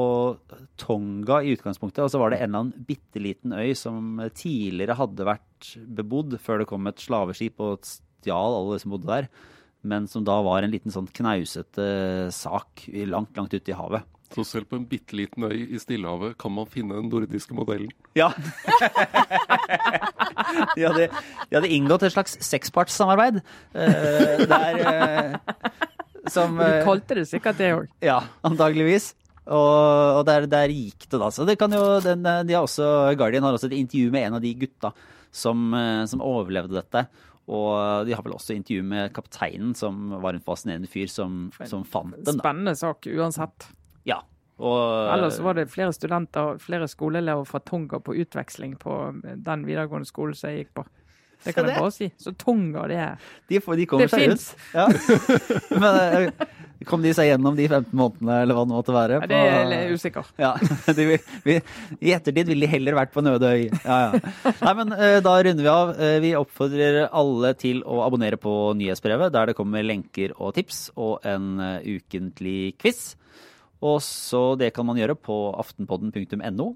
Tonga 0.79 1.41
i 1.43 1.53
utgangspunktet. 1.57 2.03
Og 2.05 2.11
så 2.13 2.19
var 2.21 2.31
det 2.31 2.39
en 2.41 2.49
eller 2.49 2.63
annen 2.65 2.85
bitte 2.87 3.19
liten 3.23 3.55
øy 3.55 3.73
som 3.75 4.19
tidligere 4.35 4.95
hadde 4.99 5.27
vært 5.27 5.71
bebodd 5.99 6.37
før 6.43 6.63
det 6.63 6.69
kom 6.71 6.87
et 6.87 7.03
slaveskip 7.03 7.59
og 7.63 7.83
stjal 7.87 8.57
alle 8.61 8.79
som 8.83 8.95
bodde 8.95 9.11
der. 9.11 9.29
Men 9.87 10.09
som 10.11 10.25
da 10.27 10.41
var 10.45 10.65
en 10.65 10.73
liten 10.73 10.93
sånn 10.93 11.07
knausete 11.07 11.87
sak 12.35 12.87
langt, 13.07 13.31
langt 13.37 13.55
ute 13.55 13.71
i 13.71 13.77
havet. 13.77 14.03
Så 14.35 14.43
selv 14.43 14.67
på 14.67 14.75
en 14.75 14.83
bitte 14.87 15.15
liten 15.15 15.43
øy 15.47 15.71
i 15.71 15.79
Stillehavet 15.79 16.35
kan 16.39 16.51
man 16.51 16.67
finne 16.69 16.95
den 16.99 17.09
nordiske 17.11 17.55
modellen. 17.55 17.91
Ja. 18.17 18.31
de, 20.75 20.83
hadde, 20.83 21.07
de 21.07 21.55
hadde 21.55 21.71
inngått 21.71 22.03
et 22.03 22.15
slags 22.15 22.37
sekspartssamarbeid. 22.43 23.39
Uh, 23.71 24.43
der 24.51 24.73
uh, 24.83 25.31
som 26.27 26.59
uh, 26.59 26.65
du 26.65 26.83
kalte 26.89 27.15
det 27.21 27.27
sikkert 27.31 27.57
det 27.61 27.71
òg. 27.77 27.85
Ja, 28.03 28.19
antageligvis. 28.47 29.13
Og, 29.47 30.19
og 30.19 30.25
der, 30.27 30.43
der 30.51 30.75
gikk 30.75 31.07
det, 31.07 31.21
da. 31.21 31.31
Så 31.31 31.47
det 31.47 31.55
kan 31.59 31.71
jo, 31.71 32.01
den, 32.03 32.25
de 32.25 32.57
har 32.57 32.67
også, 32.67 33.15
Guardian 33.15 33.45
har 33.47 33.55
også 33.55 33.71
et 33.71 33.79
intervju 33.79 34.11
med 34.11 34.27
en 34.27 34.41
av 34.41 34.43
de 34.43 34.51
gutta 34.59 34.91
som, 35.37 35.69
eh, 35.77 36.03
som 36.09 36.23
overlevde 36.25 36.79
dette. 36.79 37.07
Og 37.47 38.03
de 38.07 38.11
har 38.11 38.25
vel 38.25 38.35
også 38.35 38.57
intervju 38.57 38.83
med 38.83 39.13
kapteinen, 39.15 39.71
som 39.77 40.09
var 40.19 40.35
en 40.35 40.43
fascinerende 40.43 40.89
fyr 40.91 41.07
som, 41.07 41.45
som 41.63 41.85
fant 41.87 42.17
dem. 42.17 42.25
da. 42.25 42.41
Spennende 42.41 42.73
sak 42.75 43.07
uansett. 43.07 43.69
Ja. 44.07 44.19
Og, 44.57 44.79
Ellers 45.13 45.37
var 45.39 45.55
det 45.55 45.69
flere 45.71 45.93
studenter, 45.95 46.57
flere 46.59 46.89
skoleelever 46.91 47.45
fra 47.47 47.61
Tonga 47.63 48.01
på 48.03 48.17
utveksling 48.17 48.75
på 48.81 48.97
den 49.21 49.65
videregående 49.67 50.09
skolen 50.09 50.35
som 50.35 50.49
jeg 50.51 50.65
gikk 50.65 50.73
på. 50.81 50.85
Det 51.45 51.53
kan 51.55 51.67
jeg 51.69 51.77
bare 51.79 51.91
si. 51.95 52.07
Så 52.19 52.31
tunga 52.37 52.87
de 52.89 52.95
er 52.99 53.17
de, 53.49 53.59
får- 53.63 53.77
de 53.77 53.85
kommer 53.87 54.07
Det 54.07 54.11
seg 54.11 54.23
fins. 54.29 54.53
ut. 54.53 54.57
Ja. 54.73 54.87
Men 55.81 55.99
eh, 56.01 56.47
kom 56.87 57.01
de 57.03 57.11
seg 57.15 57.27
gjennom 57.29 57.55
de 57.57 57.67
15 57.67 57.93
månedene, 57.97 58.35
eller 58.43 58.57
hva 58.57 58.63
det 58.67 58.73
måtte 58.73 58.95
være? 58.95 59.19
ja, 59.21 59.63
Det 59.69 59.77
er 59.77 59.93
usikker. 59.95 60.27
Ja, 60.41 60.51
de 60.97 61.05
vil, 61.11 61.19
vi, 61.45 61.55
I 62.09 62.13
ettertid 62.17 62.47
ville 62.51 62.65
de 62.67 62.71
heller 62.71 62.97
vært 62.99 63.13
på 63.15 63.21
en 63.23 63.31
øy. 63.37 63.67
Ja, 63.85 63.97
ja. 64.11 64.33
Nei, 64.63 64.73
men 64.81 64.93
eh, 64.97 65.19
Da 65.25 65.35
runder 65.45 65.63
vi 65.67 65.71
av. 65.73 65.93
Eh, 65.99 66.17
Vi 66.25 66.33
oppfordrer 66.39 67.07
alle 67.11 67.53
til 67.59 67.83
å 67.85 68.01
abonnere 68.05 68.39
på 68.41 68.57
nyhetsbrevet, 68.79 69.31
der 69.35 69.51
det 69.53 69.57
kommer 69.59 69.85
lenker 69.85 70.33
og 70.37 70.55
tips 70.57 70.87
og 70.95 71.23
en 71.27 71.55
ukentlig 71.85 72.75
quiz. 72.81 73.15
Og 73.85 73.99
så 74.01 74.55
Det 74.57 74.71
kan 74.73 74.85
man 74.89 74.97
gjøre 74.97 75.13
på 75.21 75.35
aftenpodden.no. 75.61 76.71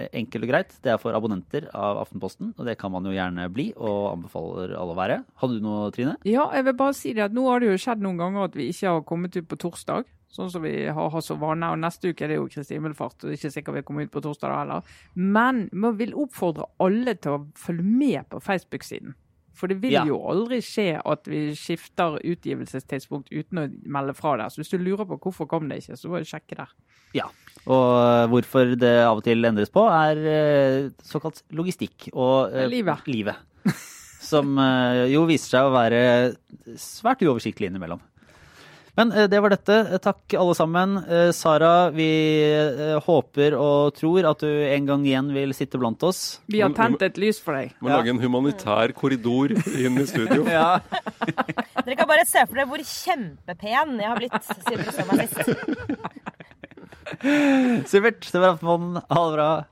Eh, 0.00 0.08
Enkelt 0.20 0.44
og 0.46 0.50
greit. 0.52 0.72
Det 0.82 0.92
er 0.94 0.98
for 1.02 1.12
abonnenter 1.16 1.68
av 1.74 1.98
Aftenposten, 2.04 2.54
og 2.58 2.64
det 2.66 2.76
kan 2.80 2.92
man 2.92 3.04
jo 3.04 3.12
gjerne 3.12 3.48
bli, 3.52 3.72
og 3.76 4.12
anbefaler 4.14 4.72
alle 4.78 4.94
å 4.94 4.98
være. 4.98 5.18
Hadde 5.42 5.58
du 5.58 5.64
noe, 5.66 5.90
Trine? 5.94 6.16
Ja, 6.24 6.48
jeg 6.56 6.64
vil 6.64 6.78
bare 6.80 6.94
si 6.96 7.12
det 7.16 7.24
at 7.28 7.32
nå 7.36 7.44
har 7.48 7.60
det 7.60 7.68
jo 7.72 7.80
skjedd 7.84 8.00
noen 8.04 8.18
ganger 8.20 8.44
at 8.48 8.56
vi 8.56 8.68
ikke 8.72 8.88
har 8.94 9.02
kommet 9.08 9.36
ut 9.36 9.48
på 9.50 9.58
torsdag. 9.60 10.04
Sånn 10.30 10.50
som 10.52 10.62
vi 10.62 10.86
har 10.86 11.10
hatt 11.10 11.24
som 11.26 11.40
vane. 11.42 11.72
Og 11.74 11.80
neste 11.82 12.12
uke 12.12 12.22
er 12.22 12.28
det 12.28 12.36
jo 12.38 12.46
Kristi 12.46 12.76
himmelfart. 12.76 13.24
og 13.24 13.32
ikke 13.34 13.50
sikkert 13.50 13.74
vi 13.74 13.82
kommer 13.82 14.02
ut 14.06 14.12
på 14.14 14.22
torsdag 14.22 14.48
da 14.52 14.58
heller. 14.60 14.82
Men 15.16 15.64
vi 15.72 15.90
vil 16.04 16.14
oppfordre 16.14 16.68
alle 16.78 17.16
til 17.18 17.32
å 17.32 17.40
følge 17.58 17.82
med 17.82 18.28
på 18.30 18.38
Facebook-siden. 18.40 19.14
For 19.52 19.66
det 19.66 19.80
vil 19.82 19.92
Ja. 19.92 20.04
jo 20.06 20.16
aldri 20.22 20.60
skje 20.62 21.02
at 21.04 21.24
vi 21.26 21.50
skifter 21.58 22.20
utgivelsestidspunkt 22.22 23.28
uten 23.32 23.58
å 23.58 23.66
melde 23.84 24.14
fra 24.14 24.36
der. 24.38 24.48
Så 24.48 24.62
hvis 24.62 24.70
du 24.70 24.78
lurer 24.78 25.04
på 25.04 25.18
hvorfor 25.18 25.48
kom 25.48 25.68
det 25.68 25.82
ikke, 25.82 25.98
så 25.98 26.08
må 26.08 26.18
du 26.22 26.24
sjekke 26.24 26.56
der. 26.56 26.68
Ja. 27.12 27.26
Og 27.68 27.86
eh, 28.00 28.26
hvorfor 28.32 28.74
det 28.80 28.94
av 29.04 29.20
og 29.20 29.24
til 29.26 29.44
endres 29.44 29.72
på, 29.72 29.84
er 29.92 30.20
eh, 30.32 30.90
såkalt 31.04 31.42
logistikk 31.56 32.08
og 32.14 32.54
eh, 32.54 32.68
Livet. 32.70 33.06
livet. 33.10 33.40
som 34.30 34.54
jo 35.10 35.24
viser 35.26 35.56
seg 35.56 35.66
å 35.66 35.72
være 35.74 36.00
svært 36.78 37.24
uoversiktlig 37.26 37.66
innimellom. 37.66 37.98
Men 38.98 39.10
det 39.32 39.38
var 39.42 39.50
dette. 39.54 39.98
Takk 40.02 40.34
alle 40.38 40.54
sammen. 40.54 40.96
Sara, 41.34 41.88
vi 41.94 42.06
håper 43.06 43.56
og 43.56 43.94
tror 43.96 44.28
at 44.28 44.44
du 44.44 44.50
en 44.50 44.86
gang 44.86 45.06
igjen 45.08 45.32
vil 45.34 45.54
sitte 45.56 45.80
blant 45.80 46.02
oss. 46.06 46.38
Vi 46.52 46.60
har 46.62 46.74
tent 46.76 47.02
et 47.06 47.18
lys 47.22 47.40
for 47.42 47.56
deg. 47.58 47.72
Må 47.82 47.90
lage 47.90 48.12
en 48.12 48.20
humanitær 48.22 48.92
korridor 48.94 49.56
inn 49.56 49.98
i 49.98 50.06
studio. 50.10 50.44
Ja. 50.52 50.78
Dere 51.80 51.96
kan 51.98 52.10
bare 52.10 52.26
se 52.28 52.44
for 52.44 52.60
dere 52.60 52.68
hvor 52.70 52.82
kjempepen 52.86 53.96
jeg 54.02 54.10
har 54.12 54.20
blitt 54.20 54.50
siden 54.52 54.84
du 54.84 54.94
så 54.94 55.08
meg 55.10 55.26
sist. 55.32 56.10
Supert. 57.86 58.32
Det 58.32 58.38
var 58.38 58.48
Aftenposten. 58.48 59.00
Ha 59.08 59.26
det 59.30 59.36
bra. 59.36 59.64